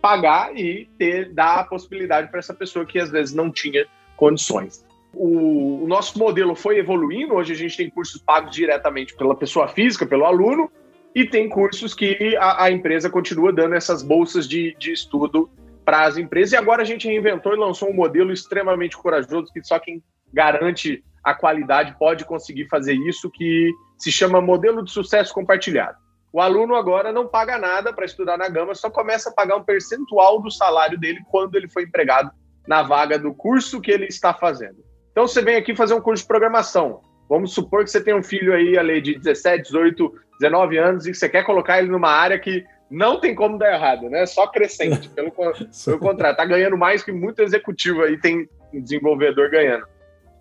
pagar 0.00 0.56
e 0.56 0.88
ter, 0.98 1.32
dar 1.32 1.60
a 1.60 1.64
possibilidade 1.64 2.28
para 2.28 2.38
essa 2.38 2.54
pessoa 2.54 2.86
que 2.86 2.98
às 2.98 3.10
vezes 3.10 3.34
não 3.34 3.50
tinha 3.50 3.86
condições. 4.20 4.84
O, 5.14 5.84
o, 5.84 5.88
nosso 5.88 6.18
modelo 6.18 6.54
foi 6.54 6.78
evoluindo, 6.78 7.34
hoje 7.34 7.54
a 7.54 7.56
gente 7.56 7.74
tem 7.74 7.88
cursos 7.88 8.20
pagos 8.20 8.54
diretamente 8.54 9.16
pela 9.16 9.34
pessoa 9.34 9.66
física, 9.66 10.06
pelo 10.06 10.26
aluno, 10.26 10.70
e 11.14 11.24
tem 11.24 11.48
cursos 11.48 11.94
que 11.94 12.36
a, 12.36 12.64
a 12.64 12.70
empresa 12.70 13.08
continua 13.08 13.50
dando 13.50 13.74
essas 13.74 14.02
bolsas 14.02 14.46
de, 14.46 14.76
de 14.78 14.92
estudo 14.92 15.50
para 15.84 16.04
as 16.04 16.18
empresas. 16.18 16.52
E 16.52 16.56
agora 16.56 16.82
a 16.82 16.84
gente 16.84 17.08
reinventou 17.08 17.54
e 17.54 17.58
lançou 17.58 17.88
um 17.90 17.94
modelo 17.94 18.30
extremamente 18.30 18.96
corajoso, 18.96 19.50
que 19.52 19.64
só 19.64 19.78
quem 19.78 20.02
garante 20.32 21.02
a 21.24 21.34
qualidade 21.34 21.96
pode 21.98 22.24
conseguir 22.24 22.68
fazer 22.68 22.94
isso, 22.94 23.30
que 23.30 23.72
se 23.98 24.12
chama 24.12 24.40
modelo 24.40 24.84
de 24.84 24.92
sucesso 24.92 25.34
compartilhado. 25.34 25.98
O 26.32 26.40
aluno 26.40 26.76
agora 26.76 27.10
não 27.10 27.26
paga 27.26 27.58
nada 27.58 27.92
para 27.92 28.04
estudar 28.04 28.36
na 28.36 28.48
Gama, 28.48 28.74
só 28.74 28.88
começa 28.88 29.30
a 29.30 29.32
pagar 29.32 29.56
um 29.56 29.64
percentual 29.64 30.40
do 30.40 30.50
salário 30.50 31.00
dele 31.00 31.18
quando 31.28 31.56
ele 31.56 31.68
foi 31.68 31.82
empregado 31.84 32.30
na 32.66 32.82
vaga 32.82 33.18
do 33.18 33.34
curso 33.34 33.80
que 33.80 33.90
ele 33.90 34.06
está 34.06 34.32
fazendo. 34.32 34.84
Então 35.12 35.26
você 35.26 35.42
vem 35.42 35.56
aqui 35.56 35.74
fazer 35.74 35.94
um 35.94 36.00
curso 36.00 36.22
de 36.22 36.28
programação. 36.28 37.00
Vamos 37.28 37.52
supor 37.52 37.84
que 37.84 37.90
você 37.90 38.02
tem 38.02 38.14
um 38.14 38.22
filho 38.22 38.52
aí, 38.52 38.76
ali 38.76 39.00
de 39.00 39.16
17, 39.16 39.64
18, 39.64 40.12
19 40.40 40.78
anos 40.78 41.06
e 41.06 41.12
que 41.12 41.16
você 41.16 41.28
quer 41.28 41.44
colocar 41.44 41.78
ele 41.78 41.88
numa 41.88 42.10
área 42.10 42.38
que 42.38 42.64
não 42.90 43.20
tem 43.20 43.34
como 43.34 43.56
dar 43.56 43.72
errado, 43.72 44.10
né? 44.10 44.26
Só 44.26 44.48
crescente. 44.48 45.08
Pelo, 45.14 45.30
pelo 45.30 45.98
contrário, 45.98 46.36
tá 46.36 46.44
ganhando 46.44 46.76
mais 46.76 47.04
que 47.04 47.12
muito 47.12 47.40
executivo 47.40 48.02
aí 48.02 48.18
tem 48.18 48.48
desenvolvedor 48.72 49.48
ganhando. 49.48 49.86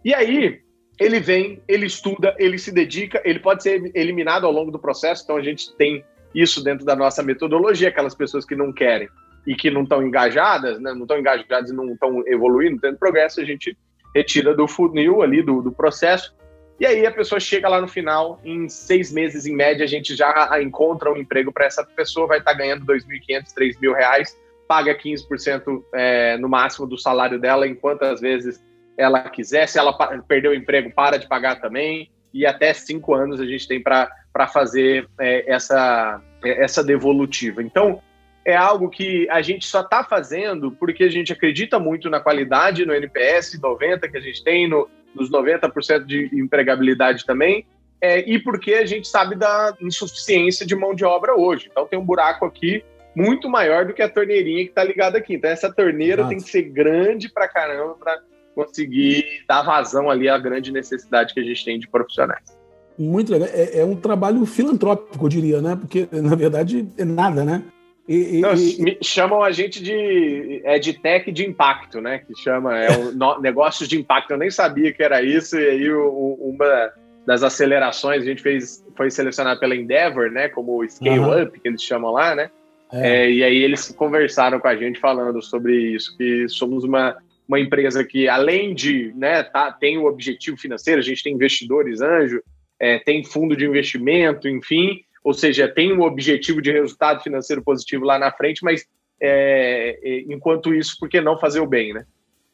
E 0.04 0.14
aí, 0.14 0.62
ele 1.00 1.20
vem, 1.20 1.62
ele 1.68 1.86
estuda, 1.86 2.36
ele 2.40 2.58
se 2.58 2.72
dedica, 2.72 3.22
ele 3.24 3.40
pode 3.40 3.62
ser 3.62 3.92
eliminado 3.94 4.46
ao 4.46 4.52
longo 4.52 4.72
do 4.72 4.80
processo, 4.80 5.24
então 5.24 5.38
a 5.38 5.44
gente 5.44 5.76
tem 5.76 6.04
isso 6.34 6.64
dentro 6.64 6.86
da 6.86 6.96
nossa 6.96 7.22
metodologia, 7.22 7.90
aquelas 7.90 8.16
pessoas 8.16 8.46
que 8.46 8.56
não 8.56 8.72
querem 8.74 9.10
e 9.46 9.56
que 9.56 9.72
não 9.72 9.84
estão 9.84 10.06
engajadas, 10.06 10.80
né, 10.80 10.94
não 10.94 11.04
estão 11.04 11.18
engajadas 11.18 11.70
e 11.70 11.74
não 11.74 11.92
estão 11.92 12.24
evoluindo, 12.28 12.80
tendo 12.82 12.98
progresso, 12.98 13.42
a 13.42 13.46
gente 13.46 13.78
retira 14.16 14.56
do 14.56 14.68
funil 14.68 15.22
ali, 15.22 15.42
do, 15.42 15.62
do 15.62 15.72
processo, 15.72 16.34
e 16.80 16.86
aí 16.86 17.06
a 17.06 17.12
pessoa 17.12 17.42
chega 17.42 17.68
lá 17.68 17.82
no 17.82 17.90
final, 17.90 18.40
em 18.44 18.70
seis 18.70 19.12
meses, 19.12 19.46
em 19.46 19.54
média, 19.54 19.84
a 19.84 19.88
gente 19.88 20.16
já 20.16 20.50
encontra 20.62 21.12
um 21.12 21.18
emprego 21.18 21.52
para 21.52 21.66
essa 21.66 21.84
pessoa, 21.84 22.26
vai 22.26 22.40
estar 22.40 22.52
tá 22.52 22.58
ganhando 22.58 22.86
2.500, 22.86 23.54
3.000 23.54 23.94
reais, 23.94 24.38
paga 24.66 24.98
15% 24.98 25.84
é, 25.94 26.38
no 26.38 26.48
máximo 26.48 26.88
do 26.88 26.98
salário 26.98 27.38
dela, 27.38 27.68
em 27.68 27.76
quantas 27.76 28.22
vezes 28.22 28.64
ela 28.98 29.30
quiser. 29.30 29.68
Se 29.68 29.78
ela 29.78 29.92
perdeu 30.22 30.52
o 30.52 30.56
emprego, 30.56 30.90
para 30.94 31.18
de 31.18 31.28
pagar 31.28 31.60
também. 31.60 32.10
E 32.34 32.46
até 32.46 32.74
cinco 32.74 33.16
anos 33.16 33.42
a 33.42 33.46
gente 33.46 33.68
tem 33.68 33.82
para 33.82 34.48
fazer 34.54 35.10
é, 35.20 35.52
essa, 35.52 36.22
essa 36.44 36.84
devolutiva. 36.84 37.62
Então, 37.62 38.02
é 38.46 38.56
algo 38.56 38.90
que 38.90 39.30
a 39.30 39.42
gente 39.42 39.66
só 39.66 39.82
está 39.82 40.04
fazendo 40.04 40.72
porque 40.72 41.04
a 41.04 41.10
gente 41.10 41.32
acredita 41.34 41.80
muito 41.80 42.10
na 42.10 42.20
qualidade 42.20 42.86
no 42.86 42.94
NPS 42.94 43.60
90 43.62 44.08
que 44.08 44.18
a 44.18 44.22
gente 44.22 44.44
tem, 44.44 44.68
no, 44.68 44.90
nos 45.14 45.30
90% 45.30 46.06
de 46.06 46.30
empregabilidade 46.34 47.26
também, 47.26 47.66
é, 48.02 48.20
e 48.30 48.40
porque 48.40 48.74
a 48.76 48.86
gente 48.86 49.08
sabe 49.08 49.36
da 49.36 49.76
insuficiência 49.82 50.66
de 50.66 50.76
mão 50.76 50.96
de 50.96 51.04
obra 51.04 51.36
hoje. 51.36 51.68
Então 51.70 51.86
tem 51.86 52.00
um 52.00 52.06
buraco 52.06 52.46
aqui 52.46 52.84
muito 53.16 53.50
maior 53.50 53.86
do 53.86 53.94
que 53.94 54.02
a 54.02 54.10
torneirinha 54.10 54.64
que 54.64 54.70
está 54.70 54.84
ligada 54.84 55.18
aqui. 55.18 55.36
Então 55.36 55.50
essa 55.50 55.72
torneira 55.72 56.22
Exato. 56.22 56.30
tem 56.30 56.38
que 56.38 56.50
ser 56.50 56.64
grande 56.64 57.30
para 57.30 57.48
caramba 57.48 57.96
para 57.96 58.22
conseguir 58.56 59.44
dar 59.48 59.64
vazão 59.64 60.10
ali 60.10 60.30
à 60.30 60.38
grande 60.38 60.72
necessidade 60.72 61.34
que 61.34 61.40
a 61.40 61.44
gente 61.44 61.64
tem 61.64 61.80
de 61.80 61.88
profissionais. 61.88 62.58
Muito 62.98 63.32
legal. 63.32 63.48
É, 63.54 63.80
é 63.80 63.86
um 63.86 63.96
trabalho 63.96 64.46
filantrópico, 64.46 65.26
eu 65.26 65.30
diria, 65.30 65.62
né? 65.62 65.78
Porque, 65.78 66.08
na 66.12 66.36
verdade, 66.36 66.86
é 66.98 67.06
nada, 67.06 67.46
né? 67.46 67.64
E, 68.10 68.42
Não, 68.42 68.56
e... 68.56 68.98
Chamam 69.04 69.44
a 69.44 69.52
gente 69.52 69.84
de 69.84 70.62
é 70.64 70.80
de 70.80 70.94
tech 70.94 71.32
de 71.32 71.46
impacto, 71.46 72.02
né? 72.02 72.18
Que 72.26 72.36
chama 72.42 72.76
é 72.76 72.98
o 72.98 73.12
no, 73.12 73.40
negócios 73.40 73.88
de 73.88 74.00
impacto. 74.00 74.32
Eu 74.32 74.38
nem 74.40 74.50
sabia 74.50 74.92
que 74.92 75.04
era 75.04 75.22
isso, 75.22 75.60
e 75.60 75.70
aí 75.70 75.94
o, 75.94 76.34
uma 76.42 76.92
das 77.24 77.44
acelerações 77.44 78.24
a 78.24 78.26
gente 78.26 78.42
fez 78.42 78.84
foi 78.98 79.12
selecionado 79.12 79.60
pela 79.60 79.76
Endeavor, 79.76 80.32
né? 80.32 80.50
Como 80.50 80.82
o 80.82 80.90
Scale 80.90 81.20
uhum. 81.20 81.44
Up, 81.44 81.60
que 81.60 81.68
eles 81.68 81.84
chamam 81.84 82.12
lá, 82.12 82.34
né? 82.34 82.50
É. 82.92 83.26
É, 83.26 83.32
e 83.32 83.44
aí 83.44 83.58
eles 83.58 83.92
conversaram 83.92 84.60
com 84.60 84.68
a 84.68 84.76
gente 84.76 85.00
falando 85.00 85.40
sobre 85.44 85.94
isso, 85.94 86.18
que 86.18 86.50
somos 86.50 86.84
uma, 86.84 87.16
uma 87.48 87.60
empresa 87.60 88.04
que, 88.04 88.28
além 88.28 88.74
de 88.74 89.14
né, 89.16 89.44
tá, 89.44 89.72
tem 89.72 90.00
o 90.00 90.06
objetivo 90.06 90.58
financeiro, 90.58 91.00
a 91.00 91.04
gente 91.04 91.22
tem 91.22 91.36
investidores 91.36 92.02
anjo, 92.02 92.42
é, 92.80 92.98
tem 92.98 93.24
fundo 93.24 93.56
de 93.56 93.66
investimento, 93.66 94.48
enfim, 94.48 95.02
ou 95.24 95.34
seja, 95.34 95.68
tem 95.68 95.94
um 95.94 96.02
objetivo 96.02 96.62
de 96.62 96.72
resultado 96.72 97.22
financeiro 97.22 97.64
positivo 97.64 98.06
lá 98.06 98.18
na 98.18 98.32
frente, 98.32 98.64
mas 98.64 98.86
é, 99.22 100.00
é 100.02 100.20
enquanto 100.34 100.74
isso, 100.74 100.98
por 101.00 101.10
que 101.10 101.20
não 101.22 101.38
fazer 101.38 101.60
o 101.60 101.68
bem, 101.68 101.94
né? 101.94 102.06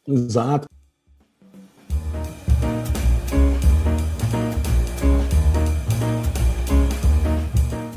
Exato. 0.08 0.68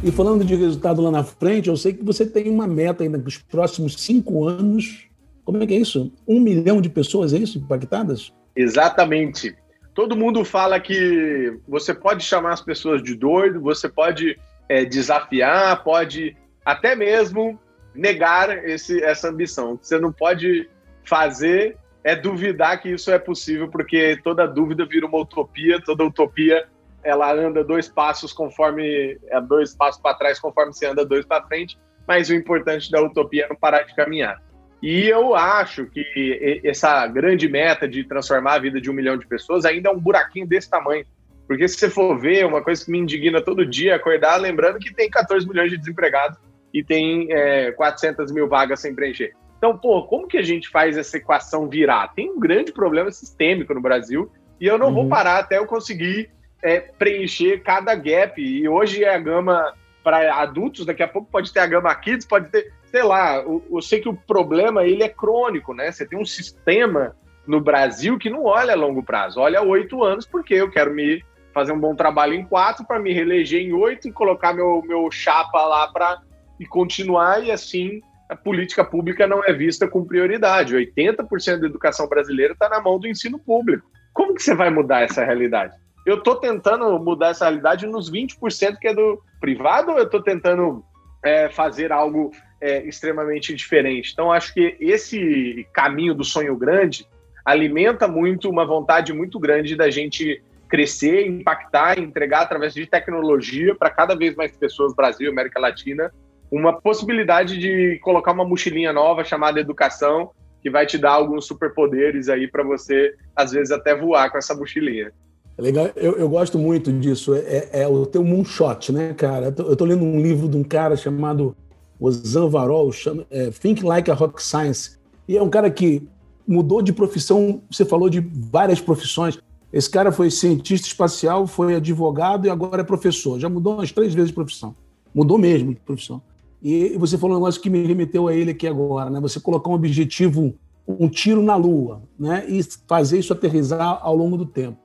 E 0.03 0.11
falando 0.11 0.45
de 0.45 0.55
resultado 0.55 1.03
lá 1.03 1.11
na 1.11 1.25
frente, 1.25 1.69
eu 1.69 1.77
sei 1.77 1.93
que 1.93 2.05
você 2.05 2.25
tem 2.25 2.49
uma 2.49 2.67
meta 2.67 3.03
ainda 3.03 3.19
nos 3.19 3.37
próximos 3.37 4.01
cinco 4.01 4.47
anos. 4.47 5.07
Como 5.45 5.63
é 5.63 5.67
que 5.67 5.75
é 5.75 5.79
isso? 5.79 6.13
Um 6.27 6.41
milhão 6.41 6.81
de 6.81 6.89
pessoas, 6.89 7.35
é 7.35 7.39
isso? 7.39 7.59
Impactadas? 7.59 8.33
Exatamente. 8.55 9.55
Todo 9.93 10.17
mundo 10.17 10.45
fala 10.45 10.79
que 10.79 11.59
você 11.67 11.93
pode 11.93 12.23
chamar 12.23 12.53
as 12.53 12.61
pessoas 12.61 13.03
de 13.03 13.15
doido, 13.15 13.61
você 13.61 13.89
pode 13.89 14.39
é, 14.69 14.85
desafiar, 14.85 15.83
pode 15.83 16.37
até 16.65 16.95
mesmo 16.95 17.59
negar 17.95 18.65
esse, 18.65 19.03
essa 19.03 19.29
ambição. 19.29 19.79
Você 19.81 19.99
não 19.99 20.13
pode 20.13 20.69
fazer 21.05 21.77
é 22.05 22.15
duvidar 22.15 22.81
que 22.81 22.91
isso 22.91 23.11
é 23.11 23.19
possível, 23.19 23.69
porque 23.69 24.19
toda 24.23 24.47
dúvida 24.47 24.87
vira 24.87 25.07
uma 25.07 25.19
utopia, 25.19 25.81
toda 25.83 26.05
utopia 26.05 26.67
ela 27.03 27.33
anda 27.33 27.63
dois 27.63 27.89
passos 27.89 28.33
conforme 28.33 29.19
é 29.29 29.41
dois 29.41 29.75
passos 29.75 30.01
para 30.01 30.15
trás 30.15 30.39
conforme 30.39 30.73
você 30.73 30.87
anda 30.87 31.05
dois 31.05 31.25
para 31.25 31.47
frente, 31.47 31.79
mas 32.07 32.29
o 32.29 32.35
importante 32.35 32.91
da 32.91 33.01
utopia 33.03 33.45
é 33.45 33.49
não 33.49 33.57
parar 33.57 33.83
de 33.83 33.95
caminhar. 33.95 34.43
E 34.83 35.09
eu 35.09 35.35
acho 35.35 35.87
que 35.87 36.61
essa 36.65 37.07
grande 37.09 37.49
meta 37.49 37.89
de 37.89 38.05
transformar 38.05 38.55
a 38.55 38.59
vida 38.59 38.81
de 38.81 38.91
um 38.91 38.95
milhão 38.95 39.17
de 39.17 39.27
pessoas 39.27 39.65
ainda 39.65 39.91
é 39.91 39.93
um 39.93 39.99
buraquinho 39.99 40.47
desse 40.47 40.71
tamanho. 40.71 41.05
Porque 41.49 41.67
se 41.67 41.79
você 41.79 41.89
for 41.89 42.17
ver, 42.19 42.45
uma 42.45 42.63
coisa 42.63 42.85
que 42.85 42.91
me 42.91 42.99
indigna 42.99 43.41
todo 43.41 43.65
dia 43.65 43.93
é 43.93 43.95
acordar 43.95 44.37
lembrando 44.37 44.79
que 44.79 44.93
tem 44.93 45.09
14 45.09 45.49
milhões 45.49 45.71
de 45.71 45.79
desempregados 45.79 46.39
e 46.75 46.85
tem 46.85 47.27
é, 47.33 47.73
400 47.73 48.31
mil 48.31 48.47
vagas 48.47 48.81
sem 48.81 48.95
preencher. 48.95 49.33
Então, 49.57 49.77
pô, 49.77 50.05
como 50.05 50.29
que 50.29 50.37
a 50.37 50.43
gente 50.43 50.69
faz 50.69 50.99
essa 50.99 51.17
equação 51.17 51.67
virar? 51.67 52.09
Tem 52.15 52.31
um 52.31 52.39
grande 52.39 52.71
problema 52.71 53.11
sistêmico 53.11 53.73
no 53.73 53.81
Brasil 53.81 54.31
e 54.61 54.67
eu 54.67 54.77
não 54.77 54.89
uhum. 54.89 54.95
vou 54.95 55.09
parar 55.09 55.39
até 55.39 55.57
eu 55.57 55.67
conseguir 55.67 56.31
é, 56.63 56.81
preencher 56.81 57.63
cada 57.63 57.95
gap. 57.95 58.41
E 58.41 58.69
hoje 58.69 59.03
é 59.03 59.15
a 59.15 59.19
gama 59.19 59.73
para 60.05 60.35
adultos, 60.37 60.85
daqui 60.85 61.03
a 61.03 61.09
pouco 61.09 61.31
pode 61.31 61.51
ter 61.51 61.61
a 61.61 61.67
gama 61.67 61.95
kids, 61.95 62.27
pode 62.27 62.51
ter, 62.51 62.73
sei 62.85 63.03
lá, 63.03 63.37
eu, 63.37 63.65
eu 63.71 63.81
sei 63.81 64.01
que 64.01 64.09
o 64.09 64.15
problema 64.15 64.85
ele 64.85 65.03
é 65.03 65.09
crônico, 65.09 65.73
né? 65.73 65.91
Você 65.91 66.07
tem 66.07 66.19
um 66.19 66.27
sistema 66.27 67.17
no 67.47 67.59
Brasil 67.61 68.19
que 68.19 68.29
não 68.29 68.45
olha 68.45 68.75
a 68.75 68.77
longo 68.77 69.03
prazo, 69.03 69.41
olha 69.41 69.63
oito 69.63 70.05
anos, 70.05 70.27
porque 70.27 70.55
eu 70.55 70.71
quero 70.71 70.93
me 70.93 71.25
fazer 71.59 71.73
um 71.73 71.81
bom 71.81 71.93
trabalho 71.93 72.35
em 72.35 72.45
quatro 72.45 72.87
para 72.87 73.01
me 73.01 73.13
reeleger 73.13 73.61
em 73.61 73.73
oito 73.73 74.07
e 74.07 74.13
colocar 74.13 74.53
meu, 74.53 74.81
meu 74.87 75.11
chapa 75.11 75.61
lá 75.67 75.89
para 75.89 76.21
e 76.61 76.65
continuar 76.65 77.43
e 77.43 77.51
assim 77.51 78.01
a 78.29 78.37
política 78.37 78.85
pública 78.85 79.27
não 79.27 79.43
é 79.45 79.53
vista 79.53 79.89
com 79.89 80.05
prioridade. 80.05 80.77
80% 80.77 81.59
da 81.59 81.67
educação 81.67 82.07
brasileira 82.07 82.53
está 82.53 82.69
na 82.69 82.81
mão 82.81 82.99
do 82.99 83.09
ensino 83.09 83.41
público. 83.41 83.91
Como 84.13 84.35
que 84.35 84.43
você 84.43 84.55
vai 84.55 84.71
mudar 84.71 85.01
essa 85.01 85.25
realidade? 85.25 85.75
Eu 86.07 86.19
estou 86.19 86.37
tentando 86.37 86.97
mudar 87.01 87.31
essa 87.31 87.47
realidade 87.47 87.87
nos 87.87 88.09
20% 88.09 88.77
que 88.79 88.87
é 88.87 88.95
do 88.95 89.21
privado 89.41 89.91
ou 89.91 89.99
eu 89.99 90.05
estou 90.05 90.23
tentando 90.23 90.85
é, 91.25 91.49
fazer 91.49 91.91
algo 91.91 92.31
é, 92.61 92.87
extremamente 92.87 93.53
diferente? 93.53 94.13
Então, 94.13 94.31
acho 94.31 94.55
que 94.55 94.77
esse 94.79 95.67
caminho 95.73 96.15
do 96.15 96.23
sonho 96.23 96.57
grande 96.57 97.05
alimenta 97.45 98.07
muito 98.07 98.49
uma 98.49 98.65
vontade 98.65 99.13
muito 99.13 99.41
grande 99.41 99.75
da 99.75 99.91
gente 99.91 100.41
crescer, 100.69 101.27
impactar, 101.27 101.99
entregar 101.99 102.43
através 102.43 102.75
de 102.75 102.87
tecnologia 102.87 103.75
para 103.75 103.91
cada 103.91 104.15
vez 104.15 104.37
mais 104.37 104.57
pessoas, 104.57 104.95
Brasil, 104.95 105.31
América 105.31 105.59
Latina, 105.59 106.13
uma 106.51 106.81
possibilidade 106.81 107.59
de 107.59 107.99
colocar 108.03 108.33
uma 108.33 108.45
mochilinha 108.45 108.93
nova 108.93 109.25
chamada 109.25 109.61
educação, 109.61 110.31
que 110.63 110.71
vai 110.71 110.87
te 110.87 110.99
dar 110.99 111.13
alguns 111.13 111.47
superpoderes 111.47 112.29
aí 112.29 112.49
para 112.49 112.63
você, 112.63 113.15
às 113.35 113.53
vezes, 113.53 113.71
até 113.71 113.95
voar 113.95 114.31
com 114.31 114.39
essa 114.39 114.55
mochilinha. 114.55 115.13
É 115.57 115.63
legal, 115.63 115.91
eu, 115.97 116.13
eu, 116.13 116.29
gosto 116.29 116.59
muito 116.59 116.93
disso. 116.93 117.35
É, 117.35 117.83
é, 117.83 117.89
o 117.89 118.07
teu 118.07 118.23
moonshot, 118.23 118.93
né, 118.93 119.13
cara? 119.15 119.55
Eu 119.57 119.77
tô, 119.77 119.85
lendo 119.85 120.05
um 120.05 120.21
livro 120.21 120.49
de 120.49 120.57
um 120.57 120.63
cara 120.63 120.97
chamado 120.97 121.57
Ozan 121.99 122.49
Varol, 122.49 122.93
chama, 122.93 123.27
é, 123.31 123.51
Think 123.51 123.85
Like 123.85 124.11
a 124.11 124.15
Rock 124.15 124.43
Science. 124.43 124.99
E 125.27 125.37
é 125.37 125.43
um 125.43 125.51
cara 125.51 125.69
que 125.71 126.07
mudou 126.47 126.81
de 126.81 126.93
profissão, 126.93 127.61
você 127.71 127.85
falou 127.85 128.09
de 128.09 128.21
várias 128.21 128.81
profissões. 128.81 129.39
Esse 129.73 129.91
cara 129.91 130.11
foi 130.11 130.31
cientista 130.31 130.87
espacial, 130.87 131.47
foi 131.47 131.75
advogado 131.75 132.47
e 132.47 132.51
agora 132.51 132.81
é 132.81 132.85
professor. 132.85 133.39
Já 133.39 133.49
mudou 133.49 133.75
umas 133.75 133.93
três 133.93 134.15
vezes 134.15 134.31
de 134.31 134.35
profissão. 134.35 134.75
Mudou 135.15 135.37
mesmo 135.37 135.75
de 135.75 135.81
profissão. 135.81 136.23
E 136.63 136.97
você 136.99 137.17
falou 137.17 137.37
um 137.37 137.41
negócio 137.41 137.61
que 137.61 137.71
me 137.71 137.83
remeteu 137.87 138.27
a 138.29 138.35
ele 138.35 138.53
aqui 138.53 138.67
agora, 138.67 139.11
né? 139.11 139.21
Você 139.21 139.39
colocar 139.39 139.71
um 139.71 139.75
objetivo, 139.75 140.55
um 140.87 141.09
tiro 141.09 141.43
na 141.43 141.55
lua, 141.55 142.03
né? 142.19 142.45
E 142.49 142.61
fazer 142.87 143.19
isso 143.19 143.33
aterrizar 143.33 144.01
ao 144.03 144.17
longo 144.17 144.37
do 144.37 144.47
tempo. 144.47 144.79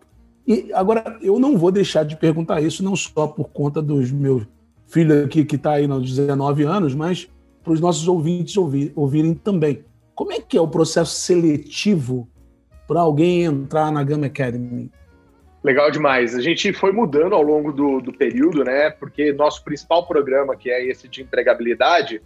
E 0.45 0.71
agora, 0.73 1.17
eu 1.21 1.39
não 1.39 1.57
vou 1.57 1.71
deixar 1.71 2.03
de 2.03 2.17
perguntar 2.17 2.61
isso, 2.61 2.83
não 2.83 2.95
só 2.95 3.27
por 3.27 3.49
conta 3.49 3.81
dos 3.81 4.11
meus 4.11 4.45
filhos 4.87 5.23
aqui, 5.23 5.45
que 5.45 5.55
está 5.55 5.71
aí 5.73 5.87
nos 5.87 6.13
19 6.13 6.63
anos, 6.63 6.93
mas 6.93 7.29
para 7.63 7.73
os 7.73 7.79
nossos 7.79 8.07
ouvintes 8.07 8.57
ouvir, 8.57 8.91
ouvirem 8.95 9.33
também. 9.33 9.85
Como 10.13 10.31
é 10.31 10.39
que 10.39 10.57
é 10.57 10.61
o 10.61 10.67
processo 10.67 11.15
seletivo 11.15 12.27
para 12.87 13.01
alguém 13.01 13.43
entrar 13.43 13.91
na 13.91 14.03
Gama 14.03 14.27
Academy? 14.27 14.91
Legal 15.63 15.89
demais. 15.89 16.35
A 16.35 16.41
gente 16.41 16.73
foi 16.73 16.91
mudando 16.91 17.33
ao 17.33 17.41
longo 17.41 17.71
do, 17.71 18.01
do 18.01 18.11
período, 18.11 18.63
né? 18.63 18.89
Porque 18.89 19.31
nosso 19.31 19.63
principal 19.63 20.05
programa, 20.05 20.55
que 20.55 20.69
é 20.69 20.85
esse 20.85 21.07
de 21.07 21.21
empregabilidade, 21.21 22.21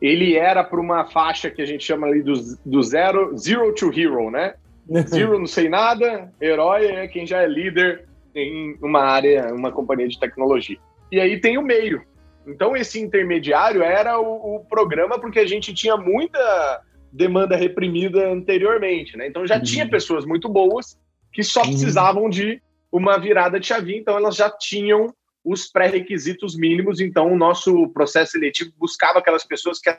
ele 0.00 0.36
era 0.36 0.62
para 0.62 0.80
uma 0.80 1.06
faixa 1.06 1.50
que 1.50 1.62
a 1.62 1.64
gente 1.64 1.84
chama 1.84 2.06
ali 2.06 2.22
do, 2.22 2.34
do 2.64 2.82
zero, 2.82 3.36
zero 3.38 3.72
to 3.74 3.90
hero, 3.98 4.30
né? 4.30 4.54
Zero 5.06 5.38
não 5.38 5.46
sei 5.46 5.68
nada, 5.68 6.32
herói 6.40 6.86
é 6.86 7.06
quem 7.06 7.24
já 7.24 7.40
é 7.40 7.46
líder 7.46 8.04
em 8.34 8.76
uma 8.82 9.00
área, 9.00 9.54
uma 9.54 9.70
companhia 9.70 10.08
de 10.08 10.18
tecnologia. 10.18 10.76
E 11.10 11.20
aí 11.20 11.40
tem 11.40 11.56
o 11.56 11.62
meio. 11.62 12.02
Então 12.44 12.76
esse 12.76 13.00
intermediário 13.00 13.80
era 13.80 14.18
o, 14.18 14.56
o 14.56 14.64
programa 14.64 15.20
porque 15.20 15.38
a 15.38 15.46
gente 15.46 15.72
tinha 15.72 15.96
muita 15.96 16.82
demanda 17.12 17.56
reprimida 17.56 18.30
anteriormente, 18.30 19.16
né? 19.16 19.26
Então 19.26 19.46
já 19.46 19.56
uhum. 19.56 19.62
tinha 19.62 19.88
pessoas 19.88 20.24
muito 20.24 20.48
boas 20.48 20.98
que 21.32 21.42
só 21.42 21.60
uhum. 21.60 21.68
precisavam 21.68 22.30
de 22.30 22.60
uma 22.90 23.18
virada 23.18 23.60
de 23.60 23.66
chavinha, 23.66 23.98
então 23.98 24.16
elas 24.16 24.36
já 24.36 24.50
tinham 24.50 25.14
os 25.44 25.66
pré-requisitos 25.66 26.56
mínimos, 26.56 27.00
então 27.00 27.32
o 27.32 27.36
nosso 27.36 27.88
processo 27.88 28.32
seletivo 28.32 28.70
buscava 28.78 29.18
aquelas 29.18 29.44
pessoas 29.44 29.78
que 29.78 29.90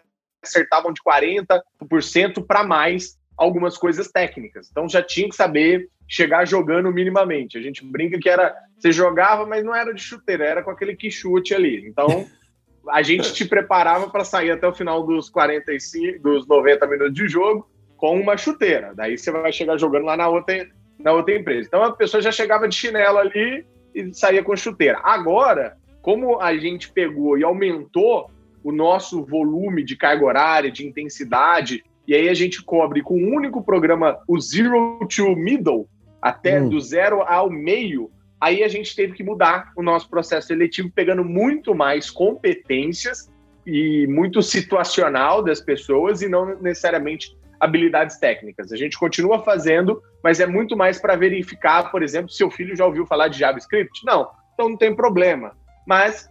acertavam 0.42 0.94
de 0.94 1.02
40% 1.02 2.46
para 2.46 2.64
mais 2.64 3.18
algumas 3.38 3.78
coisas 3.78 4.10
técnicas. 4.10 4.70
Então 4.72 4.88
já 4.88 5.02
tinha 5.02 5.28
que 5.28 5.36
saber 5.36 5.90
chegar 6.08 6.46
jogando 6.46 6.92
minimamente. 6.92 7.58
A 7.58 7.62
gente 7.62 7.84
brinca 7.84 8.20
que 8.20 8.30
era 8.30 8.56
você 8.78 8.92
jogava, 8.92 9.46
mas 9.46 9.64
não 9.64 9.76
era 9.76 9.94
de 9.94 10.02
chuteira, 10.02 10.46
era 10.46 10.64
com 10.64 10.70
aquele 10.70 10.96
que 10.96 11.10
chute 11.10 11.54
ali. 11.54 11.88
Então 11.88 12.08
a 12.90 13.02
gente 13.02 13.34
te 13.34 13.46
preparava 13.46 14.10
para 14.10 14.24
sair 14.24 14.52
até 14.52 14.68
o 14.68 14.74
final 14.74 15.04
dos 15.04 15.30
45, 15.30 16.22
dos 16.22 16.48
90 16.48 16.88
minutos 16.88 17.14
de 17.14 17.28
jogo 17.28 17.68
com 17.98 18.20
uma 18.20 18.36
chuteira. 18.36 18.94
Daí 18.96 19.18
você 19.18 19.32
vai 19.32 19.52
chegar 19.52 19.78
jogando 19.78 20.06
lá 20.06 20.18
na 20.18 20.28
outra, 20.28 20.68
na 21.00 21.14
outra 21.14 21.36
empresa. 21.36 21.68
Então 21.68 21.84
a 21.84 21.94
pessoa 21.94 22.22
já 22.22 22.32
chegava 22.32 22.68
de 22.68 22.76
chinelo 22.76 23.18
ali 23.18 23.66
e 23.96 24.14
saía 24.14 24.44
com 24.44 24.56
chuteira. 24.56 25.00
Agora, 25.04 25.78
como 26.02 26.42
a 26.42 26.56
gente 26.58 26.92
pegou 26.92 27.38
e 27.38 27.44
aumentou 27.44 28.30
o 28.64 28.72
nosso 28.72 29.24
volume 29.24 29.84
de 29.84 29.96
carga 29.96 30.26
horária, 30.26 30.72
de 30.72 30.86
intensidade, 30.86 31.84
e 32.08 32.14
aí 32.14 32.28
a 32.28 32.34
gente 32.34 32.62
cobre 32.62 33.02
com 33.02 33.16
um 33.18 33.36
único 33.36 33.64
programa 33.64 34.20
o 34.28 34.40
Zero 34.40 35.00
to 35.08 35.36
Middle, 35.36 35.88
até 36.22 36.62
hum. 36.62 36.70
do 36.70 36.80
zero 36.80 37.22
ao 37.22 37.50
meio, 37.50 38.10
Aí 38.44 38.62
a 38.62 38.68
gente 38.68 38.94
teve 38.94 39.14
que 39.14 39.24
mudar 39.24 39.72
o 39.74 39.82
nosso 39.82 40.10
processo 40.10 40.48
seletivo, 40.48 40.92
pegando 40.94 41.24
muito 41.24 41.74
mais 41.74 42.12
competências 42.12 43.32
e 43.66 44.06
muito 44.08 44.42
situacional 44.44 45.42
das 45.42 45.62
pessoas 45.62 46.22
e 46.22 46.28
não 46.28 46.60
necessariamente 46.60 47.38
habilidades 47.58 48.18
técnicas. 48.18 48.74
A 48.74 48.76
gente 48.76 49.00
continua 49.00 49.42
fazendo, 49.46 50.04
mas 50.22 50.42
é 50.42 50.46
muito 50.46 50.76
mais 50.76 51.00
para 51.00 51.16
verificar, 51.16 51.90
por 51.90 52.04
exemplo, 52.04 52.30
se 52.30 52.36
seu 52.36 52.52
filho 52.52 52.76
já 52.76 52.86
ouviu 52.86 53.06
falar 53.06 53.30
de 53.30 53.40
JavaScript. 53.40 54.06
Não, 54.06 54.30
então 54.54 54.68
não 54.68 54.78
tem 54.78 54.94
problema. 54.94 55.56
Mas 55.88 56.30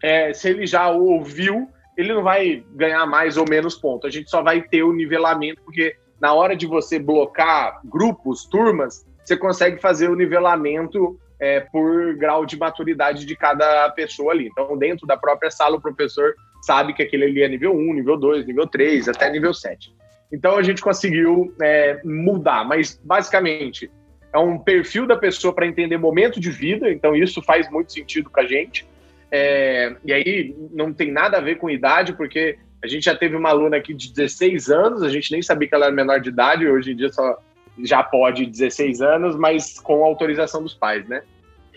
é, 0.00 0.32
se 0.32 0.50
ele 0.50 0.64
já 0.64 0.88
ouviu, 0.88 1.68
ele 1.96 2.14
não 2.14 2.22
vai 2.22 2.64
ganhar 2.76 3.04
mais 3.04 3.36
ou 3.36 3.44
menos 3.50 3.74
ponto. 3.74 4.06
A 4.06 4.10
gente 4.10 4.30
só 4.30 4.44
vai 4.44 4.62
ter 4.62 4.84
o 4.84 4.92
nivelamento, 4.92 5.60
porque 5.64 5.96
na 6.20 6.32
hora 6.32 6.54
de 6.54 6.68
você 6.68 7.00
blocar 7.00 7.80
grupos, 7.84 8.44
turmas, 8.44 9.04
você 9.24 9.36
consegue 9.36 9.80
fazer 9.80 10.08
o 10.08 10.14
nivelamento 10.14 11.18
é, 11.40 11.60
por 11.60 12.16
grau 12.16 12.44
de 12.44 12.56
maturidade 12.56 13.24
de 13.24 13.36
cada 13.36 13.88
pessoa 13.90 14.32
ali. 14.32 14.46
Então, 14.46 14.76
dentro 14.76 15.06
da 15.06 15.16
própria 15.16 15.50
sala, 15.50 15.76
o 15.76 15.80
professor 15.80 16.34
sabe 16.62 16.92
que 16.92 17.02
aquele 17.02 17.24
ali 17.24 17.42
é 17.42 17.48
nível 17.48 17.74
1, 17.74 17.94
nível 17.94 18.16
2, 18.16 18.46
nível 18.46 18.66
3, 18.66 19.08
até 19.08 19.30
nível 19.30 19.54
7. 19.54 19.94
Então, 20.32 20.56
a 20.56 20.62
gente 20.62 20.82
conseguiu 20.82 21.54
é, 21.62 22.00
mudar, 22.04 22.64
mas 22.64 23.00
basicamente 23.02 23.90
é 24.32 24.38
um 24.38 24.58
perfil 24.58 25.06
da 25.06 25.16
pessoa 25.16 25.54
para 25.54 25.66
entender 25.66 25.96
momento 25.96 26.38
de 26.38 26.50
vida, 26.50 26.90
então 26.90 27.16
isso 27.16 27.42
faz 27.42 27.70
muito 27.70 27.92
sentido 27.92 28.28
para 28.30 28.42
a 28.42 28.46
gente. 28.46 28.86
É, 29.30 29.94
e 30.04 30.12
aí 30.12 30.54
não 30.72 30.92
tem 30.92 31.10
nada 31.10 31.38
a 31.38 31.40
ver 31.40 31.56
com 31.56 31.70
idade, 31.70 32.12
porque 32.12 32.58
a 32.82 32.86
gente 32.86 33.04
já 33.04 33.14
teve 33.14 33.36
uma 33.36 33.48
aluna 33.48 33.76
aqui 33.76 33.94
de 33.94 34.12
16 34.12 34.70
anos, 34.70 35.02
a 35.02 35.08
gente 35.08 35.32
nem 35.32 35.42
sabia 35.42 35.68
que 35.68 35.74
ela 35.74 35.86
era 35.86 35.94
menor 35.94 36.20
de 36.20 36.28
idade, 36.28 36.66
hoje 36.66 36.92
em 36.92 36.96
dia 36.96 37.10
só 37.10 37.38
já 37.84 38.02
pode 38.02 38.46
16 38.46 39.00
anos, 39.00 39.36
mas 39.36 39.78
com 39.78 40.04
autorização 40.04 40.62
dos 40.62 40.74
pais, 40.74 41.06
né? 41.08 41.22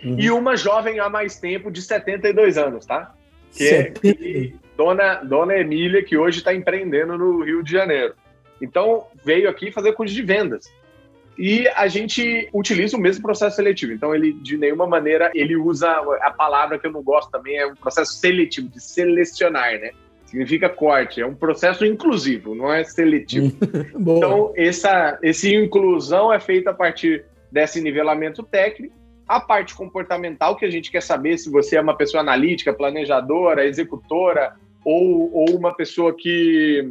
Uhum. 0.03 0.19
E 0.19 0.31
uma 0.31 0.55
jovem 0.55 0.99
há 0.99 1.09
mais 1.09 1.39
tempo 1.39 1.71
de 1.71 1.81
72 1.81 2.57
anos, 2.57 2.85
tá? 2.85 3.13
Que 3.53 3.67
é 3.67 3.83
que, 3.91 4.55
dona, 4.75 5.15
dona 5.15 5.55
Emília, 5.55 6.03
que 6.03 6.17
hoje 6.17 6.39
está 6.39 6.53
empreendendo 6.53 7.17
no 7.17 7.43
Rio 7.43 7.63
de 7.63 7.71
Janeiro. 7.71 8.13
Então, 8.61 9.05
veio 9.23 9.49
aqui 9.49 9.71
fazer 9.71 9.93
curso 9.93 10.13
de 10.13 10.21
vendas. 10.21 10.71
E 11.37 11.67
a 11.69 11.87
gente 11.87 12.49
utiliza 12.53 12.97
o 12.97 12.99
mesmo 12.99 13.23
processo 13.23 13.55
seletivo. 13.55 13.93
Então, 13.93 14.13
ele, 14.13 14.33
de 14.33 14.57
nenhuma 14.57 14.85
maneira, 14.85 15.31
ele 15.33 15.55
usa 15.55 15.89
a 16.21 16.31
palavra 16.31 16.77
que 16.77 16.85
eu 16.85 16.91
não 16.91 17.01
gosto 17.01 17.31
também, 17.31 17.57
é 17.57 17.65
um 17.65 17.75
processo 17.75 18.13
seletivo, 18.13 18.67
de 18.67 18.81
selecionar, 18.81 19.79
né? 19.79 19.91
Significa 20.31 20.69
corte, 20.69 21.19
é 21.19 21.25
um 21.25 21.35
processo 21.35 21.85
inclusivo, 21.85 22.55
não 22.55 22.71
é 22.71 22.85
seletivo. 22.85 23.53
então, 23.99 24.53
essa, 24.55 25.19
esse 25.21 25.53
inclusão 25.53 26.31
é 26.31 26.39
feita 26.39 26.69
a 26.69 26.73
partir 26.73 27.25
desse 27.51 27.81
nivelamento 27.81 28.41
técnico. 28.41 28.95
A 29.27 29.41
parte 29.41 29.75
comportamental, 29.75 30.55
que 30.55 30.63
a 30.63 30.69
gente 30.69 30.89
quer 30.89 31.01
saber 31.01 31.37
se 31.37 31.49
você 31.51 31.75
é 31.75 31.81
uma 31.81 31.97
pessoa 31.97 32.21
analítica, 32.21 32.73
planejadora, 32.73 33.65
executora, 33.65 34.55
ou, 34.85 35.35
ou 35.35 35.57
uma 35.57 35.75
pessoa 35.75 36.15
que 36.15 36.89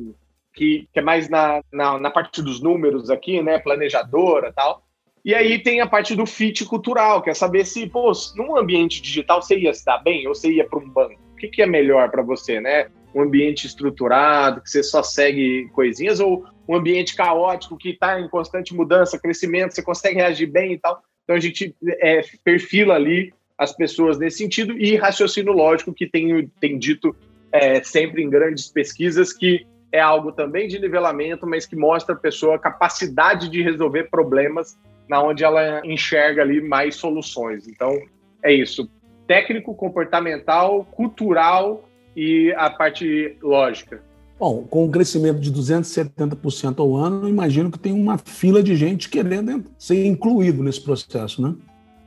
que, 0.53 0.87
que 0.93 0.99
é 0.99 1.03
mais 1.03 1.31
na, 1.31 1.63
na, 1.73 1.99
na, 1.99 2.11
parte 2.11 2.43
dos 2.43 2.61
números 2.61 3.09
aqui, 3.09 3.41
né? 3.41 3.59
Planejadora 3.59 4.53
tal. 4.53 4.85
E 5.25 5.35
aí 5.35 5.59
tem 5.59 5.81
a 5.81 5.87
parte 5.87 6.15
do 6.15 6.27
fit 6.27 6.67
cultural, 6.67 7.23
que 7.23 7.31
é 7.31 7.35
saber 7.35 7.65
se, 7.65 7.87
pô, 7.87 8.13
num 8.37 8.59
ambiente 8.59 9.01
digital 9.01 9.41
você 9.41 9.59
ia 9.59 9.73
se 9.73 9.85
dar 9.85 9.99
bem 9.99 10.27
ou 10.27 10.35
você 10.35 10.53
ia 10.53 10.69
para 10.69 10.79
um 10.79 10.91
banco. 10.91 11.19
O 11.33 11.37
que, 11.37 11.49
que 11.49 11.63
é 11.63 11.67
melhor 11.67 12.11
para 12.11 12.23
você, 12.23 12.61
né? 12.61 12.89
Um 13.15 13.23
ambiente 13.23 13.67
estruturado, 13.67 14.61
que 14.61 14.71
você 14.71 14.83
só 14.83 15.03
segue 15.03 15.69
coisinhas, 15.73 16.21
ou 16.21 16.45
um 16.69 16.77
ambiente 16.77 17.17
caótico 17.17 17.77
que 17.77 17.91
está 17.91 18.21
em 18.21 18.29
constante 18.29 18.75
mudança, 18.75 19.19
crescimento, 19.19 19.75
você 19.75 19.83
consegue 19.83 20.17
reagir 20.17 20.47
bem 20.47 20.75
e 20.75 20.79
tal. 20.79 21.03
Então 21.25 21.37
a 21.37 21.41
gente 21.41 21.75
é, 22.01 22.23
perfila 22.45 22.95
ali 22.95 23.33
as 23.59 23.73
pessoas 23.75 24.19
nesse 24.19 24.39
sentido 24.39 24.73
e 24.79 24.97
raciocínio 24.97 25.53
lógico 25.53 25.93
que 25.93 26.07
tem, 26.07 26.51
tem 26.61 26.79
dito 26.79 27.15
é, 27.53 27.83
sempre 27.83 28.23
em 28.23 28.31
grandes 28.31 28.69
pesquisas 28.69 29.33
que 29.33 29.67
é 29.93 30.01
algo 30.01 30.33
também 30.33 30.69
de 30.69 30.79
nivelamento, 30.79 31.47
mas 31.47 31.67
que 31.67 31.77
mostra 31.77 32.15
a 32.15 32.19
pessoa 32.19 32.57
a 32.57 32.59
capacidade 32.59 33.51
de 33.51 33.63
resolver 33.63 34.05
problemas 34.05 34.79
na 35.09 35.23
onde 35.23 35.43
ela 35.43 35.85
enxerga 35.85 36.43
ali 36.43 36.61
mais 36.61 36.95
soluções. 36.95 37.67
Então, 37.67 38.01
é 38.45 38.53
isso. 38.53 38.89
Técnico, 39.27 39.75
comportamental, 39.75 40.85
cultural 40.85 41.85
e 42.17 42.53
a 42.57 42.71
parte 42.71 43.37
lógica. 43.43 44.03
Bom, 44.39 44.65
com 44.65 44.87
um 44.87 44.91
crescimento 44.91 45.39
de 45.39 45.53
270% 45.53 46.79
ao 46.79 46.97
ano, 46.97 47.29
imagino 47.29 47.71
que 47.71 47.79
tem 47.79 47.93
uma 47.93 48.17
fila 48.17 48.63
de 48.63 48.75
gente 48.75 49.11
querendo 49.11 49.65
ser 49.79 50.07
incluído 50.07 50.63
nesse 50.63 50.83
processo, 50.83 51.43
né? 51.43 51.55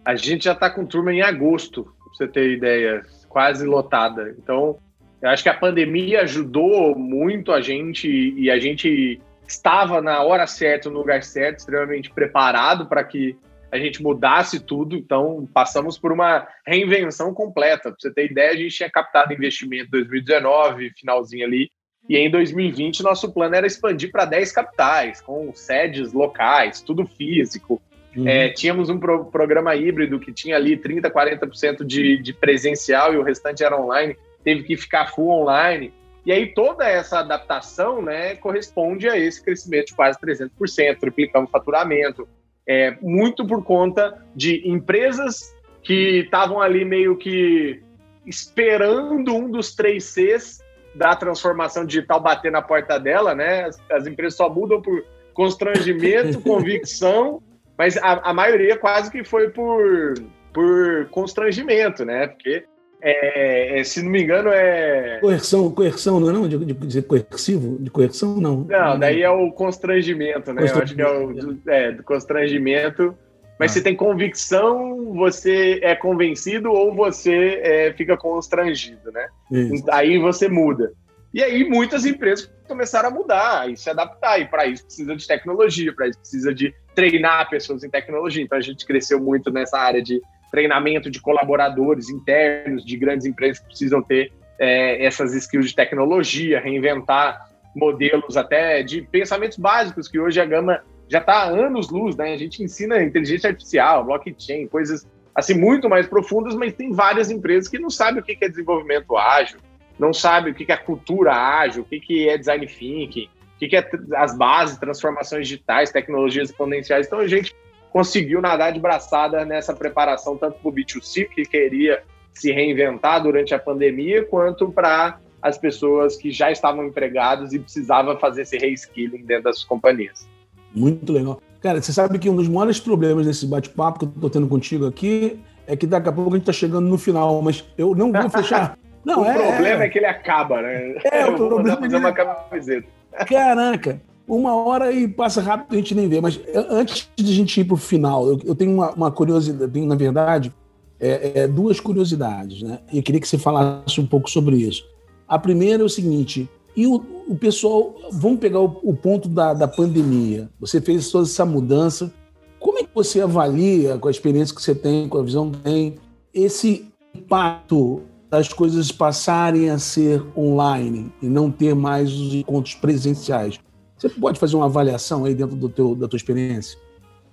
A 0.04 0.16
gente 0.16 0.45
já 0.45 0.54
está 0.54 0.70
com 0.70 0.86
turma 0.86 1.14
em 1.14 1.22
agosto, 1.22 1.84
para 1.84 2.14
você 2.14 2.28
ter 2.28 2.54
ideia, 2.54 3.04
quase 3.30 3.66
lotada. 3.66 4.36
Então, 4.38 4.78
eu 5.22 5.30
acho 5.30 5.43
que 5.43 5.49
a 5.49 5.54
pandemia 5.54 6.22
ajudou 6.22 6.97
muito 6.97 7.51
a 7.51 7.62
gente 7.62 8.08
e 8.10 8.49
a 8.49 8.60
gente 8.60 9.22
estava 9.47 10.01
na 10.01 10.24
hora 10.24 10.47
certa, 10.47 10.89
no 10.89 10.99
lugar 10.99 11.24
certo, 11.24 11.60
extremamente 11.60 12.10
preparado 12.10 12.88
para 12.88 13.04
que 13.04 13.38
a 13.74 13.80
gente 13.80 14.03
mudasse 14.03 14.59
tudo. 14.59 14.95
Então, 14.95 15.49
passamos 15.51 15.97
por 15.97 16.11
uma 16.11 16.47
reinvenção 16.65 17.34
completa. 17.34 17.89
Para 17.89 17.95
você 17.99 18.13
ter 18.13 18.30
ideia, 18.30 18.51
a 18.51 18.55
gente 18.55 18.76
tinha 18.76 18.89
captado 18.89 19.34
investimento 19.34 19.88
em 19.88 19.89
2019, 19.89 20.91
finalzinho 20.91 21.43
ali, 21.43 21.71
e 22.07 22.15
em 22.17 22.30
2020 22.30 23.01
nosso 23.01 23.34
plano 23.34 23.55
era 23.55 23.65
expandir 23.65 24.11
para 24.11 24.26
10 24.26 24.51
capitais, 24.51 25.21
com 25.21 25.51
sedes 25.55 26.13
locais, 26.13 26.82
tudo 26.82 27.07
físico. 27.07 27.82
Uhum. 28.15 28.28
É, 28.28 28.49
tínhamos 28.49 28.89
um 28.89 28.99
pro 28.99 29.26
programa 29.26 29.76
híbrido 29.76 30.19
que 30.19 30.32
tinha 30.32 30.55
ali 30.55 30.78
30%, 30.78 31.09
40% 31.09 31.84
de, 31.84 32.21
de 32.21 32.32
presencial 32.32 33.11
e 33.11 33.17
o 33.17 33.24
restante 33.24 33.63
era 33.63 33.80
online 33.80 34.15
teve 34.43 34.63
que 34.63 34.78
ficar 34.78 35.07
full 35.07 35.30
online. 35.30 35.91
E 36.26 36.32
aí 36.32 36.53
toda 36.53 36.88
essa 36.88 37.19
adaptação 37.19 38.03
né, 38.03 38.36
corresponde 38.36 39.09
a 39.09 39.17
esse 39.17 39.43
crescimento 39.43 39.88
de 39.88 39.95
quase 39.95 40.19
300%, 40.19 40.99
triplicamos 40.99 41.49
o 41.49 41.51
faturamento, 41.51 42.28
é, 42.68 42.95
muito 43.01 43.45
por 43.45 43.64
conta 43.64 44.24
de 44.36 44.68
empresas 44.68 45.53
que 45.82 46.20
estavam 46.20 46.61
ali 46.61 46.86
meio 46.86 47.18
que 47.18 47.82
esperando 48.26 49.36
um 49.36 49.51
dos 49.51 49.76
três 49.76 50.05
Cs 50.05 50.64
da 50.95 51.16
transformação 51.16 51.86
digital 51.86 52.22
bater 52.22 52.51
na 52.51 52.61
porta 52.61 52.99
dela, 52.99 53.36
né? 53.36 53.66
As, 53.66 53.82
as 53.91 54.07
empresas 54.07 54.36
só 54.36 54.49
mudam 54.49 54.82
por 54.82 55.03
constrangimento, 55.34 56.39
convicção, 56.41 57.41
mas 57.78 57.97
a, 57.97 58.30
a 58.30 58.34
maioria 58.34 58.78
quase 58.78 59.11
que 59.11 59.24
foi 59.24 59.49
por, 59.49 60.14
por 60.53 61.07
constrangimento, 61.09 62.05
né? 62.05 62.28
Porque 62.28 62.66
é, 63.06 63.80
é, 63.80 63.84
se 63.84 64.01
não 64.01 64.10
me 64.10 64.24
engano, 64.24 64.49
é. 64.49 65.20
Coerção, 65.20 65.70
coerção, 65.72 66.22
não 66.22 66.30
é 66.30 66.32
não? 66.32 66.47
De, 66.47 66.58
de 66.58 66.74
dizer 66.74 67.01
coercivo? 67.01 67.78
De 67.78 67.89
coerção, 67.89 68.38
não. 68.38 68.64
Não, 68.64 68.97
daí 68.97 69.22
é 69.22 69.30
o 69.30 69.51
constrangimento, 69.51 70.54
né? 70.54 70.62
Constrangimento. 70.62 71.10
Eu 71.10 71.30
acho 71.30 71.34
que 71.34 71.41
é 71.41 71.43
o 71.43 71.54
do, 71.54 71.70
é, 71.70 71.91
do 71.91 72.04
constrangimento. 72.04 73.14
Mas 73.60 73.72
ah. 73.72 73.74
se 73.74 73.82
tem 73.82 73.93
convicção, 73.93 75.14
você 75.14 75.80
é 75.84 75.93
convencido 75.95 76.72
ou 76.72 76.95
você 76.95 77.60
é, 77.62 77.93
fica 77.93 78.16
constrangido, 78.16 79.12
né? 79.12 79.28
Isso. 79.51 79.84
Aí 79.91 80.18
você 80.18 80.47
muda. 80.47 80.93
E 81.34 81.43
aí 81.43 81.68
muitas 81.68 82.06
empresas 82.06 82.49
começaram 82.68 83.10
a 83.10 83.12
mudar 83.12 83.70
e 83.70 83.76
se 83.76 83.89
adaptar. 83.89 84.39
E 84.39 84.45
para 84.45 84.66
isso 84.66 84.86
precisa 84.86 85.14
de 85.14 85.28
tecnologia, 85.28 85.93
para 85.93 86.08
isso 86.08 86.20
precisa 86.20 86.54
de 86.54 86.74
treinar 86.95 87.49
pessoas 87.49 87.84
em 87.84 87.89
tecnologia. 87.89 88.41
Então 88.41 88.58
a 88.58 88.62
gente 88.62 88.86
cresceu 88.86 89.20
muito 89.20 89.51
nessa 89.51 89.78
área 89.78 90.01
de 90.01 90.22
treinamento 90.54 91.10
de 91.10 91.20
colaboradores 91.20 92.10
internos 92.10 92.86
de 92.86 92.95
grandes 92.95 93.26
empresas 93.26 93.58
que 93.58 93.66
precisam 93.66 94.04
ter 94.04 94.32
é, 94.60 95.04
essas 95.04 95.34
skills 95.34 95.70
de 95.70 95.76
tecnologia, 95.76 96.60
reinventar 96.60 97.49
modelos 97.76 98.38
até 98.38 98.84
de 98.84 99.01
pensamentos 99.01 99.58
básicos, 99.58 100.08
que 100.08 100.20
hoje 100.20 100.39
a 100.39 100.45
Gama 100.45 100.84
já 101.10 101.18
está 101.18 101.34
há 101.34 101.45
anos-luz, 101.45 102.16
né? 102.16 102.34
A 102.34 102.38
gente 102.38 102.62
ensina 102.62 103.01
inteligência 103.01 103.49
artificial, 103.49 104.06
blockchain, 104.06 104.68
coisas 104.68 105.08
assim 105.34 105.56
muito 105.56 105.89
mais 105.89 106.06
profundas, 106.06 106.54
mas 106.54 106.74
tem 106.74 106.91
várias 106.91 107.32
empresas 107.32 107.68
que 107.68 107.80
não 107.80 107.89
sabem 107.89 108.22
o 108.22 108.24
que 108.24 108.38
é 108.39 108.47
desenvolvimento 108.47 109.18
ágil, 109.18 109.58
não 109.97 110.14
sabem 110.14 110.54
o 110.54 110.56
que 110.56 110.72
é 110.72 110.78
cultura 110.78 111.34
ágil, 111.34 111.82
o 111.82 111.86
que 111.86 112.30
é 112.30 112.38
design 112.38 112.68
thinking, 112.68 113.28
o 113.56 113.58
que 113.58 113.76
é 113.76 113.89
as 114.18 114.38
bases, 114.38 114.78
transformações 114.78 115.47
digitais, 115.47 115.91
tecnologias 115.91 116.51
exponenciais. 116.51 117.08
Então 117.08 117.18
a 117.18 117.28
gente 117.28 117.56
conseguiu 117.93 118.41
nadar 118.41 118.73
de 118.73 118.79
braçada 118.79 119.45
nessa 119.45 119.71
preparação, 119.71 120.35
tanto 120.35 120.57
para 120.59 120.67
o 120.67 120.73
B2C, 120.73 121.29
que 121.29 121.45
queria 121.45 122.01
se 122.33 122.51
reinventar 122.51 123.21
durante 123.21 123.53
a 123.53 123.59
pandemia, 123.59 124.25
quanto 124.25 124.71
para 124.71 125.19
as 125.39 125.59
pessoas 125.59 126.17
que 126.17 126.31
já 126.31 126.51
estavam 126.51 126.87
empregadas 126.87 127.53
e 127.53 127.59
precisavam 127.59 128.17
fazer 128.17 128.41
esse 128.41 128.57
reskilling 128.57 129.23
dentro 129.23 129.43
das 129.43 129.63
companhias. 129.63 130.27
Muito 130.73 131.13
legal. 131.13 131.39
Cara, 131.61 131.79
você 131.79 131.93
sabe 131.93 132.17
que 132.17 132.27
um 132.27 132.35
dos 132.35 132.47
maiores 132.47 132.79
problemas 132.79 133.27
desse 133.27 133.45
bate-papo 133.45 133.99
que 133.99 134.05
eu 134.05 134.09
estou 134.09 134.29
tendo 134.29 134.47
contigo 134.47 134.87
aqui 134.87 135.39
é 135.67 135.75
que 135.75 135.85
daqui 135.85 136.09
a 136.09 136.11
pouco 136.11 136.31
a 136.31 136.33
gente 136.33 136.49
está 136.49 136.53
chegando 136.53 136.87
no 136.87 136.97
final, 136.97 137.39
mas 137.43 137.63
eu 137.77 137.93
não 137.93 138.11
vou 138.11 138.29
fechar. 138.29 138.75
Não, 139.05 139.21
o 139.21 139.25
é, 139.25 139.33
problema 139.33 139.83
é... 139.83 139.85
é... 139.85 139.89
que 139.89 139.99
ele 139.99 140.05
acaba, 140.05 140.61
né? 140.61 140.95
É, 141.03 141.25
o 141.25 141.35
problema 141.35 141.77
é 141.77 141.81
fazer 141.81 141.97
uma 141.97 142.13
camiseta. 142.13 142.87
Caraca, 143.27 144.01
uma 144.28 144.55
hora 144.55 144.91
e 144.91 145.07
passa 145.07 145.41
rápido 145.41 145.74
a 145.74 145.76
gente 145.78 145.95
nem 145.95 146.07
vê. 146.07 146.21
Mas 146.21 146.39
antes 146.69 147.09
de 147.15 147.32
a 147.32 147.36
gente 147.36 147.59
ir 147.59 147.65
para 147.65 147.74
o 147.74 147.78
final, 147.78 148.28
eu, 148.28 148.39
eu, 148.45 148.55
tenho 148.55 148.74
uma, 148.74 148.91
uma 148.91 149.11
curiosidade, 149.11 149.86
na 149.86 149.95
verdade, 149.95 150.53
é, 150.99 151.41
é, 151.41 151.47
duas 151.47 151.80
curiosidades, 151.80 152.61
né? 152.61 152.80
Eu 152.93 153.03
queria 153.03 153.19
que 153.19 153.28
você 153.28 153.38
falasse 153.38 153.99
um 153.99 154.05
pouco 154.05 154.30
sobre 154.30 154.55
isso. 154.55 154.86
A 155.28 155.38
primeira 155.38 155.84
é 155.84 155.86
o 155.86 155.89
seguinte: 155.89 156.49
e 156.76 156.88
o, 156.88 156.95
o 157.28 157.36
pessoal, 157.36 157.95
vamos 158.11 158.39
pegar 158.39 158.59
o, 158.59 158.80
o 158.84 158.95
ponto 158.95 159.28
da, 159.28 159.53
da 159.53 159.67
pandemia. 159.67 160.49
Você 160.59 160.82
fez 160.82 161.09
toda 161.11 161.26
essa 161.26 161.45
mudança. 161.45 162.11
Como 162.59 162.80
é 162.80 162.84
que 162.84 162.95
você 162.95 163.19
avalia, 163.19 163.97
com 163.97 164.07
a 164.07 164.11
experiência 164.11 164.55
que 164.55 164.61
você 164.61 164.74
tem, 164.74 165.09
com 165.09 165.17
a 165.17 165.24
visão 165.24 165.51
que 165.51 165.59
tem, 165.59 165.95
esse 166.34 166.86
impacto 167.13 168.01
das 168.30 168.47
coisas 168.47 168.91
passarem 168.91 169.69
a 169.69 169.78
ser 169.78 170.24
online 170.36 171.11
e 171.21 171.28
não 171.28 171.51
ter 171.51 171.76
mais 171.76 172.11
os 172.13 172.34
encontros 172.34 172.74
presenciais? 172.76 173.59
Você 174.04 174.10
pode 174.20 174.38
fazer 174.38 174.58
uma 174.58 174.66
avaliação 174.66 175.24
aí 175.24 175.34
dentro 175.34 175.56
do 175.56 175.70
teu, 175.70 175.95
da 175.95 176.10
tua 176.10 176.18
experiência? 176.18 176.78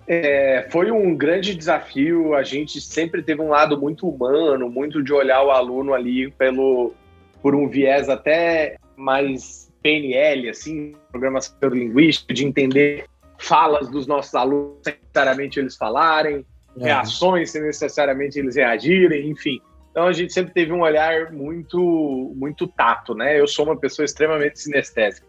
É, 0.07 0.67
foi 0.71 0.89
um 0.89 1.13
grande 1.15 1.53
desafio. 1.53 2.33
A 2.33 2.43
gente 2.43 2.79
sempre 2.79 3.21
teve 3.21 3.41
um 3.41 3.49
lado 3.49 3.77
muito 3.77 4.07
humano, 4.07 4.69
muito 4.69 5.03
de 5.03 5.11
olhar 5.11 5.43
o 5.43 5.51
aluno 5.51 5.93
ali 5.93 6.31
pelo, 6.31 6.93
por 7.41 7.55
um 7.55 7.67
viés 7.67 8.07
até 8.07 8.77
mais 8.95 9.69
PNL, 9.83 10.49
assim, 10.49 10.95
programação 11.11 11.57
linguística, 11.69 12.33
de 12.33 12.45
entender 12.45 13.05
falas 13.37 13.89
dos 13.89 14.07
nossos 14.07 14.33
alunos 14.33 14.77
sem 14.81 14.93
necessariamente 14.93 15.59
eles 15.59 15.75
falarem, 15.75 16.45
é. 16.77 16.83
reações 16.85 17.51
sem 17.51 17.63
necessariamente 17.63 18.39
eles 18.39 18.55
reagirem, 18.55 19.29
enfim. 19.29 19.59
Então 19.89 20.07
a 20.07 20.13
gente 20.13 20.31
sempre 20.31 20.53
teve 20.53 20.71
um 20.71 20.83
olhar 20.83 21.33
muito 21.33 22.33
muito 22.37 22.65
tato, 22.65 23.13
né? 23.13 23.37
Eu 23.37 23.45
sou 23.45 23.65
uma 23.65 23.75
pessoa 23.75 24.05
extremamente 24.05 24.57
sinestésica. 24.57 25.27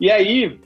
E 0.00 0.10
aí, 0.10 0.60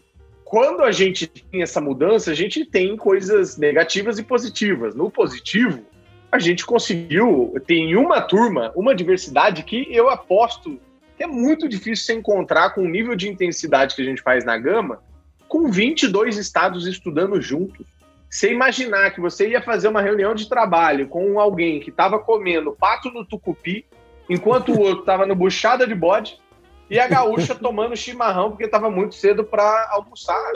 quando 0.49 0.83
a 0.83 0.91
gente 0.91 1.27
tem 1.27 1.61
essa 1.61 1.79
mudança, 1.79 2.31
a 2.31 2.35
gente 2.35 2.65
tem 2.65 2.97
coisas 2.97 3.59
negativas 3.59 4.19
e 4.19 4.23
positivas. 4.23 4.95
No 4.95 5.11
positivo, 5.11 5.85
a 6.33 6.39
gente 6.39 6.65
conseguiu, 6.65 7.55
tem 7.67 7.95
uma 7.95 8.23
turma, 8.23 8.73
uma 8.75 8.95
diversidade 8.95 9.63
que 9.63 9.87
eu 9.95 10.09
aposto 10.09 10.81
que 11.19 11.23
é 11.23 11.27
muito 11.27 11.69
difícil 11.69 12.07
se 12.07 12.15
encontrar 12.15 12.71
com 12.71 12.81
o 12.81 12.89
nível 12.89 13.15
de 13.15 13.29
intensidade 13.29 13.95
que 13.95 14.01
a 14.01 14.05
gente 14.07 14.23
faz 14.23 14.43
na 14.43 14.57
Gama, 14.57 15.03
com 15.49 15.71
22 15.71 16.39
estados 16.39 16.87
estudando 16.87 17.39
juntos. 17.43 17.87
Você 18.31 18.51
imaginar 18.51 19.11
que 19.11 19.21
você 19.21 19.51
ia 19.51 19.61
fazer 19.61 19.89
uma 19.89 20.01
reunião 20.01 20.35
de 20.35 20.49
trabalho 20.49 21.09
com 21.09 21.39
alguém 21.39 21.79
que 21.79 21.91
estava 21.91 22.19
comendo 22.19 22.73
pato 22.73 23.11
no 23.11 23.23
tucupi, 23.23 23.85
enquanto 24.31 24.73
o 24.73 24.81
outro 24.81 25.01
estava 25.01 25.27
no 25.27 25.35
buchada 25.35 25.87
de 25.87 25.95
bode, 25.95 26.39
e 26.91 26.99
a 26.99 27.07
gaúcha 27.07 27.55
tomando 27.55 27.97
chimarrão 27.97 28.51
porque 28.51 28.65
estava 28.65 28.91
muito 28.91 29.15
cedo 29.15 29.45
para 29.45 29.89
almoçar. 29.91 30.53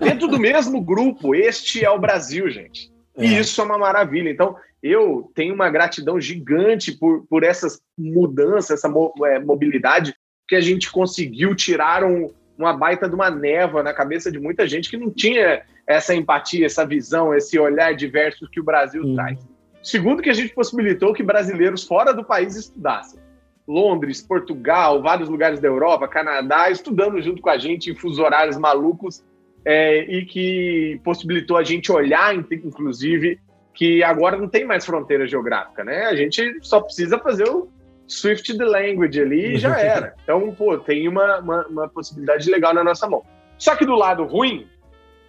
Dentro 0.00 0.28
do 0.28 0.38
mesmo 0.38 0.80
grupo, 0.80 1.34
este 1.34 1.84
é 1.84 1.90
o 1.90 1.98
Brasil, 1.98 2.50
gente. 2.50 2.90
E 3.16 3.26
é. 3.26 3.40
isso 3.40 3.60
é 3.60 3.64
uma 3.64 3.78
maravilha. 3.78 4.30
Então, 4.30 4.56
eu 4.82 5.30
tenho 5.34 5.54
uma 5.54 5.68
gratidão 5.70 6.20
gigante 6.20 6.92
por, 6.92 7.26
por 7.26 7.42
essas 7.42 7.80
mudanças, 7.96 8.78
essa 8.78 8.88
mo, 8.88 9.12
é, 9.24 9.38
mobilidade, 9.38 10.14
que 10.48 10.54
a 10.54 10.60
gente 10.60 10.90
conseguiu 10.90 11.54
tirar 11.54 12.04
um, 12.04 12.32
uma 12.56 12.72
baita 12.72 13.08
de 13.08 13.14
uma 13.14 13.30
névoa 13.30 13.82
na 13.82 13.92
cabeça 13.92 14.30
de 14.30 14.38
muita 14.38 14.66
gente 14.66 14.88
que 14.88 14.96
não 14.96 15.10
tinha 15.10 15.62
essa 15.86 16.14
empatia, 16.14 16.66
essa 16.66 16.86
visão, 16.86 17.34
esse 17.34 17.58
olhar 17.58 17.94
diverso 17.94 18.48
que 18.50 18.60
o 18.60 18.64
Brasil 18.64 19.02
hum. 19.02 19.14
traz. 19.14 19.38
Segundo, 19.82 20.22
que 20.22 20.30
a 20.30 20.34
gente 20.34 20.52
possibilitou 20.52 21.14
que 21.14 21.22
brasileiros 21.22 21.84
fora 21.84 22.12
do 22.12 22.24
país 22.24 22.56
estudassem. 22.56 23.20
Londres, 23.68 24.22
Portugal, 24.22 25.02
vários 25.02 25.28
lugares 25.28 25.60
da 25.60 25.68
Europa, 25.68 26.08
Canadá, 26.08 26.70
estudando 26.70 27.20
junto 27.20 27.42
com 27.42 27.50
a 27.50 27.58
gente 27.58 27.90
em 27.90 27.94
fuso 27.94 28.22
horários 28.22 28.56
malucos 28.56 29.22
é, 29.62 29.98
e 30.10 30.24
que 30.24 30.98
possibilitou 31.04 31.58
a 31.58 31.62
gente 31.62 31.92
olhar, 31.92 32.34
inclusive, 32.34 33.38
que 33.74 34.02
agora 34.02 34.38
não 34.38 34.48
tem 34.48 34.64
mais 34.64 34.86
fronteira 34.86 35.28
geográfica, 35.28 35.84
né? 35.84 36.06
A 36.06 36.16
gente 36.16 36.58
só 36.62 36.80
precisa 36.80 37.18
fazer 37.18 37.48
o 37.48 37.68
Swift 38.06 38.56
the 38.56 38.64
Language 38.64 39.20
ali 39.20 39.54
e 39.54 39.58
já 39.58 39.78
era. 39.78 40.14
Então, 40.24 40.50
pô, 40.54 40.78
tem 40.78 41.06
uma, 41.06 41.38
uma, 41.38 41.66
uma 41.66 41.88
possibilidade 41.88 42.50
legal 42.50 42.72
na 42.72 42.82
nossa 42.82 43.06
mão. 43.06 43.22
Só 43.58 43.76
que 43.76 43.84
do 43.84 43.94
lado 43.94 44.24
ruim, 44.24 44.66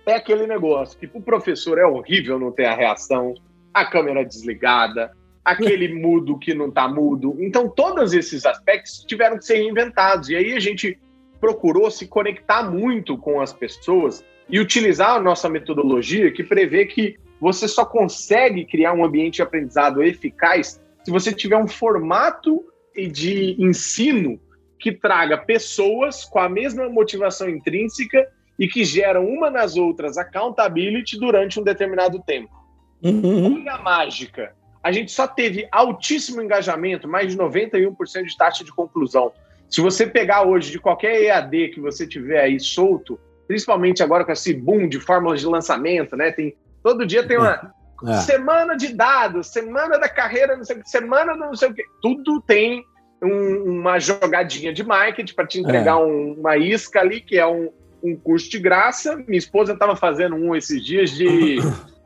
é 0.06 0.16
aquele 0.16 0.48
negócio 0.48 0.98
que 0.98 1.10
o 1.14 1.22
professor 1.22 1.78
é 1.78 1.86
horrível 1.86 2.40
não 2.40 2.52
ter 2.52 2.66
a 2.66 2.76
reação, 2.76 3.34
a 3.74 3.86
câmera 3.86 4.24
desligada, 4.24 5.12
aquele 5.44 5.94
mudo 5.94 6.38
que 6.38 6.54
não 6.54 6.70
tá 6.70 6.88
mudo. 6.88 7.36
Então, 7.40 7.70
todos 7.70 8.14
esses 8.14 8.46
aspectos 8.46 9.04
tiveram 9.08 9.38
que 9.38 9.46
ser 9.46 9.56
reinventados. 9.56 10.30
E 10.30 10.36
aí 10.36 10.54
a 10.54 10.60
gente 10.60 10.98
procurou 11.40 11.90
se 11.90 12.08
conectar 12.08 12.64
muito 12.64 13.18
com 13.18 13.42
as 13.42 13.54
pessoas 13.54 14.24
e 14.50 14.60
utilizar 14.60 15.12
a 15.12 15.20
nossa 15.20 15.48
metodologia 15.48 16.32
que 16.32 16.44
prevê 16.44 16.86
que 16.86 17.16
você 17.40 17.68
só 17.68 17.86
consegue 17.86 18.66
criar 18.66 18.94
um 18.94 19.06
ambiente 19.06 19.36
de 19.36 19.42
aprendizado 19.42 20.04
eficaz 20.04 20.82
se 21.04 21.12
você 21.12 21.32
tiver 21.32 21.58
um 21.58 21.68
formato 21.68 22.66
de 23.12 23.56
ensino 23.58 24.40
que 24.78 24.92
traga 24.92 25.38
pessoas 25.38 26.26
com 26.26 26.40
a 26.40 26.50
mesma 26.50 26.90
motivação 26.90 27.50
intrínseca 27.50 28.28
e 28.58 28.68
que 28.68 28.84
geram 28.84 29.26
uma 29.26 29.50
nas 29.50 29.78
outras 29.78 30.18
accountability 30.18 31.18
durante 31.18 31.60
um 31.60 31.64
determinado 31.64 32.22
tempo. 32.24 32.54
Uhum. 33.02 33.56
Olha 33.56 33.74
a 33.74 33.82
mágica. 33.82 34.54
A 34.84 34.92
gente 34.92 35.12
só 35.12 35.28
teve 35.28 35.68
altíssimo 35.72 36.42
engajamento, 36.42 37.08
mais 37.08 37.32
de 37.32 37.38
91% 37.38 38.24
de 38.24 38.38
taxa 38.38 38.64
de 38.64 38.72
conclusão. 38.72 39.32
Se 39.70 39.82
você 39.82 40.08
pegar 40.08 40.48
hoje 40.48 40.72
de 40.72 40.80
qualquer 40.80 41.22
EAD 41.22 41.70
que 41.70 41.80
você 41.80 42.08
tiver 42.08 42.42
aí 42.42 42.60
solto, 42.60 43.20
principalmente 43.48 44.02
agora 44.02 44.24
com 44.26 44.32
esse 44.32 44.54
boom 44.54 44.88
de 44.88 45.00
fórmulas 45.00 45.42
de 45.42 45.46
lançamento, 45.46 46.16
né? 46.16 46.32
Tem 46.32 46.56
Todo 46.84 47.06
dia 47.06 47.26
tem 47.28 47.38
uma 47.38 47.74
é. 48.08 48.14
semana 48.22 48.76
de 48.76 48.94
dados, 48.94 49.48
semana 49.48 49.98
da 49.98 50.08
carreira, 50.08 50.56
não 50.56 50.64
sei 50.64 50.78
o 50.78 50.80
que, 50.82 50.90
semana 50.90 51.34
do 51.34 51.40
não 51.40 51.56
sei 51.56 51.70
o 51.70 51.74
que. 51.74 51.84
Tudo 52.02 52.42
tem 52.42 52.84
um, 53.22 53.80
uma 53.80 54.00
jogadinha 54.00 54.74
de 54.74 54.84
marketing 54.84 55.34
para 55.34 55.48
te 55.48 55.60
entregar 55.60 56.00
é. 56.00 56.04
um, 56.04 56.34
uma 56.34 56.58
isca 56.58 57.02
ali, 57.02 57.20
que 57.20 57.38
é 57.38 57.46
um, 57.46 57.70
um 58.02 58.16
curso 58.16 58.50
de 58.50 58.60
graça. 58.60 59.18
Minha 59.28 59.38
esposa 59.38 59.74
estava 59.74 59.96
fazendo 59.96 60.36
um 60.36 60.56
esses 60.56 60.84
dias 60.84 61.12
de. 61.12 61.58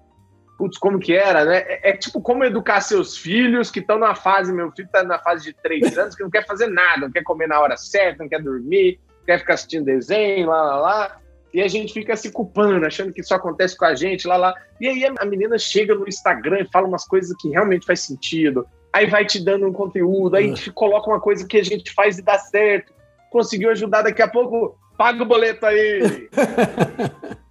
Putz, 0.57 0.77
como 0.77 0.99
que 0.99 1.13
era, 1.13 1.43
né? 1.45 1.57
É, 1.67 1.89
é, 1.89 1.97
tipo 1.97 2.21
como 2.21 2.43
educar 2.43 2.81
seus 2.81 3.17
filhos 3.17 3.71
que 3.71 3.79
estão 3.79 3.97
na 3.97 4.15
fase, 4.15 4.53
meu 4.53 4.71
filho 4.71 4.85
está 4.85 5.03
na 5.03 5.19
fase 5.19 5.45
de 5.45 5.53
três 5.53 5.95
anos, 5.97 6.15
que 6.15 6.23
não 6.23 6.29
quer 6.29 6.45
fazer 6.45 6.67
nada, 6.67 7.01
não 7.01 7.11
quer 7.11 7.23
comer 7.23 7.47
na 7.47 7.59
hora 7.59 7.75
certa, 7.75 8.23
não 8.23 8.29
quer 8.29 8.41
dormir, 8.41 8.99
quer 9.25 9.39
ficar 9.39 9.55
assistindo 9.55 9.85
desenho, 9.85 10.47
lá, 10.47 10.61
lá, 10.61 10.77
lá 10.77 11.19
e 11.53 11.61
a 11.61 11.67
gente 11.67 11.93
fica 11.93 12.15
se 12.15 12.31
culpando, 12.31 12.85
achando 12.85 13.13
que 13.13 13.21
isso 13.21 13.33
acontece 13.33 13.77
com 13.77 13.85
a 13.85 13.93
gente, 13.93 14.27
lá, 14.27 14.35
lá. 14.35 14.55
E 14.81 14.87
aí 14.87 15.05
a 15.05 15.25
menina 15.25 15.57
chega 15.59 15.93
no 15.93 16.07
Instagram 16.07 16.61
e 16.61 16.71
fala 16.71 16.87
umas 16.87 17.05
coisas 17.05 17.35
que 17.37 17.49
realmente 17.49 17.85
faz 17.85 17.99
sentido. 17.99 18.65
Aí 18.91 19.05
vai 19.05 19.23
te 19.23 19.43
dando 19.43 19.67
um 19.67 19.73
conteúdo, 19.73 20.35
aí 20.35 20.51
te 20.53 20.71
coloca 20.71 21.09
uma 21.09 21.19
coisa 21.19 21.45
que 21.47 21.57
a 21.57 21.63
gente 21.63 21.93
faz 21.93 22.17
e 22.17 22.23
dá 22.23 22.39
certo. 22.39 22.91
Conseguiu 23.29 23.69
ajudar, 23.69 24.01
daqui 24.01 24.21
a 24.21 24.27
pouco 24.27 24.75
paga 24.97 25.21
o 25.21 25.27
boleto 25.27 25.65
aí. 25.65 26.27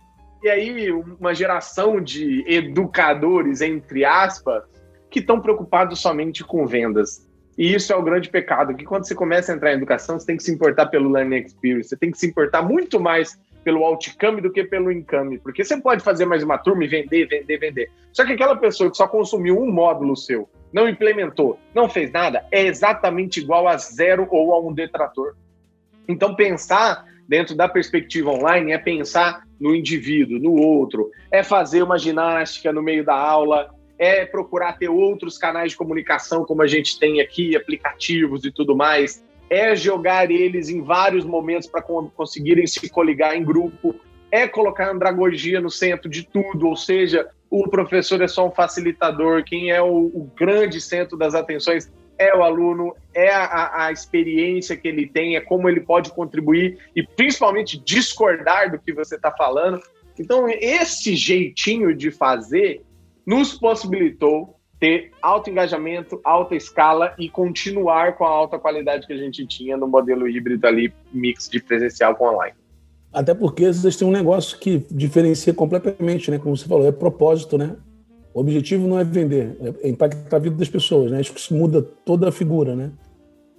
e 0.43 0.49
aí 0.49 0.93
uma 0.93 1.34
geração 1.34 2.01
de 2.01 2.45
educadores, 2.47 3.61
entre 3.61 4.05
aspas, 4.05 4.64
que 5.11 5.20
estão 5.20 5.40
preocupados 5.40 6.01
somente 6.01 6.43
com 6.43 6.66
vendas. 6.66 7.28
E 7.57 7.74
isso 7.74 7.93
é 7.93 7.97
o 7.97 8.03
grande 8.03 8.30
pecado, 8.30 8.74
que 8.74 8.84
quando 8.84 9.07
você 9.07 9.14
começa 9.14 9.53
a 9.53 9.55
entrar 9.55 9.72
em 9.72 9.76
educação, 9.76 10.18
você 10.18 10.26
tem 10.26 10.36
que 10.36 10.43
se 10.43 10.53
importar 10.53 10.86
pelo 10.86 11.11
learning 11.11 11.36
experience, 11.36 11.90
você 11.90 11.97
tem 11.97 12.11
que 12.11 12.18
se 12.18 12.26
importar 12.26 12.62
muito 12.62 12.99
mais 12.99 13.38
pelo 13.62 13.84
outcome 13.84 14.40
do 14.40 14.51
que 14.51 14.64
pelo 14.64 14.90
income. 14.90 15.38
Porque 15.38 15.64
você 15.64 15.76
pode 15.80 16.03
fazer 16.03 16.24
mais 16.24 16.43
uma 16.43 16.59
turma 16.59 16.84
e 16.84 16.88
vender, 16.88 17.26
vender, 17.28 17.59
vender. 17.59 17.90
Só 18.12 18.24
que 18.24 18.32
aquela 18.32 18.57
pessoa 18.57 18.90
que 18.90 18.97
só 18.97 19.07
consumiu 19.07 19.61
um 19.61 19.70
módulo 19.70 20.16
seu, 20.16 20.49
não 20.72 20.88
implementou, 20.88 21.59
não 21.74 21.88
fez 21.88 22.11
nada, 22.11 22.45
é 22.51 22.62
exatamente 22.62 23.40
igual 23.40 23.68
a 23.68 23.76
zero 23.76 24.26
ou 24.30 24.55
a 24.55 24.61
um 24.61 24.72
detrator. 24.72 25.36
Então, 26.09 26.34
pensar 26.34 27.05
dentro 27.28 27.55
da 27.55 27.68
perspectiva 27.68 28.30
online 28.30 28.72
é 28.72 28.78
pensar 28.78 29.47
no 29.62 29.74
indivíduo, 29.76 30.40
no 30.40 30.54
outro, 30.56 31.10
é 31.30 31.42
fazer 31.42 31.82
uma 31.84 31.96
ginástica 31.96 32.72
no 32.72 32.82
meio 32.82 33.04
da 33.04 33.14
aula, 33.14 33.72
é 33.96 34.26
procurar 34.26 34.76
ter 34.76 34.88
outros 34.88 35.38
canais 35.38 35.70
de 35.70 35.78
comunicação, 35.78 36.44
como 36.44 36.62
a 36.62 36.66
gente 36.66 36.98
tem 36.98 37.20
aqui, 37.20 37.54
aplicativos 37.54 38.44
e 38.44 38.50
tudo 38.50 38.74
mais, 38.74 39.24
é 39.48 39.76
jogar 39.76 40.30
eles 40.32 40.68
em 40.68 40.82
vários 40.82 41.24
momentos 41.24 41.68
para 41.68 41.80
conseguirem 41.82 42.66
se 42.66 42.88
coligar 42.90 43.36
em 43.36 43.44
grupo, 43.44 43.94
é 44.30 44.48
colocar 44.48 44.88
a 44.88 44.92
andragogia 44.92 45.60
no 45.60 45.70
centro 45.70 46.10
de 46.10 46.26
tudo, 46.26 46.66
ou 46.66 46.74
seja, 46.74 47.28
o 47.48 47.68
professor 47.68 48.20
é 48.20 48.26
só 48.26 48.48
um 48.48 48.50
facilitador, 48.50 49.44
quem 49.44 49.70
é 49.70 49.80
o, 49.80 50.06
o 50.06 50.28
grande 50.36 50.80
centro 50.80 51.16
das 51.16 51.34
atenções 51.34 51.92
é 52.23 52.37
o 52.37 52.43
aluno, 52.43 52.95
é 53.14 53.31
a, 53.31 53.87
a, 53.87 53.93
experiência 53.93 54.77
que 54.77 54.87
ele 54.87 55.07
tem, 55.07 55.37
é 55.37 55.41
como 55.41 55.68
ele 55.68 55.81
pode 55.81 56.11
contribuir 56.12 56.79
e 56.95 57.03
principalmente 57.03 57.79
discordar 57.79 58.70
do 58.70 58.79
que 58.79 58.93
você 58.93 59.16
está 59.16 59.31
falando. 59.31 59.81
Então, 60.18 60.47
esse 60.49 61.14
jeitinho 61.16 61.95
de 61.95 62.11
fazer 62.11 62.83
nos 63.27 63.55
possibilitou 63.55 64.57
ter 64.79 65.12
alto 65.23 65.49
engajamento, 65.49 66.20
alta 66.25 66.57
escala 66.57 67.14
e 67.18 67.29
continuar 67.29 68.16
com 68.16 68.25
a 68.25 68.29
alta 68.29 68.59
qualidade 68.59 69.07
que 69.07 69.12
a 69.12 69.16
gente 69.16 69.47
tinha 69.47 69.77
no 69.77 69.87
modelo 69.87 70.29
híbrido 70.29 70.66
ali, 70.66 70.93
mix 71.12 71.49
de 71.49 71.61
presencial 71.61 72.16
com 72.16 72.27
online. 72.27 72.57
Até 73.12 73.35
porque 73.35 73.73
vocês 73.73 73.95
têm 73.95 74.09
um 74.09 74.12
negócio 74.12 74.59
que 74.59 74.85
diferencia 74.91 75.53
completamente, 75.55 76.31
né? 76.31 76.39
Como 76.39 76.57
você 76.57 76.66
falou, 76.66 76.89
é 76.89 76.93
propósito, 76.93 77.57
né? 77.59 77.77
O 78.35 78.41
objetivo 78.41 78.87
não 78.89 78.99
é 78.99 79.05
vender, 79.05 79.57
é 79.83 79.89
impactar 79.89 80.37
a 80.37 80.41
vida 80.41 80.57
das 80.57 80.68
pessoas, 80.68 81.11
né? 81.11 81.20
Acho 81.20 81.33
que 81.33 81.41
isso 81.41 81.55
muda 81.55 81.83
toda 81.83 82.28
a 82.28 82.33
figura, 82.33 82.74
né? 82.74 82.91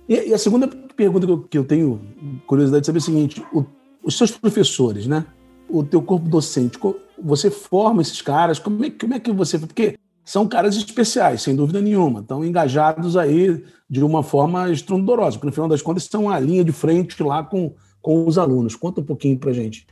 E, 0.10 0.30
e 0.30 0.34
a 0.34 0.38
segunda 0.38 0.68
pergunta 0.68 1.26
que 1.26 1.32
eu, 1.32 1.42
que 1.42 1.58
eu, 1.58 1.64
tenho 1.64 2.02
curiosidade 2.48 2.82
de 2.82 2.88
saber 2.88 2.98
é 2.98 3.02
o 3.02 3.04
seguinte: 3.04 3.46
o, 3.54 3.66
os 4.04 4.18
seus 4.18 4.32
professores, 4.32 5.08
né? 5.08 5.26
O 5.70 5.84
teu 5.84 6.02
corpo 6.02 6.28
docente, 6.28 6.78
você 7.22 7.50
forma 7.50 8.02
esses 8.02 8.22
caras? 8.22 8.60
Como 8.60 8.84
é, 8.84 8.90
como 8.90 9.14
é 9.14 9.20
que 9.20 9.32
você. 9.32 9.60
Porque 9.60 9.98
são 10.26 10.48
caras 10.48 10.76
especiais, 10.76 11.42
sem 11.42 11.56
dúvida 11.56 11.82
nenhuma, 11.82 12.22
estão 12.22 12.46
engajados 12.46 13.18
aí 13.18 13.64
de 13.90 14.04
uma 14.04 14.24
forma 14.24 14.72
estrondorosa, 14.72 15.38
porque 15.38 15.48
no 15.48 15.54
final 15.54 15.68
das 15.68 15.82
contas 15.82 16.04
estão 16.04 16.30
a 16.30 16.40
linha 16.40 16.64
de 16.64 16.72
frente 16.72 17.22
lá 17.22 17.44
com, 17.44 17.76
com 18.02 18.26
os 18.26 18.38
alunos. 18.38 18.76
Conta 18.76 19.02
um 19.02 19.06
pouquinho 19.06 19.38
para 19.38 19.52
gente. 19.52 19.86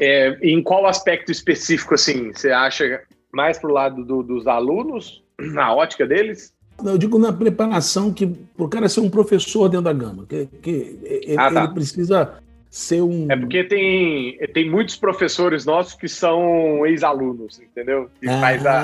É, 0.00 0.38
em 0.42 0.62
qual 0.62 0.86
aspecto 0.86 1.32
específico, 1.32 1.94
assim, 1.94 2.32
você 2.32 2.52
acha 2.52 3.02
mais 3.32 3.58
para 3.58 3.70
o 3.70 3.72
lado 3.72 4.04
do, 4.04 4.22
dos 4.22 4.46
alunos, 4.46 5.22
na 5.38 5.74
ótica 5.74 6.06
deles? 6.06 6.54
Eu 6.84 6.96
digo 6.96 7.18
na 7.18 7.32
preparação 7.32 8.12
que 8.12 8.26
para 8.26 8.64
o 8.64 8.68
cara 8.68 8.88
ser 8.88 9.00
um 9.00 9.10
professor 9.10 9.68
dentro 9.68 9.84
da 9.84 9.92
gama, 9.92 10.26
que, 10.26 10.46
que 10.62 10.98
ele, 11.02 11.36
ah, 11.36 11.50
tá. 11.52 11.64
ele 11.64 11.74
precisa 11.74 12.38
ser 12.70 13.02
um. 13.02 13.26
É 13.30 13.36
porque 13.36 13.64
tem, 13.64 14.38
tem 14.52 14.70
muitos 14.70 14.96
professores 14.96 15.66
nossos 15.66 15.94
que 15.94 16.08
são 16.08 16.86
ex-alunos, 16.86 17.60
entendeu? 17.60 18.08
Que 18.20 18.28
ah, 18.28 18.40
faz 18.40 18.64
a, 18.64 18.80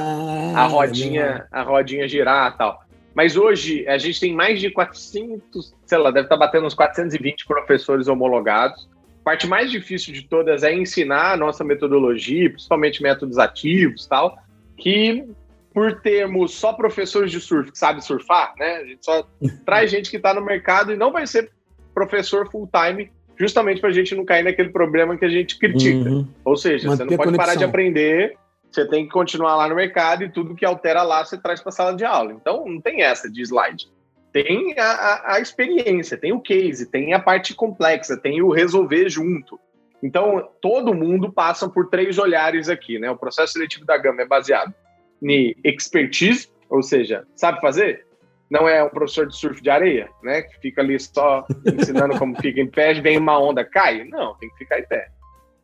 a 0.57 0.67
rodinha, 0.67 1.47
a 1.53 1.63
rodinha 1.63 2.09
girar 2.09 2.53
e 2.53 2.59
tal. 2.59 2.85
Mas 3.15 3.37
hoje 3.37 3.87
a 3.87 3.97
gente 3.97 4.19
tem 4.19 4.35
mais 4.35 4.61
de 4.61 4.71
400, 4.71 5.73
sei 5.87 5.99
lá, 5.99 6.11
deve 6.11 6.27
estar 6.27 6.37
batendo 6.37 6.67
uns 6.67 6.75
420 6.75 7.47
professores 7.47 8.09
homologados. 8.09 8.89
Parte 9.25 9.47
mais 9.47 9.71
difícil 9.71 10.13
de 10.13 10.23
todas 10.23 10.63
é 10.63 10.73
ensinar 10.73 11.33
a 11.33 11.37
nossa 11.37 11.65
metodologia, 11.65 12.51
principalmente 12.51 13.03
métodos 13.03 13.39
ativos 13.39 14.07
tal, 14.07 14.39
que 14.77 15.25
por 15.73 16.01
termos 16.03 16.55
só 16.55 16.73
professores 16.75 17.33
de 17.33 17.41
surf 17.41 17.73
que 17.73 17.79
sabe 17.79 18.05
surfar, 18.05 18.55
né? 18.59 18.77
A 18.77 18.85
gente 18.85 19.05
só 19.05 19.27
traz 19.65 19.91
gente 19.91 20.11
que 20.11 20.19
está 20.19 20.35
no 20.35 20.45
mercado 20.45 20.93
e 20.93 20.97
não 20.97 21.11
vai 21.11 21.27
ser 21.27 21.51
professor 21.95 22.51
full 22.51 22.69
time, 22.69 23.11
justamente 23.37 23.81
para 23.81 23.91
a 23.91 23.93
gente 23.93 24.15
não 24.15 24.25
cair 24.25 24.45
naquele 24.45 24.69
problema 24.69 25.17
que 25.17 25.25
a 25.25 25.29
gente 25.29 25.59
critica. 25.59 26.09
Uhum. 26.09 26.29
Ou 26.45 26.57
seja, 26.57 26.87
Manter 26.87 27.05
você 27.05 27.11
não 27.11 27.17
pode 27.17 27.37
parar 27.37 27.55
de 27.55 27.65
aprender, 27.65 28.37
você 28.71 28.87
tem 28.87 29.05
que 29.05 29.11
continuar 29.11 29.57
lá 29.57 29.69
no 29.69 29.75
mercado 29.75 30.25
e 30.25 30.29
tudo 30.29 30.55
que 30.55 30.67
altera 30.67 31.03
lá 31.03 31.25
você 31.25 31.39
traz 31.39 31.61
para 31.61 31.71
a 31.71 31.73
sala 31.73 31.97
de 31.97 32.05
aula. 32.05 32.33
Então 32.33 32.65
não 32.67 32.81
tem 32.81 33.03
essa 33.03 33.31
de 33.31 33.41
slide. 33.43 33.89
Tem 34.35 34.75
a, 34.77 35.35
a, 35.35 35.41
experiência, 35.41 36.19
tem 36.19 36.33
o 36.33 36.41
case, 36.41 36.91
tem 36.91 37.15
a 37.15 37.21
parte 37.21 37.55
complexa, 37.55 38.17
tem 38.17 38.43
o 38.43 38.51
resolver 38.51 39.09
junto. 39.09 39.61
Então, 40.03 40.51
todo 40.61 40.93
mundo 40.93 41.33
passa 41.33 41.69
por 41.69 41.89
três 41.89 42.19
olhares 42.19 42.69
aqui, 42.69 42.99
né? 42.99 43.09
O 43.09 43.17
processo 43.17 43.53
seletivo 43.53 43.85
da 43.85 43.97
Gama 43.97 44.23
é 44.23 44.27
baseado 44.27 44.75
em 45.23 45.55
expertise, 45.63 46.49
ou 46.69 46.83
seja, 46.83 47.25
sabe 47.37 47.61
fazer? 47.61 48.07
Não 48.51 48.69
é 48.69 48.83
um 48.83 48.89
professor 48.89 49.29
de 49.29 49.37
surf 49.37 49.63
de 49.63 49.71
areia, 49.71 50.09
né? 50.21 50.43
Que 50.43 50.59
fica 50.59 50.83
ali 50.83 50.99
só 50.99 51.47
ensinando 51.65 52.19
como 52.19 52.35
fica 52.43 52.61
em 52.61 52.69
pé, 52.69 52.93
vem 52.95 53.17
uma 53.17 53.39
onda, 53.39 53.65
cai. 53.65 54.03
Não, 54.03 54.35
tem 54.39 54.51
que 54.51 54.57
ficar 54.57 54.81
em 54.81 54.87
pé. 54.89 55.11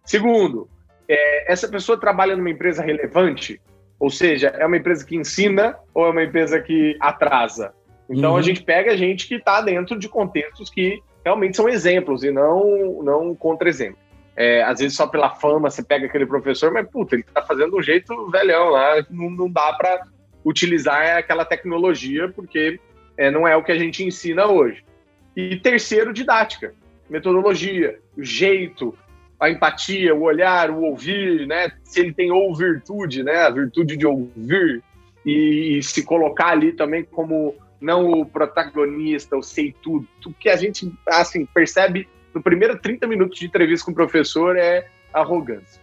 Segundo, 0.05 0.71
é, 1.09 1.53
essa 1.53 1.67
pessoa 1.67 1.99
trabalha 1.99 2.37
numa 2.37 2.51
empresa 2.51 2.85
relevante, 2.85 3.61
ou 3.99 4.11
seja, 4.11 4.55
é 4.57 4.65
uma 4.65 4.77
empresa 4.77 5.05
que 5.05 5.17
ensina 5.17 5.77
ou 5.93 6.07
é 6.07 6.11
uma 6.11 6.23
empresa 6.23 6.61
que 6.61 6.97
atrasa? 7.01 7.75
Então 8.11 8.33
uhum. 8.33 8.37
a 8.37 8.43
gente 8.43 8.63
pega 8.63 8.97
gente 8.97 9.29
que 9.29 9.37
está 9.37 9.61
dentro 9.61 9.99
de 9.99 10.09
contextos 10.09 10.69
que 10.69 11.01
realmente 11.25 11.57
são 11.57 11.69
exemplos 11.69 12.25
e 12.25 12.31
não, 12.31 13.03
não 13.03 13.35
contra-exemplos. 13.35 14.01
É, 14.37 14.63
às 14.63 14.81
vezes 14.81 14.97
só 14.97 15.07
pela 15.07 15.31
fama 15.31 15.71
você 15.71 15.83
pega 15.83 16.07
aquele 16.07 16.27
professor, 16.27 16.73
mas 16.73 16.89
puta, 16.89 17.15
ele 17.15 17.23
tá 17.23 17.43
fazendo 17.43 17.77
um 17.77 17.83
jeito 17.83 18.31
velhão 18.31 18.71
lá, 18.71 19.05
não, 19.11 19.31
não 19.31 19.51
dá 19.51 19.73
para 19.75 20.03
utilizar 20.45 21.19
aquela 21.19 21.45
tecnologia, 21.45 22.29
porque 22.29 22.81
é, 23.17 23.31
não 23.31 23.47
é 23.47 23.55
o 23.57 23.63
que 23.63 23.73
a 23.73 23.79
gente 23.79 24.03
ensina 24.03 24.47
hoje. 24.47 24.83
E 25.37 25.57
terceiro, 25.57 26.13
didática, 26.13 26.75
metodologia, 27.09 27.99
o 28.17 28.25
jeito, 28.25 28.97
a 29.39 29.51
empatia, 29.51 30.15
o 30.15 30.23
olhar, 30.23 30.71
o 30.71 30.83
ouvir, 30.83 31.47
né? 31.47 31.71
Se 31.85 32.01
ele 32.01 32.13
tem 32.13 32.31
ou 32.31 32.55
virtude, 32.55 33.23
né? 33.23 33.43
A 33.43 33.51
virtude 33.51 33.97
de 33.97 34.07
ouvir 34.07 34.83
e, 35.25 35.79
e 35.79 35.83
se 35.83 36.05
colocar 36.05 36.49
ali 36.49 36.73
também 36.73 37.05
como 37.05 37.55
não 37.81 38.11
o 38.11 38.27
protagonista, 38.27 39.37
o 39.37 39.43
sei 39.43 39.75
tudo, 39.83 40.07
que 40.39 40.49
a 40.49 40.57
gente 40.57 40.93
assim 41.07 41.47
percebe 41.47 42.09
no 42.35 42.43
primeiro 42.43 42.79
30 42.79 43.07
minutos 43.07 43.39
de 43.39 43.47
entrevista 43.47 43.87
com 43.87 43.93
o 43.93 43.95
professor 43.95 44.57
é 44.57 44.87
arrogância. 45.13 45.81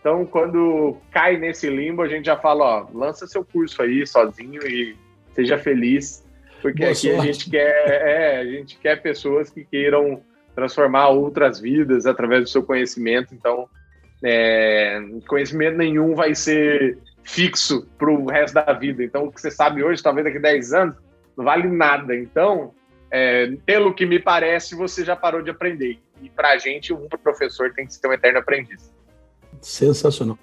Então, 0.00 0.24
quando 0.24 0.96
cai 1.10 1.36
nesse 1.36 1.68
limbo, 1.68 2.02
a 2.02 2.08
gente 2.08 2.26
já 2.26 2.36
fala, 2.36 2.64
ó, 2.64 2.86
lança 2.94 3.26
seu 3.26 3.44
curso 3.44 3.82
aí 3.82 4.06
sozinho 4.06 4.64
e 4.66 4.96
seja 5.34 5.58
feliz, 5.58 6.24
porque 6.62 6.80
Boa 6.80 6.92
aqui 6.92 7.12
sorte. 7.12 7.20
a 7.20 7.32
gente 7.32 7.50
quer, 7.50 7.88
é, 7.88 8.36
a 8.38 8.44
gente 8.44 8.78
quer 8.78 9.02
pessoas 9.02 9.50
que 9.50 9.64
queiram 9.64 10.22
transformar 10.54 11.08
outras 11.08 11.60
vidas 11.60 12.06
através 12.06 12.42
do 12.42 12.48
seu 12.48 12.62
conhecimento. 12.62 13.34
Então, 13.34 13.68
é, 14.24 15.00
conhecimento 15.26 15.76
nenhum 15.76 16.14
vai 16.14 16.34
ser 16.34 16.98
fixo 17.22 17.86
para 17.98 18.10
o 18.10 18.26
resto 18.26 18.54
da 18.54 18.72
vida. 18.72 19.04
Então, 19.04 19.26
o 19.26 19.32
que 19.32 19.40
você 19.40 19.50
sabe 19.50 19.82
hoje, 19.82 20.02
talvez 20.02 20.24
daqui 20.24 20.38
a 20.38 20.40
10 20.40 20.72
anos, 20.72 20.96
não 21.38 21.44
vale 21.44 21.68
nada. 21.68 22.16
Então, 22.16 22.74
é, 23.12 23.52
pelo 23.64 23.94
que 23.94 24.04
me 24.04 24.18
parece, 24.18 24.74
você 24.74 25.04
já 25.04 25.14
parou 25.14 25.40
de 25.40 25.50
aprender. 25.50 26.00
E 26.20 26.28
para 26.28 26.50
a 26.50 26.58
gente, 26.58 26.92
um 26.92 27.08
professor 27.08 27.72
tem 27.72 27.86
que 27.86 27.94
ser 27.94 28.08
um 28.08 28.12
eterno 28.12 28.40
aprendiz. 28.40 28.92
Sensacional. 29.60 30.36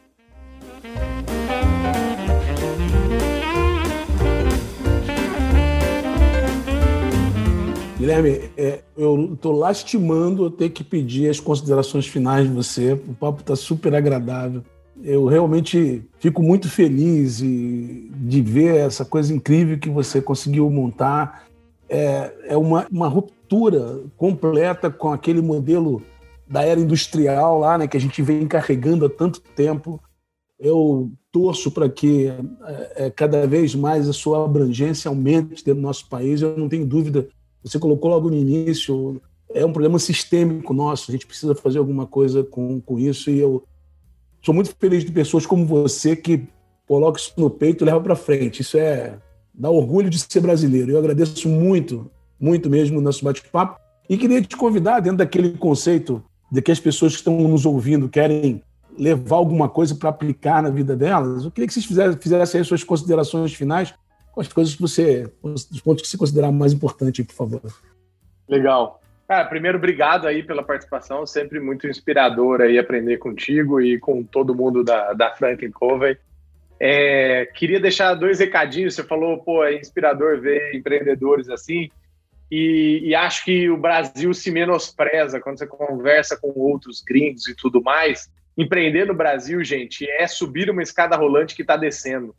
Guilherme, 7.98 8.52
é, 8.58 8.84
eu 8.96 9.34
estou 9.34 9.52
lastimando 9.52 10.46
eu 10.46 10.52
ter 10.52 10.70
que 10.70 10.84
pedir 10.84 11.30
as 11.30 11.40
considerações 11.40 12.08
finais 12.08 12.48
de 12.48 12.54
você. 12.54 12.94
O 12.94 13.14
papo 13.14 13.42
está 13.42 13.56
super 13.56 13.94
agradável. 13.94 14.64
Eu 15.04 15.26
realmente 15.26 16.04
fico 16.20 16.42
muito 16.42 16.70
feliz 16.70 17.38
de 17.40 18.42
ver 18.42 18.78
essa 18.78 19.04
coisa 19.04 19.34
incrível 19.34 19.78
que 19.78 19.90
você 19.90 20.22
conseguiu 20.22 20.70
montar 20.70 21.46
é, 21.90 22.34
é 22.48 22.58
uma, 22.58 22.88
uma 22.92 23.08
ruptura 23.08 24.02
completa 24.18 24.90
com 24.90 25.12
aquele 25.12 25.42
modelo 25.42 26.02
da 26.48 26.64
era 26.64 26.80
industrial 26.80 27.60
lá, 27.60 27.78
né, 27.78 27.88
que 27.88 27.98
a 27.98 28.00
gente 28.00 28.22
vem 28.22 28.48
carregando 28.48 29.06
há 29.06 29.10
tanto 29.10 29.42
tempo. 29.42 30.02
Eu 30.60 31.12
torço 31.32 31.70
para 31.72 31.90
que 31.90 32.28
é, 32.28 33.06
é, 33.06 33.10
cada 33.10 33.46
vez 33.46 33.76
mais 33.76 34.08
a 34.08 34.14
sua 34.14 34.46
abrangência 34.46 35.10
aumente 35.10 35.64
dentro 35.64 35.76
do 35.76 35.82
nosso 35.82 36.08
país. 36.08 36.42
Eu 36.42 36.58
não 36.58 36.70
tenho 36.70 36.86
dúvida. 36.86 37.28
Você 37.64 37.78
colocou 37.78 38.12
logo 38.12 38.30
no 38.30 38.38
início, 38.38 39.22
é 39.54 39.66
um 39.66 39.74
problema 39.74 40.00
sistêmico 40.00 40.74
nosso. 40.74 41.12
A 41.12 41.14
gente 41.14 41.28
precisa 41.28 41.54
fazer 41.56 41.80
alguma 41.80 42.08
coisa 42.08 42.44
com, 42.44 42.80
com 42.80 42.98
isso. 42.98 43.30
E 43.30 43.40
eu 43.40 43.64
sou 44.46 44.54
muito 44.54 44.76
feliz 44.80 45.04
de 45.04 45.12
pessoas 45.12 45.46
como 45.46 45.66
você 45.66 46.16
que 46.16 46.48
coloca 46.88 47.20
isso 47.20 47.34
no 47.36 47.50
peito 47.50 47.84
e 47.84 47.86
leva 47.86 48.00
para 48.00 48.16
frente. 48.16 48.62
Isso 48.62 48.78
é 48.78 49.18
dá 49.52 49.70
orgulho 49.70 50.10
de 50.10 50.20
ser 50.20 50.40
brasileiro. 50.40 50.92
Eu 50.92 51.00
agradeço 51.00 51.50
muito, 51.50 52.12
muito 52.40 52.70
mesmo 52.70 53.00
o 53.00 53.02
nosso 53.02 53.24
bate-papo. 53.24 53.80
E 54.08 54.18
queria 54.18 54.42
te 54.42 54.56
convidar, 54.56 55.00
dentro 55.00 55.18
daquele 55.18 55.58
conceito 55.58 56.24
de 56.52 56.62
que 56.62 56.72
as 56.72 56.80
pessoas 56.80 57.14
que 57.14 57.20
estão 57.20 57.36
nos 57.48 57.66
ouvindo 57.66 58.08
querem 58.08 58.62
levar 58.98 59.38
alguma 59.38 59.68
coisa 59.68 59.96
para 59.96 60.10
aplicar 60.10 60.62
na 60.62 60.70
vida 60.70 60.96
delas, 60.96 61.44
eu 61.44 61.52
queria 61.52 61.68
que 61.68 61.74
vocês 61.74 61.86
fizessem, 61.86 62.18
fizessem 62.20 62.62
as 62.62 62.68
suas 62.68 62.84
considerações 62.84 63.54
finais 63.54 63.94
com 64.32 64.42
as 64.42 64.48
coisas 64.48 64.76
que 64.76 64.82
você, 64.82 65.30
os 65.42 65.82
pontos 65.82 66.04
que 66.04 66.08
você 66.08 66.18
considerar 66.18 66.52
mais 66.52 66.72
importantes, 66.72 67.26
por 67.26 67.34
favor. 67.34 67.62
Legal. 68.48 69.02
Cara, 69.28 69.46
primeiro, 69.46 69.78
obrigado 69.78 70.28
aí 70.28 70.44
pela 70.44 70.64
participação, 70.64 71.26
sempre 71.26 71.60
muito 71.60 71.88
inspirador 71.88 72.62
aí 72.62 72.78
aprender 72.78 73.18
contigo 73.18 73.82
e 73.82 74.00
com 74.00 74.24
todo 74.24 74.54
mundo 74.54 74.84
da, 74.84 75.14
da 75.14 75.36
Franklin 75.36 75.72
Covey. 75.72 76.16
É, 76.80 77.48
queria 77.56 77.80
deixar 77.80 78.14
dois 78.14 78.40
recadinhos. 78.40 78.94
Você 78.94 79.04
falou, 79.04 79.42
pô, 79.42 79.64
é 79.64 79.76
inspirador 79.76 80.40
ver 80.40 80.76
empreendedores 80.76 81.50
assim. 81.50 81.90
E, 82.52 83.02
e, 83.04 83.16
acho 83.16 83.44
que 83.44 83.68
o 83.70 83.78
Brasil 83.78 84.32
se 84.34 84.52
menospreza 84.52 85.40
quando 85.40 85.58
você 85.58 85.66
conversa 85.66 86.38
com 86.38 86.54
outros 86.56 87.02
gringos 87.02 87.48
e 87.48 87.56
tudo 87.56 87.82
mais. 87.82 88.30
Empreender 88.56 89.06
no 89.06 89.16
Brasil, 89.16 89.64
gente, 89.64 90.08
é 90.08 90.28
subir 90.28 90.70
uma 90.70 90.84
escada 90.84 91.16
rolante 91.16 91.56
que 91.56 91.64
está 91.64 91.76
descendo. 91.76 92.36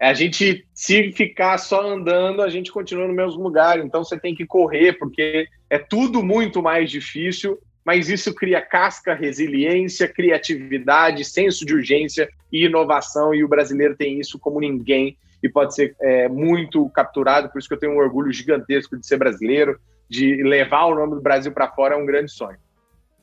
A 0.00 0.14
gente, 0.14 0.66
se 0.72 1.12
ficar 1.12 1.58
só 1.58 1.80
andando, 1.80 2.42
a 2.42 2.48
gente 2.48 2.70
continua 2.70 3.08
no 3.08 3.14
mesmo 3.14 3.42
lugar. 3.42 3.78
Então 3.78 4.04
você 4.04 4.18
tem 4.18 4.34
que 4.34 4.46
correr, 4.46 4.92
porque 4.92 5.48
é 5.68 5.78
tudo 5.78 6.22
muito 6.22 6.62
mais 6.62 6.90
difícil 6.90 7.58
mas 7.88 8.10
isso 8.10 8.34
cria 8.34 8.60
casca, 8.60 9.14
resiliência, 9.14 10.06
criatividade, 10.06 11.24
senso 11.24 11.64
de 11.64 11.72
urgência 11.72 12.28
e 12.52 12.66
inovação, 12.66 13.34
e 13.34 13.42
o 13.42 13.48
brasileiro 13.48 13.96
tem 13.96 14.20
isso 14.20 14.38
como 14.38 14.60
ninguém 14.60 15.16
e 15.42 15.48
pode 15.48 15.74
ser 15.74 15.96
é, 16.02 16.28
muito 16.28 16.86
capturado, 16.90 17.48
por 17.48 17.58
isso 17.58 17.66
que 17.66 17.72
eu 17.72 17.78
tenho 17.78 17.94
um 17.94 17.98
orgulho 17.98 18.30
gigantesco 18.30 18.94
de 18.94 19.06
ser 19.06 19.16
brasileiro, 19.16 19.80
de 20.06 20.42
levar 20.42 20.84
o 20.84 20.94
nome 20.94 21.14
do 21.14 21.22
Brasil 21.22 21.50
para 21.50 21.70
fora 21.70 21.94
é 21.94 21.96
um 21.96 22.04
grande 22.04 22.30
sonho. 22.30 22.58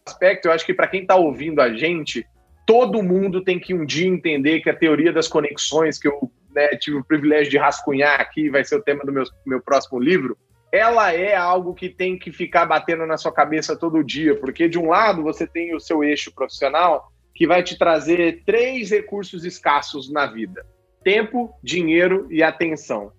Aspecto, 0.04 0.48
eu 0.48 0.52
acho 0.52 0.66
que 0.66 0.74
para 0.74 0.88
quem 0.88 1.02
está 1.02 1.16
ouvindo 1.16 1.62
a 1.62 1.72
gente, 1.72 2.26
todo 2.66 3.04
mundo 3.04 3.44
tem 3.44 3.60
que 3.60 3.72
um 3.72 3.86
dia 3.86 4.08
entender 4.08 4.62
que 4.62 4.70
a 4.72 4.76
teoria 4.76 5.14
das 5.14 5.28
conexões 5.28 6.00
que 6.00 6.08
eu 6.08 6.32
né, 6.56 6.70
tive 6.70 6.98
o 6.98 7.04
privilégio 7.04 7.52
de 7.52 7.58
rascunhar 7.58 8.20
aqui, 8.20 8.50
vai 8.50 8.64
ser 8.64 8.78
o 8.78 8.82
tema 8.82 9.04
do 9.04 9.12
meu, 9.12 9.24
meu 9.46 9.62
próximo 9.62 10.00
livro, 10.00 10.38
ela 10.72 11.14
é 11.14 11.36
algo 11.36 11.74
que 11.74 11.90
tem 11.90 12.18
que 12.18 12.32
ficar 12.32 12.66
batendo 12.66 13.06
na 13.06 13.18
sua 13.18 13.32
cabeça 13.32 13.76
todo 13.76 14.04
dia, 14.04 14.36
porque 14.36 14.68
de 14.68 14.80
um 14.80 14.90
lado 14.90 15.22
você 15.22 15.46
tem 15.46 15.76
o 15.76 15.80
seu 15.80 16.04
eixo 16.04 16.34
profissional, 16.34 17.12
que 17.34 17.46
vai 17.46 17.62
te 17.62 17.78
trazer 17.78 18.44
três 18.46 18.90
recursos 18.90 19.46
escassos 19.46 20.12
na 20.12 20.26
vida: 20.26 20.66
tempo, 21.04 21.54
dinheiro 21.62 22.28
e 22.30 22.42
atenção. 22.42 23.12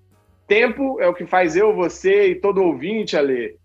Tempo 0.48 1.00
é 1.00 1.08
o 1.08 1.14
que 1.14 1.26
faz 1.26 1.56
eu, 1.56 1.74
você 1.74 2.28
e 2.28 2.34
todo 2.34 2.62
ouvinte, 2.62 3.16
ler 3.16 3.56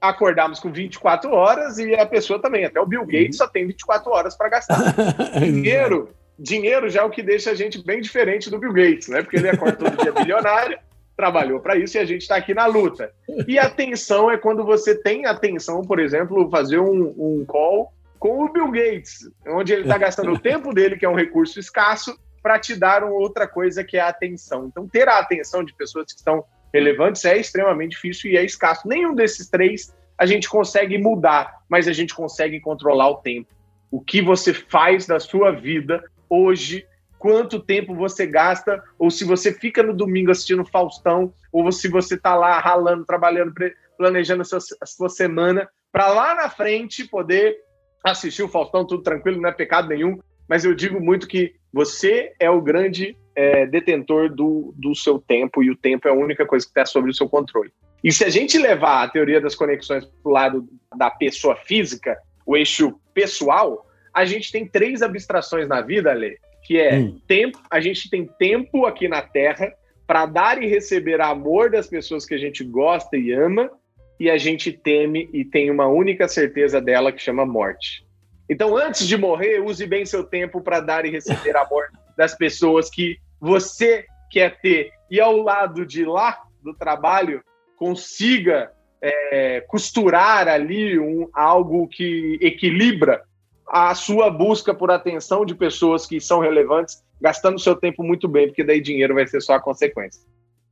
acordarmos 0.00 0.60
com 0.60 0.70
24 0.70 1.30
horas 1.32 1.78
e 1.78 1.94
a 1.94 2.06
pessoa 2.06 2.40
também, 2.40 2.64
até 2.64 2.80
o 2.80 2.86
Bill 2.86 3.04
Gates 3.04 3.36
só 3.36 3.46
tem 3.46 3.66
24 3.66 4.10
horas 4.10 4.36
para 4.36 4.48
gastar. 4.48 4.94
dinheiro, 5.42 6.10
dinheiro 6.38 6.88
já 6.88 7.00
é 7.00 7.04
o 7.04 7.10
que 7.10 7.22
deixa 7.22 7.50
a 7.50 7.54
gente 7.54 7.82
bem 7.84 8.00
diferente 8.00 8.48
do 8.48 8.58
Bill 8.58 8.72
Gates, 8.72 9.08
né? 9.08 9.22
Porque 9.22 9.36
ele 9.36 9.48
acorda 9.48 9.76
todo 9.76 10.02
dia 10.02 10.12
bilionário, 10.14 10.78
trabalhou 11.16 11.58
para 11.58 11.76
isso 11.76 11.96
e 11.96 12.00
a 12.00 12.04
gente 12.04 12.22
está 12.22 12.36
aqui 12.36 12.54
na 12.54 12.66
luta. 12.66 13.12
E 13.46 13.58
atenção 13.58 14.30
é 14.30 14.36
quando 14.36 14.64
você 14.64 14.94
tem 14.94 15.26
atenção, 15.26 15.82
por 15.82 15.98
exemplo, 15.98 16.48
fazer 16.48 16.78
um, 16.78 17.14
um 17.18 17.44
call 17.44 17.92
com 18.18 18.44
o 18.44 18.52
Bill 18.52 18.70
Gates, 18.70 19.28
onde 19.46 19.72
ele 19.72 19.82
está 19.82 19.98
gastando 19.98 20.32
o 20.32 20.38
tempo 20.40 20.72
dele, 20.72 20.96
que 20.96 21.04
é 21.04 21.08
um 21.08 21.16
recurso 21.16 21.58
escasso, 21.58 22.16
para 22.42 22.58
te 22.58 22.76
dar 22.76 23.02
uma 23.02 23.14
outra 23.14 23.48
coisa 23.48 23.82
que 23.82 23.96
é 23.96 24.00
a 24.00 24.08
atenção. 24.08 24.66
Então, 24.66 24.86
ter 24.86 25.08
a 25.08 25.18
atenção 25.18 25.64
de 25.64 25.74
pessoas 25.74 26.06
que 26.06 26.18
estão 26.18 26.44
relevantes 26.72 27.24
é 27.24 27.36
extremamente 27.36 27.90
difícil 27.92 28.30
e 28.30 28.36
é 28.36 28.44
escasso. 28.44 28.86
Nenhum 28.86 29.14
desses 29.14 29.48
três 29.48 29.92
a 30.16 30.26
gente 30.26 30.48
consegue 30.48 30.98
mudar, 30.98 31.62
mas 31.68 31.86
a 31.86 31.92
gente 31.92 32.14
consegue 32.14 32.60
controlar 32.60 33.08
o 33.10 33.16
tempo. 33.16 33.48
O 33.90 34.00
que 34.00 34.20
você 34.20 34.52
faz 34.52 35.06
da 35.06 35.18
sua 35.18 35.50
vida 35.50 36.02
hoje 36.28 36.86
quanto 37.18 37.58
tempo 37.58 37.94
você 37.94 38.26
gasta, 38.26 38.82
ou 38.98 39.10
se 39.10 39.24
você 39.24 39.52
fica 39.52 39.82
no 39.82 39.92
domingo 39.92 40.30
assistindo 40.30 40.64
Faustão, 40.64 41.32
ou 41.52 41.70
se 41.72 41.88
você 41.88 42.14
está 42.14 42.36
lá 42.36 42.58
ralando, 42.60 43.04
trabalhando, 43.04 43.52
planejando 43.96 44.42
a 44.42 44.44
sua, 44.44 44.58
a 44.80 44.86
sua 44.86 45.08
semana, 45.08 45.68
para 45.90 46.08
lá 46.08 46.34
na 46.34 46.48
frente 46.48 47.04
poder 47.04 47.56
assistir 48.04 48.42
o 48.42 48.48
Faustão, 48.48 48.86
tudo 48.86 49.02
tranquilo, 49.02 49.40
não 49.40 49.48
é 49.48 49.52
pecado 49.52 49.88
nenhum, 49.88 50.20
mas 50.48 50.64
eu 50.64 50.74
digo 50.74 51.00
muito 51.00 51.26
que 51.26 51.54
você 51.72 52.32
é 52.38 52.48
o 52.48 52.62
grande 52.62 53.16
é, 53.34 53.66
detentor 53.66 54.32
do, 54.32 54.72
do 54.76 54.94
seu 54.94 55.18
tempo, 55.18 55.62
e 55.62 55.70
o 55.70 55.76
tempo 55.76 56.08
é 56.08 56.10
a 56.10 56.14
única 56.14 56.46
coisa 56.46 56.64
que 56.64 56.70
está 56.70 56.86
sobre 56.86 57.10
o 57.10 57.14
seu 57.14 57.28
controle. 57.28 57.72
E 58.02 58.12
se 58.12 58.24
a 58.24 58.30
gente 58.30 58.56
levar 58.56 59.02
a 59.02 59.08
teoria 59.08 59.40
das 59.40 59.56
conexões 59.56 60.04
para 60.04 60.30
o 60.30 60.32
lado 60.32 60.68
da 60.96 61.10
pessoa 61.10 61.56
física, 61.56 62.16
o 62.46 62.56
eixo 62.56 62.98
pessoal, 63.12 63.87
a 64.18 64.24
gente 64.24 64.50
tem 64.50 64.66
três 64.66 65.00
abstrações 65.00 65.68
na 65.68 65.80
vida, 65.80 66.12
Lê, 66.12 66.38
que 66.64 66.76
é 66.76 66.98
hum. 66.98 67.20
tempo, 67.28 67.60
a 67.70 67.78
gente 67.78 68.10
tem 68.10 68.26
tempo 68.26 68.84
aqui 68.84 69.06
na 69.06 69.22
Terra 69.22 69.72
para 70.08 70.26
dar 70.26 70.60
e 70.60 70.66
receber 70.66 71.20
amor 71.20 71.70
das 71.70 71.86
pessoas 71.86 72.26
que 72.26 72.34
a 72.34 72.38
gente 72.38 72.64
gosta 72.64 73.16
e 73.16 73.30
ama, 73.32 73.70
e 74.18 74.28
a 74.28 74.36
gente 74.36 74.72
teme 74.72 75.30
e 75.32 75.44
tem 75.44 75.70
uma 75.70 75.86
única 75.86 76.26
certeza 76.26 76.80
dela 76.80 77.12
que 77.12 77.22
chama 77.22 77.46
morte. 77.46 78.04
Então, 78.50 78.76
antes 78.76 79.06
de 79.06 79.16
morrer, 79.16 79.60
use 79.60 79.86
bem 79.86 80.04
seu 80.04 80.24
tempo 80.24 80.60
para 80.60 80.80
dar 80.80 81.06
e 81.06 81.10
receber 81.10 81.54
amor 81.56 81.84
das 82.16 82.34
pessoas 82.34 82.90
que 82.90 83.18
você 83.40 84.04
quer 84.32 84.58
ter. 84.60 84.90
E 85.08 85.20
ao 85.20 85.36
lado 85.36 85.86
de 85.86 86.04
lá 86.04 86.42
do 86.60 86.74
trabalho, 86.74 87.40
consiga 87.76 88.72
é, 89.00 89.60
costurar 89.68 90.48
ali 90.48 90.98
um, 90.98 91.28
algo 91.32 91.86
que 91.86 92.36
equilibra 92.40 93.22
a 93.70 93.94
sua 93.94 94.30
busca 94.30 94.72
por 94.72 94.90
atenção 94.90 95.44
de 95.44 95.54
pessoas 95.54 96.06
que 96.06 96.20
são 96.20 96.40
relevantes, 96.40 97.02
gastando 97.20 97.58
seu 97.58 97.76
tempo 97.76 98.02
muito 98.02 98.26
bem, 98.26 98.46
porque 98.46 98.64
daí 98.64 98.80
dinheiro 98.80 99.14
vai 99.14 99.26
ser 99.26 99.40
só 99.40 99.54
a 99.54 99.60
consequência. 99.60 100.22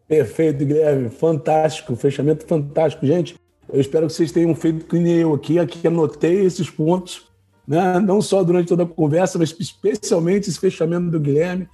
Perfeito, 0.09 0.64
Guilherme. 0.64 1.11
Fantástico, 1.11 1.97
fechamento 1.97 2.47
fantástico. 2.47 3.05
Gente, 3.05 3.36
eu 3.72 3.80
espero 3.80 4.07
que 4.07 4.12
vocês 4.12 4.32
tenham 4.32 4.55
feito 4.55 4.86
que 4.86 4.99
nem 4.99 5.18
eu 5.18 5.34
aqui, 5.34 5.59
aqui 5.59 5.86
anotei 5.86 6.44
esses 6.44 6.70
pontos, 6.70 7.28
né? 7.66 7.99
não 7.99 8.22
só 8.22 8.42
durante 8.42 8.68
toda 8.68 8.84
a 8.84 8.86
conversa, 8.86 9.38
mas 9.38 9.55
especialmente 9.59 10.49
esse 10.49 10.59
fechamento 10.59 11.11
do 11.11 11.20
Guilherme. 11.20 11.68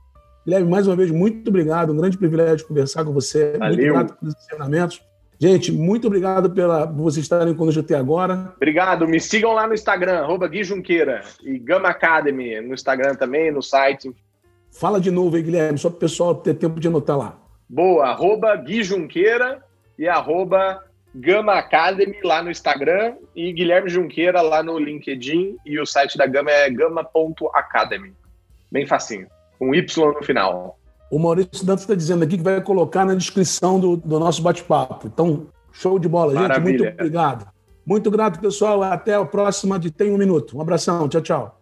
Guilherme, 0.44 0.68
mais 0.68 0.86
uma 0.86 0.96
vez, 0.96 1.10
muito 1.10 1.48
obrigado. 1.48 1.92
Um 1.92 1.96
grande 1.96 2.18
privilégio 2.18 2.66
conversar 2.66 3.04
com 3.04 3.12
você. 3.12 3.56
Valeu. 3.58 3.76
Muito 3.76 3.80
obrigado 3.80 4.18
pelos 4.18 4.34
ensinamentos. 4.34 5.11
Gente, 5.42 5.72
muito 5.72 6.06
obrigado 6.06 6.50
pela, 6.50 6.86
por 6.86 7.02
vocês 7.02 7.24
estarem 7.24 7.52
conosco 7.52 7.80
até 7.80 7.96
agora. 7.96 8.52
Obrigado. 8.54 9.08
Me 9.08 9.18
sigam 9.18 9.52
lá 9.52 9.66
no 9.66 9.74
Instagram, 9.74 10.20
arroba 10.20 10.46
Gui 10.46 10.62
Junqueira. 10.62 11.24
E 11.42 11.58
Gama 11.58 11.88
Academy 11.88 12.60
no 12.60 12.72
Instagram 12.72 13.16
também, 13.16 13.50
no 13.50 13.60
site. 13.60 14.14
Fala 14.70 15.00
de 15.00 15.10
novo 15.10 15.34
aí, 15.34 15.42
Guilherme, 15.42 15.76
só 15.76 15.90
para 15.90 15.96
o 15.96 15.98
pessoal 15.98 16.36
ter 16.36 16.54
tempo 16.54 16.78
de 16.78 16.86
anotar 16.86 17.18
lá. 17.18 17.40
Boa, 17.68 18.10
arroba 18.10 18.54
Gui 18.54 18.84
Junqueira 18.84 19.60
e 19.98 20.06
arroba 20.06 20.80
Gama 21.12 21.54
Academy 21.54 22.20
lá 22.22 22.40
no 22.40 22.48
Instagram 22.48 23.16
e 23.34 23.52
Guilherme 23.52 23.90
Junqueira 23.90 24.40
lá 24.42 24.62
no 24.62 24.78
LinkedIn 24.78 25.56
e 25.66 25.80
o 25.80 25.84
site 25.84 26.16
da 26.16 26.24
Gama 26.24 26.52
é 26.52 26.70
gama.academy. 26.70 28.12
Bem 28.70 28.86
facinho, 28.86 29.26
com 29.58 29.74
Y 29.74 30.06
no 30.06 30.22
final. 30.22 30.78
O 31.12 31.18
Maurício 31.18 31.66
Dantas 31.66 31.82
está 31.82 31.94
dizendo 31.94 32.24
aqui 32.24 32.38
que 32.38 32.42
vai 32.42 32.58
colocar 32.62 33.04
na 33.04 33.14
descrição 33.14 33.78
do, 33.78 33.98
do 33.98 34.18
nosso 34.18 34.40
bate-papo. 34.40 35.06
Então, 35.06 35.46
show 35.70 35.98
de 35.98 36.08
bola, 36.08 36.32
Maravilha. 36.32 36.70
gente. 36.70 36.84
Muito 36.84 36.94
obrigado. 36.94 37.46
Muito 37.84 38.10
grato, 38.10 38.40
pessoal. 38.40 38.82
Até 38.82 39.14
a 39.14 39.22
próxima 39.22 39.78
de 39.78 39.90
Tem 39.90 40.10
um 40.10 40.16
Minuto. 40.16 40.56
Um 40.56 40.62
abração. 40.62 41.06
Tchau, 41.10 41.20
tchau. 41.20 41.61